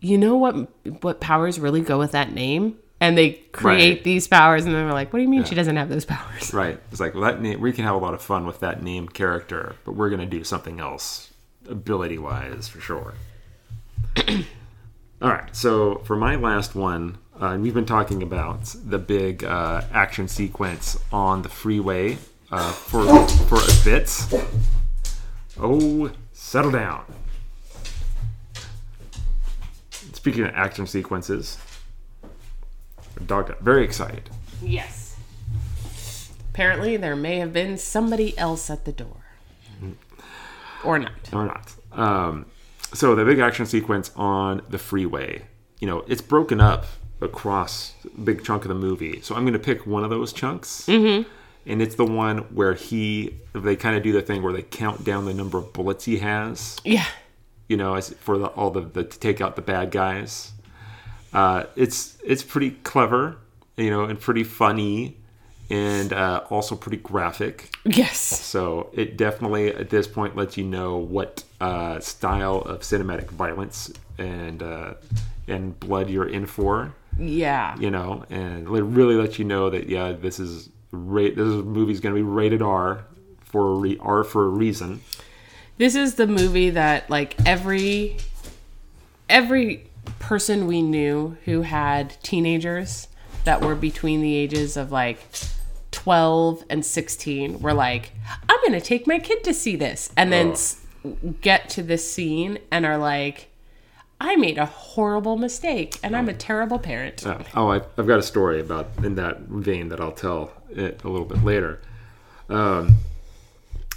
you 0.00 0.18
know 0.18 0.36
what 0.36 0.54
what 1.02 1.20
powers 1.20 1.58
really 1.58 1.80
go 1.80 1.98
with 1.98 2.12
that 2.12 2.32
name? 2.32 2.76
And 3.00 3.16
they 3.16 3.32
create 3.52 3.90
Right. 3.96 4.04
these 4.04 4.26
powers 4.26 4.64
and 4.64 4.74
then 4.74 4.86
were 4.86 4.92
like, 4.92 5.12
What 5.12 5.18
do 5.18 5.22
you 5.22 5.28
mean 5.28 5.44
she 5.44 5.54
doesn't 5.54 5.76
have 5.76 5.88
those 5.90 6.04
powers? 6.06 6.54
Right. 6.54 6.80
It's 6.90 7.00
like, 7.00 7.12
well, 7.14 7.24
that 7.24 7.42
name, 7.42 7.60
we 7.60 7.72
can 7.72 7.84
have 7.84 7.94
a 7.94 7.98
lot 7.98 8.14
of 8.14 8.22
fun 8.22 8.46
with 8.46 8.60
that 8.60 8.82
named 8.82 9.12
character, 9.12 9.76
but 9.84 9.92
we're 9.92 10.08
going 10.08 10.20
to 10.20 10.26
do 10.26 10.44
something 10.44 10.80
else 10.80 11.30
ability 11.68 12.16
wise 12.16 12.68
for 12.68 12.80
sure. 12.80 13.14
All 15.20 15.28
right. 15.30 15.54
So 15.54 15.96
for 16.04 16.16
my 16.16 16.36
last 16.36 16.74
one, 16.74 17.18
uh, 17.38 17.58
we've 17.60 17.74
been 17.74 17.84
talking 17.86 18.22
about 18.22 18.74
the 18.84 18.98
big 18.98 19.44
uh, 19.44 19.82
action 19.92 20.26
sequence 20.26 20.98
on 21.12 21.42
the 21.42 21.48
freeway 21.50 22.16
uh, 22.50 22.72
for, 22.72 23.04
for 23.28 23.58
a 23.58 23.84
bit. 23.84 24.10
Oh, 25.60 26.10
settle 26.32 26.70
down. 26.70 27.04
Speaking 30.12 30.44
of 30.44 30.54
action 30.54 30.86
sequences, 30.86 31.58
dog 33.20 33.56
very 33.60 33.84
excited. 33.84 34.30
Yes. 34.62 35.16
Apparently 36.50 36.96
there 36.96 37.16
may 37.16 37.36
have 37.38 37.52
been 37.52 37.76
somebody 37.76 38.36
else 38.38 38.70
at 38.70 38.84
the 38.84 38.92
door. 38.92 39.24
Or 40.84 40.98
not. 40.98 41.12
or 41.32 41.46
not. 41.46 41.74
Um, 41.92 42.46
so 42.94 43.14
the 43.14 43.24
big 43.24 43.40
action 43.40 43.66
sequence 43.66 44.10
on 44.14 44.62
the 44.68 44.78
freeway, 44.78 45.42
you 45.80 45.86
know, 45.88 46.04
it's 46.06 46.22
broken 46.22 46.60
up 46.60 46.86
across 47.20 47.94
a 48.04 48.20
big 48.20 48.44
chunk 48.44 48.62
of 48.64 48.68
the 48.68 48.74
movie. 48.74 49.20
So 49.20 49.34
I'm 49.34 49.42
going 49.42 49.54
to 49.54 49.58
pick 49.58 49.86
one 49.86 50.04
of 50.04 50.10
those 50.10 50.32
chunks, 50.32 50.86
mm-hmm. 50.86 51.28
and 51.66 51.82
it's 51.82 51.96
the 51.96 52.04
one 52.04 52.38
where 52.54 52.74
he 52.74 53.34
they 53.52 53.74
kind 53.74 53.96
of 53.96 54.02
do 54.02 54.12
the 54.12 54.22
thing 54.22 54.42
where 54.42 54.52
they 54.52 54.62
count 54.62 55.02
down 55.04 55.24
the 55.24 55.34
number 55.34 55.58
of 55.58 55.72
bullets 55.72 56.04
he 56.04 56.18
has, 56.18 56.76
Yeah. 56.84 57.06
you 57.68 57.76
know, 57.76 57.94
as 57.94 58.10
for 58.10 58.38
the, 58.38 58.46
all 58.48 58.70
the, 58.70 58.82
the 58.82 59.04
to 59.04 59.18
take 59.18 59.40
out 59.40 59.56
the 59.56 59.62
bad 59.62 59.90
guys. 59.90 60.52
Uh, 61.32 61.64
it's 61.76 62.16
it's 62.24 62.42
pretty 62.42 62.70
clever, 62.70 63.36
you 63.76 63.90
know, 63.90 64.04
and 64.04 64.18
pretty 64.20 64.44
funny, 64.44 65.16
and 65.70 66.12
uh, 66.12 66.42
also 66.50 66.74
pretty 66.76 66.96
graphic. 66.98 67.74
Yes. 67.84 68.18
So 68.20 68.90
it 68.92 69.16
definitely 69.16 69.74
at 69.74 69.90
this 69.90 70.06
point 70.06 70.36
lets 70.36 70.56
you 70.56 70.64
know 70.64 70.96
what 70.96 71.44
uh, 71.60 72.00
style 72.00 72.58
of 72.62 72.80
cinematic 72.80 73.30
violence 73.30 73.92
and 74.18 74.62
uh, 74.62 74.94
and 75.46 75.78
blood 75.78 76.08
you're 76.10 76.28
in 76.28 76.46
for, 76.46 76.94
Yeah. 77.18 77.76
you 77.78 77.90
know, 77.90 78.24
and 78.30 78.66
it 78.66 78.82
really 78.82 79.14
lets 79.14 79.38
you 79.38 79.44
know 79.44 79.70
that 79.70 79.88
yeah, 79.88 80.12
this 80.12 80.40
is 80.40 80.68
ra- 80.90 81.22
this 81.34 81.38
is, 81.46 81.62
movie's 81.64 82.00
going 82.00 82.14
to 82.14 82.18
be 82.18 82.22
rated 82.26 82.62
R 82.62 83.04
for 83.44 83.72
a 83.72 83.74
re- 83.76 83.98
R 84.00 84.24
for 84.24 84.46
a 84.46 84.48
reason. 84.48 85.00
This 85.78 85.94
is 85.94 86.14
the 86.14 86.26
movie 86.26 86.70
that 86.70 87.10
like 87.10 87.36
every 87.46 88.16
every 89.28 89.85
person 90.18 90.66
we 90.66 90.82
knew 90.82 91.36
who 91.44 91.62
had 91.62 92.16
teenagers 92.22 93.08
that 93.44 93.60
were 93.60 93.74
between 93.74 94.20
the 94.22 94.34
ages 94.34 94.76
of 94.76 94.90
like 94.92 95.18
12 95.92 96.64
and 96.68 96.84
16 96.84 97.60
were 97.60 97.72
like 97.74 98.12
I'm 98.48 98.58
going 98.66 98.72
to 98.72 98.80
take 98.80 99.06
my 99.06 99.18
kid 99.18 99.44
to 99.44 99.54
see 99.54 99.76
this 99.76 100.10
and 100.16 100.32
then 100.32 100.48
Oh. 100.48 100.52
s- 100.52 100.80
get 101.40 101.68
to 101.70 101.82
this 101.82 102.10
scene 102.10 102.58
and 102.70 102.84
are 102.84 102.98
like 102.98 103.48
I 104.20 104.36
made 104.36 104.56
a 104.58 104.66
horrible 104.66 105.36
mistake 105.36 105.98
and 106.02 106.16
I'm 106.16 106.28
a 106.28 106.32
terrible 106.34 106.78
parent. 106.78 107.26
Uh, 107.26 107.38
oh, 107.54 107.68
I've, 107.68 107.84
I've 107.98 108.06
got 108.06 108.18
a 108.18 108.22
story 108.22 108.60
about 108.60 108.88
in 109.04 109.14
that 109.16 109.40
vein 109.40 109.90
that 109.90 110.00
I'll 110.00 110.10
tell 110.10 110.52
it 110.70 111.02
a 111.04 111.08
little 111.08 111.26
bit 111.26 111.44
later. 111.44 111.82
Um, 112.48 112.96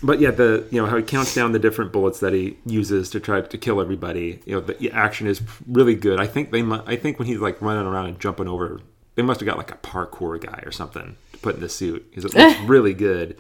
but 0.01 0.19
yeah, 0.19 0.31
the 0.31 0.65
you 0.71 0.81
know 0.81 0.87
how 0.87 0.97
he 0.97 1.03
counts 1.03 1.33
down 1.35 1.51
the 1.51 1.59
different 1.59 1.91
bullets 1.91 2.19
that 2.19 2.33
he 2.33 2.57
uses 2.65 3.09
to 3.11 3.19
try 3.19 3.41
to 3.41 3.57
kill 3.57 3.81
everybody. 3.81 4.39
You 4.45 4.55
know, 4.55 4.61
the 4.61 4.91
action 4.91 5.27
is 5.27 5.41
really 5.67 5.95
good. 5.95 6.19
I 6.19 6.27
think 6.27 6.51
they, 6.51 6.61
mu- 6.61 6.81
I 6.85 6.95
think 6.95 7.19
when 7.19 7.27
he's 7.27 7.39
like 7.39 7.61
running 7.61 7.85
around 7.85 8.05
and 8.07 8.19
jumping 8.19 8.47
over, 8.47 8.81
they 9.15 9.21
must 9.21 9.39
have 9.41 9.47
got 9.47 9.57
like 9.57 9.71
a 9.71 9.77
parkour 9.77 10.39
guy 10.39 10.61
or 10.65 10.71
something 10.71 11.17
to 11.33 11.39
put 11.39 11.55
in 11.55 11.61
the 11.61 11.69
suit 11.69 12.09
because 12.09 12.25
it 12.25 12.33
looks 12.33 12.59
really 12.65 12.93
good. 12.93 13.37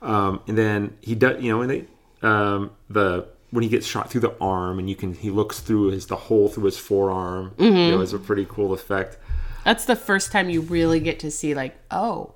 Um, 0.00 0.40
and 0.46 0.56
then 0.56 0.96
he 1.00 1.14
does, 1.16 1.42
you 1.42 1.50
know, 1.50 1.62
and 1.62 1.70
they 1.70 1.84
um, 2.22 2.70
the 2.88 3.26
when 3.50 3.62
he 3.64 3.68
gets 3.68 3.86
shot 3.86 4.10
through 4.10 4.20
the 4.20 4.34
arm 4.40 4.78
and 4.78 4.88
you 4.88 4.94
can 4.94 5.14
he 5.14 5.30
looks 5.30 5.58
through 5.60 5.88
his 5.90 6.06
the 6.06 6.16
hole 6.16 6.48
through 6.48 6.64
his 6.64 6.78
forearm. 6.78 7.54
You 7.58 7.70
know, 7.90 8.00
it's 8.00 8.12
a 8.12 8.18
pretty 8.18 8.46
cool 8.48 8.72
effect. 8.72 9.16
That's 9.64 9.84
the 9.84 9.96
first 9.96 10.30
time 10.32 10.48
you 10.48 10.60
really 10.60 11.00
get 11.00 11.18
to 11.20 11.30
see 11.30 11.54
like, 11.54 11.76
oh, 11.90 12.34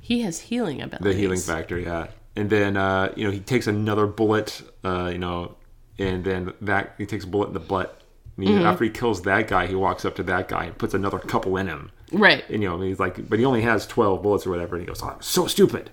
he 0.00 0.22
has 0.22 0.40
healing 0.40 0.80
abilities. 0.80 1.14
the 1.14 1.20
healing 1.20 1.40
factor 1.40 1.78
yeah 1.78 2.06
and 2.36 2.50
then 2.50 2.76
uh 2.76 3.12
you 3.16 3.24
know 3.24 3.30
he 3.30 3.40
takes 3.40 3.66
another 3.66 4.06
bullet 4.06 4.62
uh 4.84 5.08
you 5.12 5.18
know 5.18 5.54
and 5.98 6.24
then 6.24 6.52
that 6.60 6.94
he 6.98 7.06
takes 7.06 7.24
a 7.24 7.26
bullet 7.26 7.48
in 7.48 7.54
the 7.54 7.60
butt 7.60 8.00
he, 8.38 8.54
after 8.54 8.84
he 8.84 8.90
kills 8.90 9.22
that 9.22 9.48
guy 9.48 9.66
he 9.66 9.74
walks 9.74 10.04
up 10.04 10.14
to 10.14 10.22
that 10.22 10.46
guy 10.48 10.64
and 10.64 10.76
puts 10.76 10.92
another 10.94 11.18
couple 11.18 11.56
in 11.56 11.66
him 11.66 11.90
Right. 12.12 12.44
and 12.50 12.62
you 12.62 12.68
know 12.68 12.80
he's 12.80 13.00
like 13.00 13.28
but 13.28 13.38
he 13.38 13.44
only 13.44 13.62
has 13.62 13.86
12 13.86 14.22
bullets 14.22 14.46
or 14.46 14.50
whatever 14.50 14.76
and 14.76 14.82
he 14.82 14.86
goes 14.86 15.02
oh, 15.02 15.08
I'm 15.08 15.22
so 15.22 15.46
stupid 15.46 15.90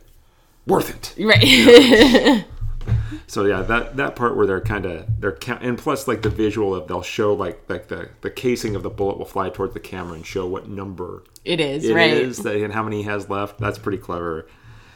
worth 0.68 0.90
it 0.90 1.16
Right. 1.26 2.46
so 3.28 3.46
yeah 3.46 3.62
that 3.62 3.96
that 3.96 4.16
part 4.18 4.36
where 4.36 4.46
they're 4.46 4.60
kind 4.60 4.86
of 4.86 5.06
they're 5.22 5.38
and 5.62 5.78
plus 5.78 6.06
like 6.08 6.22
the 6.22 6.30
visual 6.30 6.76
of 6.76 6.88
they'll 6.90 7.02
show 7.02 7.34
like 7.34 7.62
like 7.70 7.88
the 7.88 8.10
the 8.22 8.30
casing 8.30 8.76
of 8.76 8.84
the 8.84 8.90
bullet 8.90 9.18
will 9.18 9.26
fly 9.26 9.50
towards 9.50 9.74
the 9.74 9.80
camera 9.80 10.16
and 10.16 10.26
show 10.26 10.46
what 10.46 10.68
number 10.68 11.24
it 11.46 11.60
is, 11.60 11.86
it 11.86 11.94
right? 11.94 12.14
is, 12.14 12.38
that, 12.40 12.56
and 12.56 12.74
how 12.74 12.82
many 12.84 12.98
he 12.98 13.04
has 13.04 13.30
left. 13.30 13.60
That's 13.60 13.78
pretty 13.78 13.98
clever. 13.98 14.48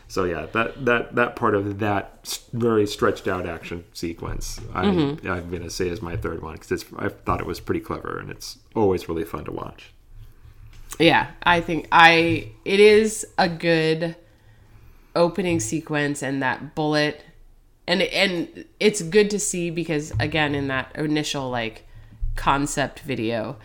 So 0.07 0.23
yeah, 0.23 0.45
that 0.53 0.85
that 0.85 1.15
that 1.15 1.35
part 1.35 1.53
of 1.53 1.79
that 1.79 2.39
very 2.53 2.87
stretched 2.87 3.27
out 3.27 3.45
action 3.45 3.83
sequence, 3.93 4.59
I, 4.73 4.85
Mm-hmm. 4.85 5.29
I'm 5.29 5.49
gonna 5.51 5.69
say 5.69 5.89
is 5.89 6.01
my 6.01 6.15
third 6.15 6.41
one 6.41 6.53
because 6.53 6.85
I 6.97 7.09
thought 7.09 7.41
it 7.41 7.45
was 7.45 7.59
pretty 7.59 7.81
clever 7.81 8.17
and 8.17 8.29
it's 8.29 8.57
always 8.75 9.09
really 9.09 9.25
fun 9.25 9.43
to 9.45 9.51
watch. 9.51 9.91
Yeah, 10.99 11.31
I 11.43 11.59
think 11.61 11.87
I 11.91 12.51
it 12.63 12.79
is 12.79 13.27
a 13.37 13.49
good 13.49 14.15
opening 15.15 15.59
sequence 15.59 16.21
and 16.21 16.41
that 16.41 16.73
bullet 16.75 17.25
and 17.87 18.01
and 18.01 18.65
it's 18.79 19.01
good 19.01 19.29
to 19.31 19.39
see 19.39 19.69
because 19.69 20.13
again 20.19 20.55
in 20.55 20.67
that 20.67 20.91
initial 20.95 21.49
like 21.49 21.85
concept 22.35 22.99
video 23.01 23.57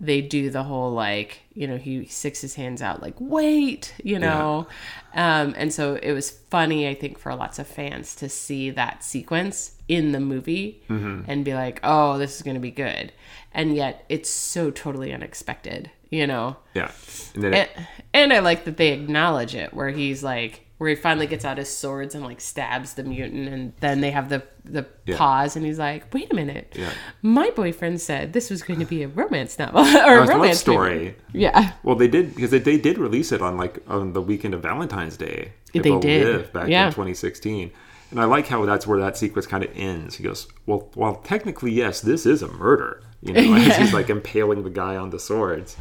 they 0.00 0.20
do 0.20 0.48
the 0.50 0.62
whole 0.62 0.92
like 0.92 1.40
you 1.54 1.66
know 1.66 1.76
he 1.76 2.04
sticks 2.06 2.40
his 2.40 2.54
hands 2.54 2.80
out 2.80 3.02
like 3.02 3.14
wait 3.18 3.94
you 4.02 4.18
know? 4.18 4.66
Um 5.14 5.54
and 5.56 5.72
so 5.72 5.96
it 5.96 6.12
was 6.12 6.30
funny 6.30 6.86
i 6.88 6.94
think 6.94 7.18
for 7.18 7.34
lots 7.34 7.58
of 7.58 7.66
fans 7.66 8.14
to 8.16 8.28
see 8.28 8.70
that 8.70 9.02
sequence 9.02 9.76
in 9.88 10.12
the 10.12 10.20
movie 10.20 10.82
and 10.88 11.44
be 11.44 11.54
like 11.54 11.80
oh 11.82 12.18
this 12.18 12.36
is 12.36 12.42
going 12.42 12.54
to 12.54 12.60
be 12.60 12.70
good. 12.70 13.12
And 13.52 13.74
yet 13.74 14.04
it's 14.08 14.30
so 14.30 14.70
totally 14.70 15.12
unexpected 15.12 15.90
you 16.10 16.26
know? 16.26 16.56
Yeah, 16.74 16.90
and 17.34 17.44
it, 17.44 17.70
and, 17.74 17.86
and 18.14 18.32
I 18.32 18.38
like 18.38 18.64
that 18.64 18.76
they 18.76 18.92
acknowledge 18.92 19.54
it, 19.54 19.74
where 19.74 19.90
he's 19.90 20.22
like, 20.22 20.66
where 20.78 20.88
he 20.90 20.96
finally 20.96 21.26
gets 21.26 21.44
out 21.44 21.58
his 21.58 21.68
swords 21.68 22.14
and 22.14 22.24
like 22.24 22.40
stabs 22.40 22.94
the 22.94 23.02
mutant, 23.04 23.48
and 23.48 23.72
then 23.80 24.00
they 24.00 24.10
have 24.10 24.28
the 24.28 24.42
the 24.64 24.86
Yeah. 25.06 25.16
pause, 25.16 25.56
and 25.56 25.64
he's 25.66 25.78
like, 25.78 26.12
"Wait 26.14 26.30
a 26.30 26.34
minute, 26.34 26.74
Yeah. 26.78 26.90
my 27.22 27.50
boyfriend 27.50 28.00
said 28.00 28.32
this 28.32 28.48
was 28.50 28.62
going 28.62 28.78
to 28.80 28.86
be 28.86 29.02
a 29.02 29.08
romance 29.08 29.58
novel 29.58 29.80
or 30.06 30.18
a 30.18 30.26
romance 30.26 30.58
story. 30.60 30.94
movie." 30.98 31.14
Yeah, 31.32 31.72
Well, 31.82 31.96
they 31.96 32.08
did 32.08 32.34
because 32.34 32.50
they, 32.50 32.58
they 32.58 32.78
did 32.78 32.98
release 32.98 33.32
it 33.32 33.42
on 33.42 33.56
like 33.56 33.78
on 33.88 34.12
the 34.12 34.22
weekend 34.22 34.54
of 34.54 34.62
Valentine's 34.62 35.16
Day. 35.16 35.52
They 35.74 35.80
did. 35.98 36.26
Live 36.26 36.52
back 36.52 36.68
Yeah. 36.68 36.86
in 36.86 36.92
2016, 36.92 37.70
and 38.10 38.20
I 38.20 38.24
like 38.24 38.46
how 38.46 38.64
that's 38.64 38.86
where 38.86 38.98
that 39.00 39.16
sequence 39.16 39.46
kind 39.46 39.64
of 39.64 39.70
ends. 39.74 40.14
He 40.16 40.22
goes, 40.24 40.46
"Well, 40.66 40.90
well, 40.94 41.16
technically, 41.16 41.72
yes, 41.72 42.00
this 42.00 42.24
is 42.26 42.42
a 42.42 42.48
murder." 42.48 43.02
You 43.20 43.32
know, 43.32 43.54
as 43.54 43.76
he's 43.76 43.92
like 43.92 44.10
impaling 44.10 44.62
the 44.62 44.70
guy 44.70 44.94
on 44.96 45.10
the 45.10 45.18
swords. 45.18 45.76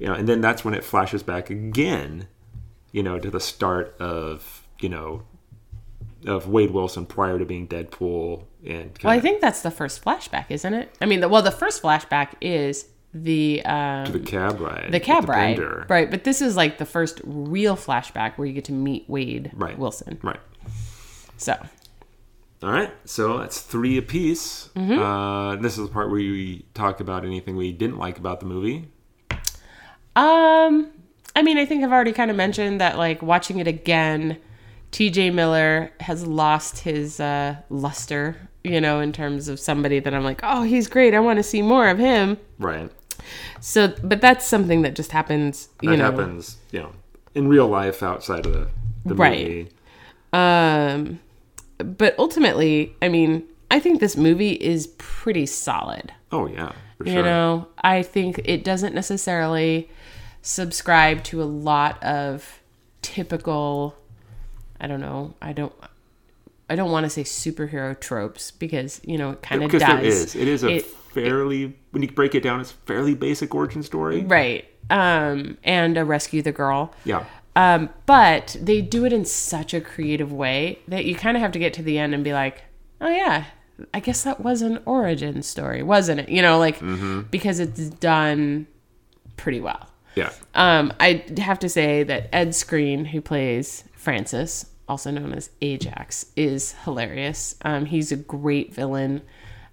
You 0.00 0.08
know, 0.08 0.14
and 0.14 0.28
then 0.28 0.40
that's 0.40 0.64
when 0.64 0.74
it 0.74 0.82
flashes 0.82 1.22
back 1.22 1.48
again. 1.48 2.26
You 2.92 3.02
know, 3.02 3.18
to 3.18 3.30
the 3.30 3.40
start 3.40 3.96
of 4.00 4.66
you 4.80 4.88
know 4.88 5.22
of 6.26 6.46
Wade 6.48 6.70
Wilson 6.70 7.06
prior 7.06 7.38
to 7.38 7.44
being 7.44 7.66
Deadpool, 7.66 8.44
and 8.66 8.96
well, 9.02 9.12
I 9.12 9.18
think 9.20 9.40
that's 9.40 9.62
the 9.62 9.70
first 9.70 10.04
flashback, 10.04 10.46
isn't 10.50 10.72
it? 10.74 10.94
I 11.00 11.06
mean, 11.06 11.20
the, 11.20 11.28
well, 11.28 11.42
the 11.42 11.50
first 11.50 11.82
flashback 11.82 12.34
is 12.40 12.86
the 13.14 13.62
um, 13.64 14.12
the 14.12 14.20
cab 14.20 14.60
ride, 14.60 14.88
the 14.92 15.00
cab 15.00 15.28
ride, 15.28 15.56
bender. 15.56 15.86
right? 15.88 16.10
But 16.10 16.24
this 16.24 16.40
is 16.40 16.54
like 16.56 16.78
the 16.78 16.84
first 16.86 17.20
real 17.24 17.76
flashback 17.76 18.34
where 18.38 18.46
you 18.46 18.52
get 18.52 18.66
to 18.66 18.72
meet 18.72 19.04
Wade 19.08 19.50
Right. 19.54 19.76
Wilson. 19.78 20.18
right. 20.22 20.40
So 21.38 21.56
All 22.62 22.70
right, 22.70 22.92
so 23.04 23.38
that's 23.38 23.60
three 23.60 23.98
apiece. 23.98 24.68
Mm-hmm. 24.76 24.98
Uh, 25.02 25.56
this 25.56 25.76
is 25.76 25.88
the 25.88 25.92
part 25.92 26.08
where 26.08 26.20
we 26.20 26.64
talk 26.74 27.00
about 27.00 27.24
anything 27.24 27.56
we 27.56 27.72
didn't 27.72 27.98
like 27.98 28.18
about 28.18 28.38
the 28.40 28.46
movie. 28.46 28.88
Um, 30.14 30.90
I 31.34 31.42
mean, 31.42 31.56
I 31.58 31.64
think 31.64 31.82
I've 31.82 31.92
already 31.92 32.12
kind 32.12 32.30
of 32.30 32.36
mentioned 32.36 32.80
that, 32.80 32.98
like, 32.98 33.22
watching 33.22 33.58
it 33.58 33.66
again, 33.66 34.36
TJ 34.92 35.32
Miller 35.32 35.90
has 36.00 36.26
lost 36.26 36.80
his 36.80 37.18
uh, 37.20 37.56
luster, 37.70 38.36
you 38.62 38.80
know, 38.80 39.00
in 39.00 39.12
terms 39.12 39.48
of 39.48 39.58
somebody 39.58 39.98
that 39.98 40.12
I'm 40.12 40.24
like, 40.24 40.40
oh, 40.42 40.62
he's 40.62 40.88
great. 40.88 41.14
I 41.14 41.20
want 41.20 41.38
to 41.38 41.42
see 41.42 41.62
more 41.62 41.88
of 41.88 41.98
him. 41.98 42.36
Right, 42.58 42.90
So, 43.60 43.94
but 44.02 44.20
that's 44.20 44.46
something 44.46 44.82
that 44.82 44.94
just 44.94 45.12
happens, 45.12 45.68
you 45.80 45.90
that 45.90 45.96
know. 45.96 46.04
happens, 46.10 46.58
you 46.70 46.80
know, 46.80 46.92
in 47.34 47.48
real 47.48 47.66
life 47.66 48.02
outside 48.02 48.44
of 48.44 48.52
the, 48.52 48.68
the 49.06 49.14
Right. 49.14 49.38
movie. 49.48 49.68
Um, 50.34 51.20
but 51.78 52.14
ultimately, 52.18 52.94
I 53.00 53.08
mean, 53.08 53.44
I 53.70 53.80
think 53.80 54.00
this 54.00 54.16
movie 54.16 54.52
is 54.52 54.88
pretty 54.98 55.46
solid. 55.46 56.12
Oh 56.30 56.46
yeah, 56.46 56.72
for 56.98 57.06
sure. 57.06 57.14
You 57.16 57.22
know, 57.22 57.68
I 57.82 58.02
think 58.02 58.40
it 58.44 58.64
doesn't 58.64 58.94
necessarily 58.94 59.90
subscribe 60.42 61.22
to 61.24 61.42
a 61.42 61.44
lot 61.44 62.02
of 62.02 62.60
typical 63.00 63.96
I 64.80 64.86
don't 64.88 65.00
know, 65.00 65.34
I 65.40 65.52
don't 65.52 65.72
I 66.68 66.74
don't 66.74 66.90
want 66.90 67.04
to 67.04 67.10
say 67.10 67.22
superhero 67.22 67.98
tropes 67.98 68.50
because, 68.50 69.00
you 69.04 69.18
know, 69.18 69.30
it 69.32 69.42
kind 69.42 69.62
of 69.62 69.70
does. 69.70 69.80
there 69.82 70.00
is, 70.00 70.34
it 70.34 70.48
is 70.48 70.64
a 70.64 70.76
It- 70.76 70.84
fairly 70.86 71.76
when 71.90 72.02
you 72.02 72.10
break 72.10 72.34
it 72.34 72.42
down, 72.42 72.60
it's 72.60 72.70
fairly 72.72 73.14
basic 73.14 73.54
origin 73.54 73.82
story. 73.82 74.22
Right. 74.24 74.64
Um 74.90 75.58
and 75.62 75.96
a 75.98 76.04
rescue 76.04 76.42
the 76.42 76.52
girl. 76.52 76.92
Yeah, 77.04 77.24
Um 77.54 77.90
but 78.06 78.56
they 78.60 78.80
do 78.82 79.04
it 79.04 79.12
in 79.12 79.24
such 79.24 79.74
a 79.74 79.80
creative 79.80 80.32
way 80.32 80.78
that 80.88 81.04
you 81.04 81.14
kind 81.14 81.36
of 81.36 81.40
have 81.42 81.52
to 81.52 81.58
get 81.58 81.72
to 81.74 81.82
the 81.82 81.98
end 81.98 82.14
and 82.14 82.24
be 82.24 82.32
like, 82.32 82.64
"Oh 83.00 83.08
yeah, 83.08 83.44
I 83.94 84.00
guess 84.00 84.22
that 84.24 84.40
was 84.40 84.60
an 84.62 84.80
origin 84.86 85.42
story, 85.42 85.82
wasn't 85.82 86.20
it?" 86.20 86.28
You 86.30 86.42
know, 86.42 86.58
like 86.58 86.80
because 87.30 87.60
it's 87.60 87.88
done 87.90 88.66
pretty 89.36 89.60
well. 89.60 89.86
Yeah, 90.14 90.32
Um, 90.54 90.92
I 91.00 91.24
have 91.38 91.58
to 91.60 91.68
say 91.68 92.02
that 92.02 92.28
Ed 92.32 92.54
Screen, 92.54 93.06
who 93.06 93.20
plays 93.20 93.84
Francis, 93.94 94.66
also 94.88 95.10
known 95.10 95.32
as 95.32 95.50
Ajax, 95.62 96.26
is 96.36 96.72
hilarious. 96.84 97.56
Um, 97.62 97.86
he's 97.86 98.12
a 98.12 98.16
great 98.16 98.74
villain. 98.74 99.22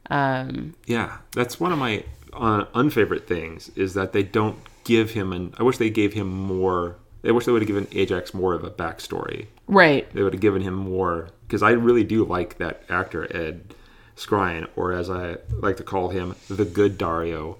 Um, 0.09 0.75
yeah. 0.85 1.17
That's 1.33 1.59
one 1.59 1.71
of 1.71 1.77
my 1.79 2.03
uh, 2.33 2.65
unfavorite 2.73 3.27
things 3.27 3.69
is 3.75 3.93
that 3.95 4.13
they 4.13 4.23
don't 4.23 4.57
give 4.83 5.11
him 5.11 5.33
an. 5.33 5.53
I 5.57 5.63
wish 5.63 5.77
they 5.77 5.89
gave 5.89 6.13
him 6.13 6.27
more. 6.27 6.95
I 7.23 7.31
wish 7.31 7.45
they 7.45 7.51
would 7.51 7.61
have 7.61 7.67
given 7.67 7.87
Ajax 7.91 8.33
more 8.33 8.53
of 8.53 8.63
a 8.63 8.71
backstory. 8.71 9.47
right. 9.67 10.11
they 10.13 10.23
would 10.23 10.33
have 10.33 10.41
given 10.41 10.61
him 10.61 10.73
more 10.73 11.29
because 11.47 11.61
I 11.61 11.71
really 11.71 12.03
do 12.03 12.23
like 12.23 12.57
that 12.59 12.83
actor 12.89 13.27
Ed 13.35 13.73
Skrein, 14.15 14.67
or 14.75 14.93
as 14.93 15.09
I 15.09 15.37
like 15.51 15.77
to 15.77 15.83
call 15.83 16.09
him, 16.09 16.35
the 16.49 16.65
good 16.65 16.97
Daario 16.97 17.57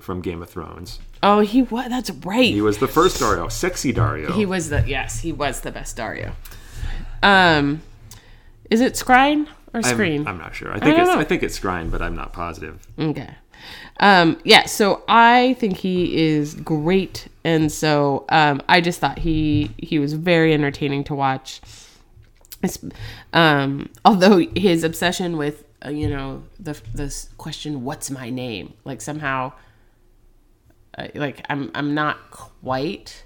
from 0.00 0.20
Game 0.20 0.42
of 0.42 0.50
Thrones. 0.50 0.98
Oh, 1.22 1.40
he 1.40 1.62
was. 1.62 1.88
That's 1.88 2.10
right. 2.10 2.52
He 2.52 2.60
was 2.60 2.78
the 2.78 2.88
first 2.88 3.20
Daario, 3.20 3.50
sexy 3.50 3.92
Daario. 3.92 4.34
He 4.34 4.46
was 4.46 4.70
the 4.70 4.84
yes. 4.86 5.20
He 5.20 5.32
was 5.32 5.60
the 5.60 5.72
best 5.72 5.96
Daario. 5.96 6.32
Um, 7.22 7.82
is 8.70 8.80
it 8.80 8.94
Scrine 8.94 9.48
or 9.74 9.78
I'm, 9.78 9.82
Screen? 9.82 10.26
I'm 10.26 10.38
not 10.38 10.54
sure. 10.54 10.70
I 10.70 10.78
think 10.78 10.96
don't 10.96 11.00
it's 11.00 11.14
know. 11.14 11.20
I 11.20 11.24
think 11.24 11.42
it's 11.42 11.58
Skrein, 11.58 11.90
but 11.90 12.00
I'm 12.02 12.14
not 12.14 12.32
positive. 12.32 12.86
Okay. 12.98 13.30
Um, 14.00 14.38
yeah, 14.44 14.66
so 14.66 15.02
I 15.08 15.54
think 15.54 15.78
he 15.78 16.28
is 16.28 16.54
great, 16.54 17.26
and 17.42 17.70
so 17.72 18.24
um, 18.28 18.62
I 18.68 18.80
just 18.80 19.00
thought 19.00 19.18
he 19.18 19.70
he 19.78 19.98
was 19.98 20.12
very 20.12 20.54
entertaining 20.54 21.04
to 21.04 21.14
watch. 21.14 21.60
Um, 23.32 23.88
although 24.04 24.38
his 24.56 24.82
obsession 24.82 25.36
with 25.36 25.64
uh, 25.84 25.90
you 25.90 26.08
know 26.08 26.44
the 26.58 26.80
this 26.94 27.28
question, 27.38 27.84
"What's 27.84 28.10
my 28.10 28.30
name?" 28.30 28.74
like 28.84 29.00
somehow, 29.00 29.52
Uh, 30.98 31.08
like 31.14 31.44
I'm 31.48 31.70
I'm 31.74 31.94
not 31.94 32.30
quite 32.30 33.24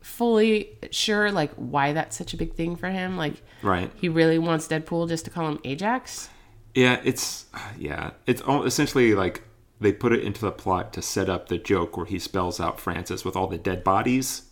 fully 0.00 0.70
sure 0.90 1.30
like 1.30 1.52
why 1.54 1.92
that's 1.92 2.16
such 2.16 2.34
a 2.34 2.36
big 2.36 2.54
thing 2.54 2.76
for 2.76 2.88
him. 2.90 3.16
Like 3.16 3.42
Right. 3.62 3.90
he 3.94 4.08
really 4.08 4.38
wants 4.38 4.66
Deadpool 4.66 5.08
just 5.08 5.24
to 5.26 5.30
call 5.30 5.48
him 5.48 5.58
Ajax. 5.64 6.28
Yeah, 6.74 7.00
it's 7.04 7.46
yeah, 7.78 8.10
it's 8.26 8.40
all 8.42 8.64
essentially 8.64 9.14
like 9.14 9.42
they 9.80 9.92
put 9.92 10.12
it 10.12 10.22
into 10.22 10.40
the 10.42 10.52
plot 10.52 10.92
to 10.94 11.02
set 11.02 11.28
up 11.28 11.48
the 11.48 11.58
joke 11.58 11.96
where 11.96 12.06
he 12.06 12.18
spells 12.18 12.60
out 12.60 12.78
Francis 12.80 13.24
with 13.24 13.34
all 13.36 13.46
the 13.46 13.58
dead 13.58 13.82
bodies. 13.82 14.42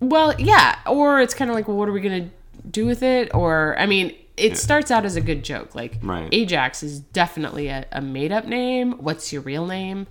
Well, 0.00 0.34
yeah, 0.38 0.78
or 0.86 1.20
it's 1.20 1.32
kind 1.32 1.50
of 1.50 1.54
like, 1.54 1.68
well, 1.68 1.76
what 1.76 1.88
are 1.88 1.92
we 1.92 2.00
gonna 2.00 2.30
do 2.70 2.86
with 2.86 3.02
it? 3.02 3.34
Or 3.34 3.76
I 3.78 3.86
mean, 3.86 4.14
it 4.36 4.58
starts 4.58 4.90
out 4.90 5.04
as 5.06 5.16
a 5.16 5.20
good 5.22 5.42
joke, 5.42 5.74
like 5.74 5.98
Right. 6.02 6.28
Ajax 6.32 6.82
is 6.82 7.00
definitely 7.00 7.68
a, 7.68 7.86
a 7.92 8.00
made 8.02 8.32
up 8.32 8.44
name. 8.44 8.92
What's 8.98 9.32
your 9.32 9.42
real 9.42 9.66
name? 9.66 10.06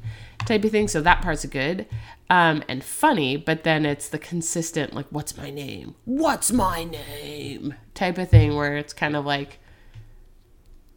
Type 0.45 0.63
of 0.63 0.71
thing. 0.71 0.87
So 0.87 1.01
that 1.01 1.21
part's 1.21 1.45
good 1.45 1.87
um, 2.29 2.63
and 2.67 2.83
funny, 2.83 3.37
but 3.37 3.63
then 3.63 3.85
it's 3.85 4.09
the 4.09 4.17
consistent, 4.17 4.93
like, 4.93 5.05
what's 5.09 5.37
my 5.37 5.49
name? 5.49 5.95
What's 6.05 6.51
my 6.51 6.83
name? 6.83 7.75
Type 7.93 8.17
of 8.17 8.29
thing 8.29 8.55
where 8.55 8.77
it's 8.77 8.93
kind 8.93 9.15
of 9.15 9.25
like, 9.25 9.59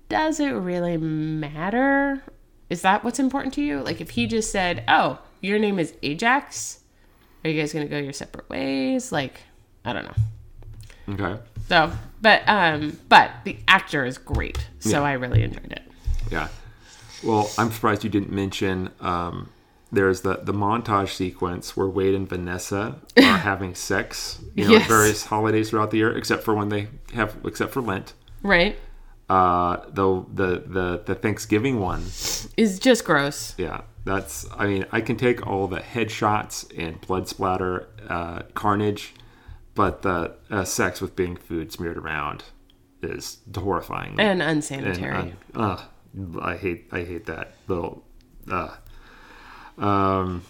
does 0.08 0.40
it 0.40 0.50
really 0.50 0.96
matter? 0.96 2.22
Is 2.70 2.82
that 2.82 3.04
what's 3.04 3.18
important 3.18 3.54
to 3.54 3.62
you? 3.62 3.80
Like, 3.80 4.00
if 4.00 4.10
he 4.10 4.26
just 4.26 4.50
said, 4.50 4.84
oh, 4.88 5.18
your 5.40 5.58
name 5.58 5.78
is 5.78 5.94
Ajax, 6.02 6.80
are 7.44 7.50
you 7.50 7.60
guys 7.60 7.72
gonna 7.72 7.86
go 7.86 7.98
your 7.98 8.12
separate 8.12 8.48
ways? 8.48 9.12
Like, 9.12 9.40
I 9.84 9.92
don't 9.92 10.04
know. 10.04 11.14
Okay. 11.14 11.42
So, 11.68 11.92
but 12.20 12.42
um, 12.48 12.98
but 13.08 13.30
the 13.44 13.58
actor 13.68 14.04
is 14.04 14.18
great, 14.18 14.58
so 14.78 14.90
Yeah. 14.90 15.02
I 15.02 15.12
really 15.12 15.42
enjoyed 15.42 15.72
it. 15.72 15.82
Yeah. 16.30 16.48
Well, 17.24 17.50
I'm 17.58 17.70
surprised 17.72 18.04
you 18.04 18.10
didn't 18.10 18.30
mention 18.32 18.90
um, 19.00 19.50
there's 19.90 20.20
the, 20.20 20.34
the 20.42 20.52
montage 20.52 21.10
sequence 21.14 21.76
where 21.76 21.88
Wade 21.88 22.14
and 22.14 22.28
Vanessa 22.28 23.00
are 23.16 23.22
having 23.38 23.74
sex, 23.74 24.40
you 24.54 24.64
know, 24.64 24.70
Yes. 24.72 24.82
at 24.82 24.88
various 24.88 25.24
holidays 25.26 25.70
throughout 25.70 25.90
the 25.90 25.96
year, 25.98 26.16
except 26.16 26.42
for 26.44 26.54
when 26.54 26.68
they 26.68 26.88
have, 27.14 27.36
except 27.44 27.72
for 27.72 27.80
Lent. 27.80 28.12
Right? 28.42 28.78
Uh, 29.28 29.78
the, 29.88 30.24
the, 30.32 30.62
the, 30.66 31.02
the 31.04 31.14
Thanksgiving 31.14 31.80
one, 31.80 32.00
Is 32.56 32.78
just 32.78 33.04
gross. 33.04 33.54
yeah, 33.58 33.82
that's, 34.04 34.46
I 34.56 34.66
mean, 34.66 34.86
I 34.92 35.00
can 35.02 35.16
take 35.16 35.46
all 35.46 35.66
the 35.66 35.80
headshots 35.80 36.66
and 36.78 36.98
blood 37.02 37.28
splatter, 37.28 37.88
uh, 38.08 38.42
carnage, 38.54 39.14
but 39.74 40.00
the 40.02 40.34
uh, 40.50 40.64
sex 40.64 41.00
with 41.02 41.14
being 41.14 41.36
food 41.36 41.72
smeared 41.72 41.98
around 41.98 42.44
is 43.02 43.38
horrifying. 43.54 44.12
And 44.18 44.40
And, 44.40 44.42
unsanitary. 44.42 45.34
uh, 45.54 45.58
uh, 45.60 45.82
I 46.40 46.56
hate 46.56 46.88
I 46.92 47.04
hate 47.04 47.26
that 47.26 47.54
little. 47.66 48.04
Uh, 48.50 48.74
um, 49.78 50.42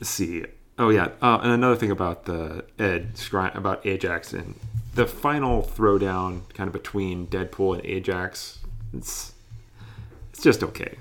let's 0.00 0.10
see. 0.10 0.44
Oh 0.78 0.90
yeah, 0.90 1.08
uh, 1.20 1.38
and 1.42 1.52
another 1.52 1.76
thing 1.76 1.90
about 1.90 2.24
the 2.24 2.64
Ed 2.78 3.12
about 3.32 3.84
Ajax 3.86 4.32
and 4.32 4.54
the 4.94 5.06
final 5.06 5.62
throwdown 5.62 6.42
kind 6.54 6.68
of 6.68 6.72
between 6.72 7.26
Deadpool 7.26 7.76
and 7.76 7.86
Ajax. 7.86 8.58
It's 8.92 9.32
it's 10.30 10.42
just 10.42 10.62
okay. 10.62 10.98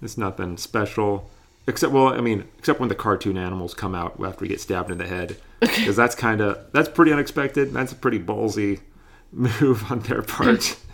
It's 0.00 0.16
nothing 0.16 0.56
special. 0.56 1.30
Except, 1.66 1.92
well, 1.92 2.06
I 2.06 2.22
mean, 2.22 2.48
except 2.58 2.80
when 2.80 2.88
the 2.88 2.94
cartoon 2.94 3.36
animals 3.36 3.74
come 3.74 3.94
out 3.94 4.18
after 4.24 4.40
we 4.42 4.48
get 4.48 4.60
stabbed 4.60 4.90
in 4.90 4.96
the 4.96 5.06
head, 5.06 5.36
because 5.60 5.96
that's 5.96 6.14
kind 6.14 6.40
of 6.40 6.58
that's 6.72 6.88
pretty 6.88 7.12
unexpected. 7.12 7.72
That's 7.74 7.92
a 7.92 7.96
pretty 7.96 8.18
ballsy 8.18 8.80
move 9.32 9.90
on 9.90 10.00
their 10.00 10.22
part. 10.22 10.78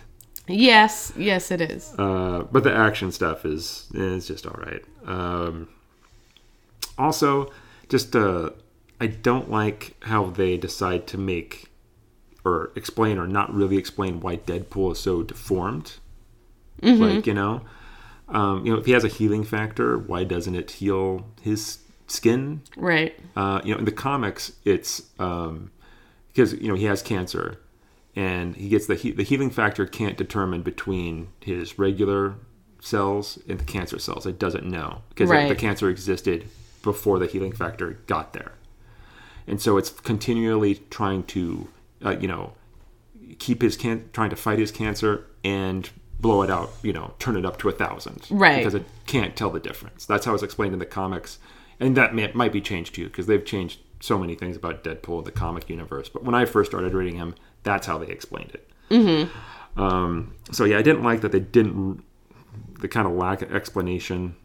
yes, 0.47 1.13
yes, 1.17 1.51
it 1.51 1.61
is. 1.61 1.93
Uh, 1.97 2.45
but 2.51 2.63
the 2.63 2.73
action 2.73 3.11
stuff 3.11 3.45
is 3.45 3.87
is 3.93 4.27
just 4.27 4.45
all 4.45 4.59
right. 4.65 4.83
Um, 5.05 5.67
also, 6.97 7.51
just 7.89 8.15
uh, 8.15 8.51
I 8.99 9.07
don't 9.07 9.49
like 9.51 9.95
how 10.01 10.25
they 10.27 10.57
decide 10.57 11.07
to 11.07 11.17
make 11.17 11.69
or 12.43 12.71
explain 12.75 13.17
or 13.17 13.27
not 13.27 13.53
really 13.53 13.77
explain 13.77 14.19
why 14.19 14.37
Deadpool 14.37 14.91
is 14.93 14.99
so 14.99 15.23
deformed. 15.23 15.93
Like 16.81 17.25
you 17.27 17.33
know, 17.33 17.61
um, 18.29 18.65
you 18.65 18.71
know, 18.73 18.79
if 18.79 18.85
he 18.85 18.91
has 18.91 19.03
a 19.03 19.07
healing 19.07 19.43
factor, 19.43 19.97
why 19.97 20.23
doesn't 20.23 20.55
it 20.55 20.71
heal 20.71 21.25
his 21.41 21.79
skin? 22.07 22.61
Right. 22.77 23.17
uh, 23.35 23.61
you 23.63 23.73
know, 23.73 23.79
in 23.79 23.85
the 23.85 23.91
comics, 23.91 24.51
it's 24.63 25.03
um, 25.19 25.71
because 26.27 26.53
you 26.53 26.67
know 26.67 26.75
he 26.75 26.85
has 26.85 27.01
cancer, 27.01 27.57
and 28.15 28.55
he 28.55 28.69
gets 28.69 28.87
the 28.87 28.95
he- 28.95 29.11
the 29.11 29.23
healing 29.23 29.49
factor 29.49 29.85
can't 29.85 30.17
determine 30.17 30.61
between 30.61 31.27
his 31.39 31.77
regular 31.79 32.35
cells 32.79 33.39
and 33.47 33.59
the 33.59 33.63
cancer 33.63 33.99
cells. 33.99 34.25
It 34.25 34.37
doesn't 34.39 34.65
know 34.65 35.01
because 35.09 35.29
Right. 35.29 35.49
the 35.49 35.55
cancer 35.55 35.89
existed 35.89 36.45
before 36.83 37.17
the 37.19 37.25
healing 37.27 37.51
factor 37.51 37.97
got 38.07 38.33
there, 38.33 38.51
and 39.47 39.59
so 39.61 39.77
it's 39.77 39.89
continually 39.89 40.81
trying 40.89 41.23
to 41.23 41.67
uh, 42.05 42.15
you 42.19 42.27
know 42.27 42.53
keep 43.39 43.61
his 43.61 43.75
can 43.75 44.07
trying 44.13 44.29
to 44.29 44.35
fight 44.35 44.59
his 44.59 44.71
cancer 44.71 45.25
and 45.43 45.89
blow 46.19 46.41
it 46.43 46.49
out 46.49 46.71
you 46.83 46.93
know 46.93 47.13
turn 47.19 47.35
it 47.35 47.45
up 47.45 47.57
to 47.57 47.67
a 47.67 47.71
thousand 47.71 48.25
Right. 48.29 48.57
because 48.57 48.73
it 48.75 48.85
can't 49.07 49.35
tell 49.35 49.49
the 49.49 49.59
difference 49.59 50.05
that's 50.05 50.25
how 50.25 50.33
it's 50.33 50.43
explained 50.43 50.73
in 50.73 50.79
the 50.79 50.85
comics 50.85 51.39
and 51.79 51.97
that 51.97 52.15
may, 52.15 52.31
might 52.33 52.53
be 52.53 52.61
changed 52.61 52.95
too 52.95 53.05
because 53.07 53.25
they've 53.27 53.43
changed 53.43 53.79
so 53.99 54.17
many 54.17 54.35
things 54.35 54.55
about 54.55 54.83
deadpool 54.83 55.19
in 55.19 55.23
the 55.25 55.31
comic 55.31 55.69
universe 55.69 56.07
but 56.07 56.23
when 56.23 56.33
i 56.35 56.45
first 56.45 56.71
started 56.71 56.93
reading 56.93 57.15
him 57.17 57.35
that's 57.65 57.85
how 57.85 57.97
they 57.97 58.07
explained 58.07 58.51
it 58.53 58.69
mm-hmm. 58.89 59.79
um, 59.81 60.33
so 60.51 60.63
yeah 60.63 60.77
i 60.77 60.81
didn't 60.81 61.03
like 61.03 61.19
that 61.21 61.31
they 61.33 61.39
didn't 61.41 62.01
the 62.79 62.87
kind 62.87 63.05
of 63.07 63.13
lack 63.13 63.41
of 63.41 63.53
explanation 63.53 64.35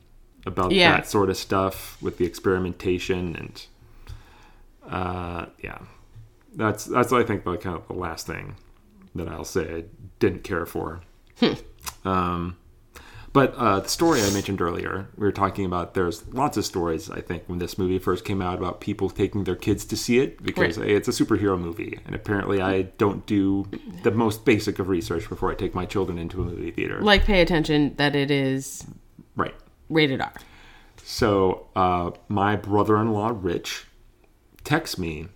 about 0.46 0.72
Yeah. 0.72 0.92
that 0.92 1.06
sort 1.06 1.30
of 1.30 1.36
stuff 1.36 2.00
with 2.02 2.16
the 2.18 2.24
experimentation 2.24 3.36
and 3.36 3.66
uh, 4.90 5.46
yeah 5.62 5.78
that's 6.54 6.84
that's 6.86 7.12
I 7.12 7.22
think 7.22 7.44
the 7.44 7.56
kind 7.56 7.76
of 7.76 7.86
the 7.86 7.94
last 7.94 8.26
thing 8.26 8.56
that 9.14 9.28
I'll 9.28 9.44
say 9.44 9.74
I 9.76 9.84
didn't 10.18 10.42
care 10.42 10.66
for. 10.66 11.00
um, 12.04 12.56
but 13.32 13.54
uh, 13.54 13.80
the 13.80 13.88
story 13.88 14.20
I 14.22 14.30
mentioned 14.30 14.60
earlier, 14.60 15.08
we 15.16 15.24
were 15.26 15.32
talking 15.32 15.64
about. 15.64 15.94
There's 15.94 16.26
lots 16.28 16.56
of 16.56 16.64
stories 16.64 17.08
I 17.10 17.20
think 17.20 17.44
when 17.46 17.58
this 17.58 17.78
movie 17.78 17.98
first 17.98 18.24
came 18.24 18.42
out 18.42 18.58
about 18.58 18.80
people 18.80 19.08
taking 19.10 19.44
their 19.44 19.56
kids 19.56 19.84
to 19.86 19.96
see 19.96 20.18
it 20.18 20.42
because 20.42 20.76
Right. 20.78 20.88
hey, 20.88 20.94
it's 20.96 21.08
a 21.08 21.12
superhero 21.12 21.58
movie, 21.58 21.98
and 22.04 22.14
apparently 22.14 22.60
I 22.60 22.82
don't 22.82 23.24
do 23.26 23.66
the 24.02 24.10
most 24.10 24.44
basic 24.44 24.78
of 24.78 24.88
research 24.88 25.28
before 25.28 25.50
I 25.50 25.54
take 25.54 25.74
my 25.74 25.86
children 25.86 26.18
into 26.18 26.40
a 26.40 26.44
movie 26.44 26.70
theater. 26.70 27.00
Like, 27.00 27.24
pay 27.24 27.40
attention 27.40 27.94
that 27.96 28.16
it 28.16 28.30
is 28.30 28.84
right. 29.36 29.54
rated 29.88 30.20
R. 30.20 30.32
So 31.02 31.66
uh, 31.74 32.10
my 32.28 32.56
brother-in-law 32.56 33.38
Rich 33.40 33.86
texts 34.64 34.98
me. 34.98 35.28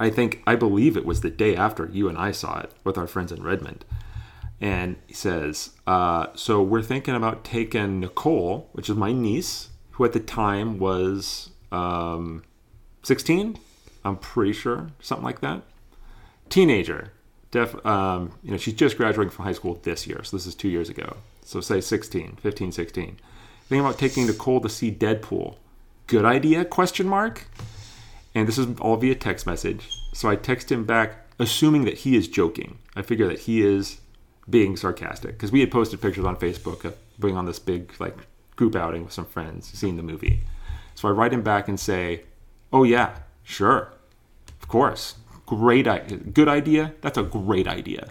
I 0.00 0.10
think 0.10 0.42
I 0.46 0.56
believe 0.56 0.96
it 0.96 1.06
was 1.06 1.20
the 1.20 1.30
day 1.30 1.54
after 1.54 1.88
you 1.92 2.08
and 2.08 2.18
I 2.18 2.32
saw 2.32 2.58
it 2.58 2.72
with 2.84 2.98
our 2.98 3.06
friends 3.06 3.30
in 3.30 3.42
Redmond, 3.42 3.84
and 4.60 4.96
he 5.06 5.14
says, 5.14 5.70
uh, 5.86 6.28
"So 6.34 6.62
we're 6.62 6.82
thinking 6.82 7.14
about 7.14 7.44
taking 7.44 8.00
Nicole, 8.00 8.68
which 8.72 8.88
is 8.88 8.96
my 8.96 9.12
niece, 9.12 9.70
who 9.92 10.04
at 10.04 10.12
the 10.12 10.20
time 10.20 10.78
was 10.78 11.50
um, 11.72 12.42
16. 13.02 13.58
I'm 14.04 14.16
pretty 14.16 14.52
sure, 14.52 14.90
something 15.00 15.24
like 15.24 15.40
that. 15.40 15.62
Teenager, 16.48 17.12
def, 17.50 17.84
um, 17.84 18.32
you 18.42 18.50
know, 18.50 18.56
she's 18.56 18.74
just 18.74 18.96
graduating 18.96 19.30
from 19.30 19.44
high 19.44 19.52
school 19.52 19.80
this 19.82 20.06
year, 20.06 20.22
so 20.22 20.36
this 20.36 20.46
is 20.46 20.54
two 20.54 20.68
years 20.68 20.88
ago. 20.88 21.16
So 21.44 21.60
say 21.60 21.80
16, 21.80 22.36
15, 22.36 22.72
16. 22.72 23.18
Thinking 23.68 23.84
about 23.84 23.98
taking 23.98 24.26
Nicole 24.26 24.60
to 24.60 24.68
see 24.68 24.92
Deadpool. 24.92 25.56
Good 26.06 26.24
idea? 26.24 26.64
Question 26.64 27.08
mark. 27.08 27.46
And 28.34 28.46
this 28.46 28.58
is 28.58 28.78
all 28.80 28.96
via 28.96 29.14
text 29.14 29.46
message. 29.46 29.88
So 30.12 30.28
I 30.28 30.36
text 30.36 30.70
him 30.70 30.84
back, 30.84 31.26
assuming 31.38 31.84
that 31.84 31.98
he 31.98 32.16
is 32.16 32.28
joking. 32.28 32.78
I 32.94 33.02
figure 33.02 33.26
that 33.26 33.40
he 33.40 33.62
is 33.62 34.00
being 34.48 34.76
sarcastic 34.76 35.32
because 35.32 35.50
we 35.52 35.60
had 35.60 35.70
posted 35.70 36.00
pictures 36.00 36.24
on 36.24 36.36
Facebook 36.36 36.84
of 36.84 36.96
being 37.18 37.36
on 37.36 37.46
this 37.46 37.58
big 37.58 37.92
like 37.98 38.16
group 38.54 38.76
outing 38.76 39.04
with 39.04 39.12
some 39.12 39.26
friends, 39.26 39.70
seeing 39.72 39.96
the 39.96 40.02
movie. 40.02 40.40
So 40.94 41.08
I 41.08 41.10
write 41.10 41.32
him 41.32 41.42
back 41.42 41.68
and 41.68 41.78
say, 41.78 42.22
"Oh 42.72 42.84
yeah, 42.84 43.18
sure, 43.42 43.92
of 44.62 44.68
course, 44.68 45.16
great, 45.44 45.86
I- 45.86 46.00
good 46.00 46.48
idea. 46.48 46.94
That's 47.00 47.18
a 47.18 47.22
great 47.22 47.68
idea." 47.68 48.08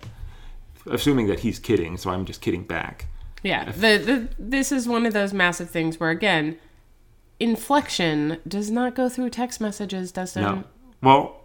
Assuming 0.88 1.28
that 1.28 1.40
he's 1.40 1.58
kidding, 1.58 1.98
so 1.98 2.12
I'm 2.12 2.26
just 2.26 2.42
kidding 2.42 2.64
back. 2.64 3.08
Yeah. 3.42 3.72
The, 3.72 3.98
the 3.98 4.28
this 4.38 4.72
is 4.72 4.88
one 4.88 5.06
of 5.06 5.14
those 5.14 5.34
massive 5.34 5.70
things 5.70 6.00
where 6.00 6.10
again, 6.10 6.58
inflection 7.40 8.40
does 8.48 8.72
not 8.72 8.96
go 8.96 9.10
through 9.10 9.30
text 9.32 9.62
messages, 9.62 10.12
does 10.12 10.36
it? 10.36 10.42
No. 10.42 10.64
Well, 11.02 11.42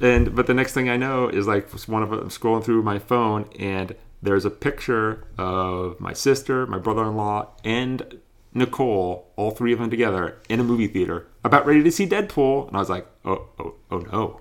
and 0.00 0.34
but 0.34 0.46
the 0.46 0.54
next 0.54 0.72
thing 0.72 0.88
I 0.88 0.96
know 0.96 1.28
is 1.28 1.46
like 1.46 1.70
one 1.88 2.02
of 2.02 2.12
I'm 2.12 2.28
scrolling 2.28 2.64
through 2.64 2.82
my 2.82 2.98
phone 2.98 3.48
and 3.58 3.94
there's 4.22 4.44
a 4.44 4.50
picture 4.50 5.24
of 5.38 5.98
my 6.00 6.12
sister, 6.12 6.66
my 6.66 6.78
brother-in-law, 6.78 7.48
and 7.64 8.18
Nicole, 8.52 9.30
all 9.36 9.50
three 9.50 9.72
of 9.72 9.78
them 9.78 9.90
together 9.90 10.38
in 10.48 10.60
a 10.60 10.64
movie 10.64 10.88
theater, 10.88 11.26
about 11.44 11.64
ready 11.66 11.82
to 11.82 11.90
see 11.90 12.06
Deadpool, 12.06 12.66
and 12.68 12.76
I 12.76 12.80
was 12.80 12.90
like, 12.90 13.06
oh, 13.24 13.48
oh, 13.58 13.74
oh 13.90 13.98
no. 13.98 14.40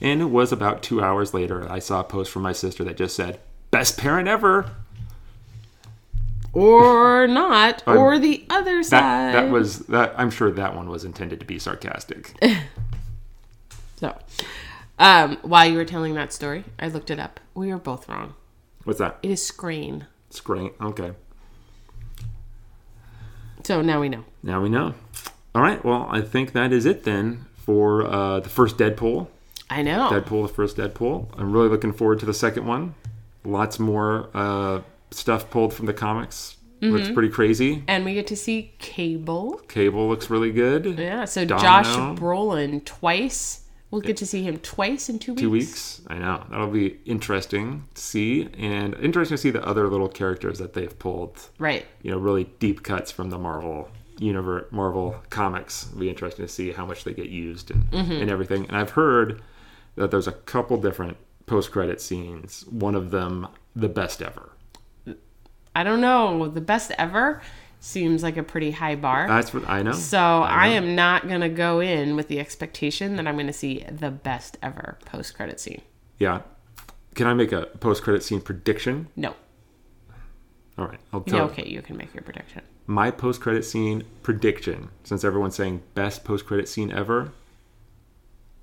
And 0.00 0.20
it 0.20 0.26
was 0.26 0.52
about 0.52 0.82
two 0.82 1.02
hours 1.02 1.32
later, 1.32 1.68
I 1.70 1.78
saw 1.78 2.00
a 2.00 2.04
post 2.04 2.30
from 2.30 2.42
my 2.42 2.52
sister 2.52 2.84
that 2.84 2.96
just 2.96 3.16
said, 3.16 3.40
"Best 3.70 3.96
parent 3.96 4.28
ever." 4.28 4.70
Or 6.52 7.26
not, 7.26 7.82
or 7.86 8.18
the 8.18 8.44
other 8.50 8.78
That 8.78 8.84
side. 8.86 9.34
that 9.34 9.50
was 9.50 9.80
that. 9.86 10.14
I'm 10.16 10.30
sure 10.30 10.50
that 10.52 10.76
one 10.76 10.88
was 10.88 11.04
intended 11.04 11.40
to 11.40 11.46
be 11.46 11.58
sarcastic. 11.58 12.32
so. 13.96 14.16
Um, 14.98 15.38
while 15.42 15.66
you 15.68 15.76
were 15.76 15.84
telling 15.84 16.14
that 16.14 16.32
story, 16.32 16.64
I 16.78 16.86
looked 16.88 17.10
it 17.10 17.18
up. 17.18 17.40
We 17.54 17.68
were 17.72 17.78
both 17.78 18.08
wrong. 18.08 18.34
What's 18.84 18.98
that? 18.98 19.18
It 19.22 19.30
is 19.30 19.44
screen. 19.44 20.06
Screen. 20.30 20.70
Okay. 20.80 21.12
So 23.64 23.80
now 23.82 24.00
we 24.00 24.08
know. 24.08 24.24
Now 24.42 24.60
we 24.62 24.68
know. 24.68 24.94
All 25.54 25.62
right. 25.62 25.82
Well, 25.84 26.06
I 26.10 26.20
think 26.20 26.52
that 26.52 26.72
is 26.72 26.84
it 26.84 27.04
then 27.04 27.46
for 27.56 28.06
uh, 28.06 28.40
the 28.40 28.48
first 28.48 28.76
Deadpool. 28.76 29.28
I 29.70 29.82
know. 29.82 30.10
Deadpool, 30.12 30.46
the 30.46 30.52
first 30.52 30.76
Deadpool. 30.76 31.28
I'm 31.38 31.52
really 31.52 31.68
looking 31.68 31.92
forward 31.92 32.18
to 32.20 32.26
the 32.26 32.34
second 32.34 32.66
one. 32.66 32.94
Lots 33.44 33.78
more 33.78 34.28
uh, 34.34 34.82
stuff 35.10 35.48
pulled 35.50 35.72
from 35.72 35.86
the 35.86 35.94
comics. 35.94 36.56
Looks 36.80 37.10
pretty 37.10 37.30
crazy. 37.30 37.82
and 37.88 38.04
we 38.04 38.12
get 38.12 38.26
to 38.26 38.36
see 38.36 38.74
Cable. 38.78 39.58
Cable 39.68 40.06
looks 40.06 40.28
really 40.28 40.52
good. 40.52 40.84
Yeah. 40.98 41.24
So 41.24 41.46
Domino. 41.46 41.62
Josh 41.66 41.86
Brolin 42.20 42.84
twice. 42.84 43.63
We'll 43.94 44.02
get 44.02 44.16
to 44.16 44.26
see 44.26 44.42
him 44.42 44.58
twice 44.58 45.08
in 45.08 45.20
two 45.20 45.34
weeks. 45.34 45.40
Two 45.40 45.50
weeks. 45.50 46.02
I 46.08 46.18
know. 46.18 46.44
That'll 46.50 46.66
be 46.66 46.98
interesting 47.04 47.86
to 47.94 48.00
see. 48.00 48.48
And 48.58 48.92
interesting 48.94 49.36
to 49.36 49.40
see 49.40 49.50
the 49.52 49.64
other 49.64 49.86
little 49.86 50.08
characters 50.08 50.58
that 50.58 50.72
they've 50.72 50.98
pulled. 50.98 51.48
Right. 51.60 51.86
You 52.02 52.10
know, 52.10 52.18
really 52.18 52.42
deep 52.58 52.82
cuts 52.82 53.12
from 53.12 53.30
the 53.30 53.38
Marvel 53.38 53.88
universe, 54.18 54.64
Marvel 54.72 55.14
comics. 55.30 55.86
It'll 55.86 56.00
be 56.00 56.08
interesting 56.08 56.44
to 56.44 56.52
see 56.52 56.72
how 56.72 56.84
much 56.84 57.04
they 57.04 57.14
get 57.14 57.28
used 57.28 57.70
and, 57.70 57.88
mm-hmm. 57.88 58.12
and 58.12 58.30
everything. 58.32 58.66
And 58.66 58.76
I've 58.76 58.90
heard 58.90 59.40
that 59.94 60.10
there's 60.10 60.26
a 60.26 60.32
couple 60.32 60.76
different 60.76 61.16
post 61.46 61.70
credit 61.70 62.00
scenes. 62.00 62.64
One 62.66 62.96
of 62.96 63.12
them, 63.12 63.46
the 63.76 63.88
best 63.88 64.20
ever. 64.20 64.50
I 65.76 65.84
don't 65.84 66.00
know. 66.00 66.48
The 66.48 66.60
best 66.60 66.90
ever 66.98 67.42
seems 67.84 68.22
like 68.22 68.36
a 68.38 68.42
pretty 68.42 68.70
high 68.70 68.94
bar. 68.96 69.28
That's 69.28 69.52
what 69.52 69.68
I 69.68 69.82
know. 69.82 69.92
so 69.92 70.18
I, 70.18 70.68
am 70.68 70.94
not 70.94 71.28
going 71.28 71.42
to 71.42 71.48
go 71.50 71.80
in 71.80 72.16
with 72.16 72.28
the 72.28 72.40
expectation 72.40 73.16
that 73.16 73.26
I'm 73.26 73.34
going 73.34 73.46
to 73.46 73.52
see 73.52 73.84
the 73.90 74.10
best 74.10 74.56
ever 74.62 74.96
post 75.04 75.34
credit 75.34 75.60
scene. 75.60 75.82
Yeah. 76.18 76.40
Can 77.14 77.26
I 77.26 77.34
make 77.34 77.52
a 77.52 77.66
post 77.80 78.02
credit 78.02 78.22
scene 78.22 78.40
prediction? 78.40 79.08
No. 79.16 79.34
All 80.78 80.86
right. 80.86 80.98
I'll 81.12 81.22
Yeah, 81.26 81.34
tell 81.34 81.44
okay, 81.50 81.68
you 81.68 81.82
can 81.82 81.96
make 81.96 82.12
your 82.14 82.22
prediction. 82.22 82.62
my 82.86 83.10
post 83.10 83.40
credit 83.40 83.64
scene 83.64 84.04
prediction, 84.22 84.88
since 85.04 85.22
everyone's 85.22 85.54
saying 85.54 85.82
best 85.94 86.24
post 86.24 86.46
credit 86.46 86.68
scene 86.68 86.90
ever, 86.90 87.32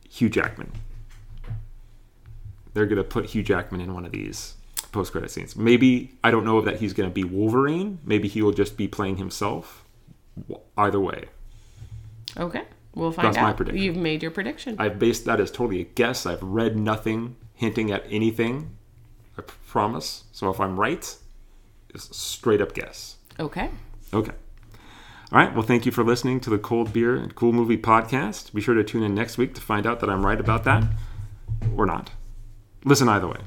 Hugh 0.09 0.29
Jackman. 0.29 0.71
They're 2.73 2.85
gonna 2.85 3.03
put 3.03 3.25
Hugh 3.27 3.43
Jackman 3.43 3.81
in 3.81 3.93
one 3.93 4.05
of 4.05 4.11
these 4.11 4.55
post 4.91 5.11
credit 5.11 5.31
scenes. 5.31 5.55
Maybe 5.55 6.13
I 6.23 6.31
don't 6.31 6.45
know 6.45 6.61
that 6.61 6.79
he's 6.79 6.93
gonna 6.93 7.09
be 7.09 7.23
Wolverine. 7.23 7.99
Maybe 8.03 8.27
he 8.27 8.41
will 8.41 8.51
just 8.51 8.77
be 8.77 8.87
playing 8.87 9.17
himself. 9.17 9.85
Either 10.77 10.99
way, 10.99 11.25
Okay. 12.37 12.63
We'll 12.95 13.11
find 13.11 13.27
out. 13.27 13.33
That's 13.33 13.37
out. 13.41 13.47
my 13.47 13.53
prediction. 13.53 13.81
You've 13.83 13.95
made 13.97 14.21
your 14.21 14.31
prediction. 14.31 14.75
I've 14.79 14.97
based 14.99 15.25
that 15.25 15.39
as 15.39 15.51
totally 15.51 15.81
a 15.81 15.83
guess. 15.83 16.25
I've 16.25 16.41
read 16.43 16.77
nothing 16.77 17.35
hinting 17.53 17.91
at 17.91 18.05
anything. 18.09 18.75
I 19.37 19.43
promise. 19.67 20.25
So 20.31 20.49
if 20.49 20.59
I'm 20.59 20.79
right, 20.79 21.15
it's 21.93 22.09
a 22.09 22.13
straight 22.13 22.61
up 22.61 22.73
guess. 22.73 23.17
okay. 23.39 23.69
Okay. 24.13 24.31
All 25.31 25.37
right. 25.39 25.53
Well, 25.53 25.63
thank 25.63 25.85
you 25.85 25.91
for 25.93 26.03
listening 26.03 26.41
to 26.41 26.49
the 26.49 26.57
Cold 26.57 26.91
Beer 26.91 27.15
and 27.15 27.33
Cool 27.33 27.53
Movie 27.53 27.77
podcast. 27.77 28.53
Be 28.53 28.59
sure 28.61 28.75
to 28.75 28.83
tune 28.83 29.03
in 29.03 29.15
next 29.15 29.37
week 29.37 29.53
to 29.55 29.61
find 29.61 29.85
out 29.87 30.01
that 30.01 30.09
I'm 30.09 30.25
right 30.25 30.39
about 30.39 30.63
that 30.65 30.83
or 31.77 31.85
not. 31.85 32.11
Listen 32.83 33.07
either 33.07 33.27
way. 33.27 33.39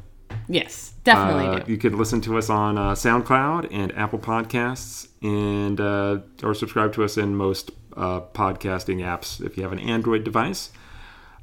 Yes, 0.49 0.93
definitely 1.05 1.47
Uh, 1.47 1.59
do. 1.61 1.73
you 1.73 1.79
can 1.79 1.97
listen 1.97 2.21
to 2.23 2.37
us 2.39 2.51
on 2.51 2.77
uh, 2.79 2.93
SoundCloud 2.93 3.69
and 3.71 3.97
Apple 3.97 4.19
Podcasts, 4.19 5.09
and 5.23 5.81
uh, 5.81 6.19
or 6.43 6.55
subscribe 6.55 6.93
to 6.95 7.05
us 7.05 7.17
in 7.17 7.35
most 7.37 7.71
uh, 7.97 8.21
podcasting 8.33 8.99
apps 8.99 9.45
if 9.45 9.57
you 9.57 9.63
have 9.63 9.73
an 9.73 9.79
Android 9.79 10.25
device. 10.25 10.71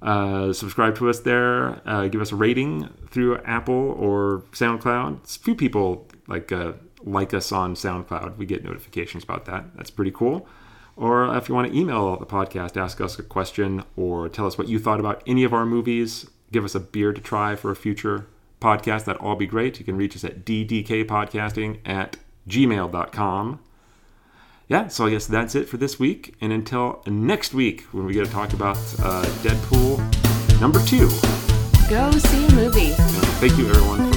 Uh, 0.02 0.52
subscribe 0.54 0.96
to 0.98 1.10
us 1.10 1.20
there. 1.22 1.82
Uh, 1.88 2.08
give 2.08 2.22
us 2.22 2.32
a 2.32 2.36
rating 2.36 2.90
through 3.10 3.38
Apple 3.40 3.96
or 4.00 4.44
SoundCloud. 4.52 5.24
A 5.24 5.40
few 5.40 5.56
people 5.56 6.08
like 6.28 6.52
uh, 6.52 6.74
like 7.04 7.34
us 7.34 7.52
on 7.52 7.76
SoundCloud. 7.76 8.38
We 8.38 8.46
get 8.46 8.64
notifications 8.64 9.24
about 9.24 9.46
that. 9.46 9.66
That's 9.76 9.90
pretty 9.92 10.12
cool. 10.12 10.48
Or 10.96 11.36
if 11.36 11.50
you 11.50 11.56
want 11.56 11.72
to 11.72 11.78
email 11.78 12.18
the 12.18 12.26
podcast, 12.26 12.78
ask 12.78 13.00
us 13.02 13.18
a 13.18 13.24
question, 13.24 13.84
or 13.96 14.30
tell 14.30 14.46
us 14.46 14.58
what 14.58 14.68
you 14.68 14.78
thought 14.78 15.00
about 15.00 15.24
any 15.26 15.44
of 15.44 15.54
our 15.54 15.66
movies, 15.66 16.30
give 16.52 16.64
us 16.66 16.76
a 16.76 16.80
beer 16.80 17.14
to 17.14 17.22
try 17.22 17.56
for 17.56 17.72
a 17.72 17.76
future 17.76 18.28
podcast, 18.62 19.06
that'd 19.06 19.22
all 19.22 19.36
be 19.36 19.48
great. 19.48 19.80
You 19.80 19.86
can 19.86 19.98
reach 19.98 20.16
us 20.16 20.24
at 20.24 20.46
ddkpodcasting 20.46 21.80
at 21.86 22.18
gmail.com. 22.48 23.60
Yeah, 24.68 24.88
so 24.88 25.06
I 25.06 25.10
guess 25.10 25.28
that's 25.28 25.54
it 25.54 25.68
for 25.68 25.76
this 25.76 26.00
week. 26.00 26.36
And 26.40 26.54
until 26.54 27.04
next 27.06 27.54
week, 27.54 27.82
when 27.92 28.06
we 28.06 28.14
get 28.14 28.26
to 28.26 28.32
talk 28.32 28.54
about 28.54 28.78
uh, 29.00 29.26
Deadpool 29.44 30.00
number 30.62 30.80
two. 30.86 31.10
Go 31.90 32.10
see 32.12 32.48
a 32.48 32.52
movie. 32.56 32.94
Thank 33.42 33.58
you, 33.58 33.68
everyone, 33.68 34.11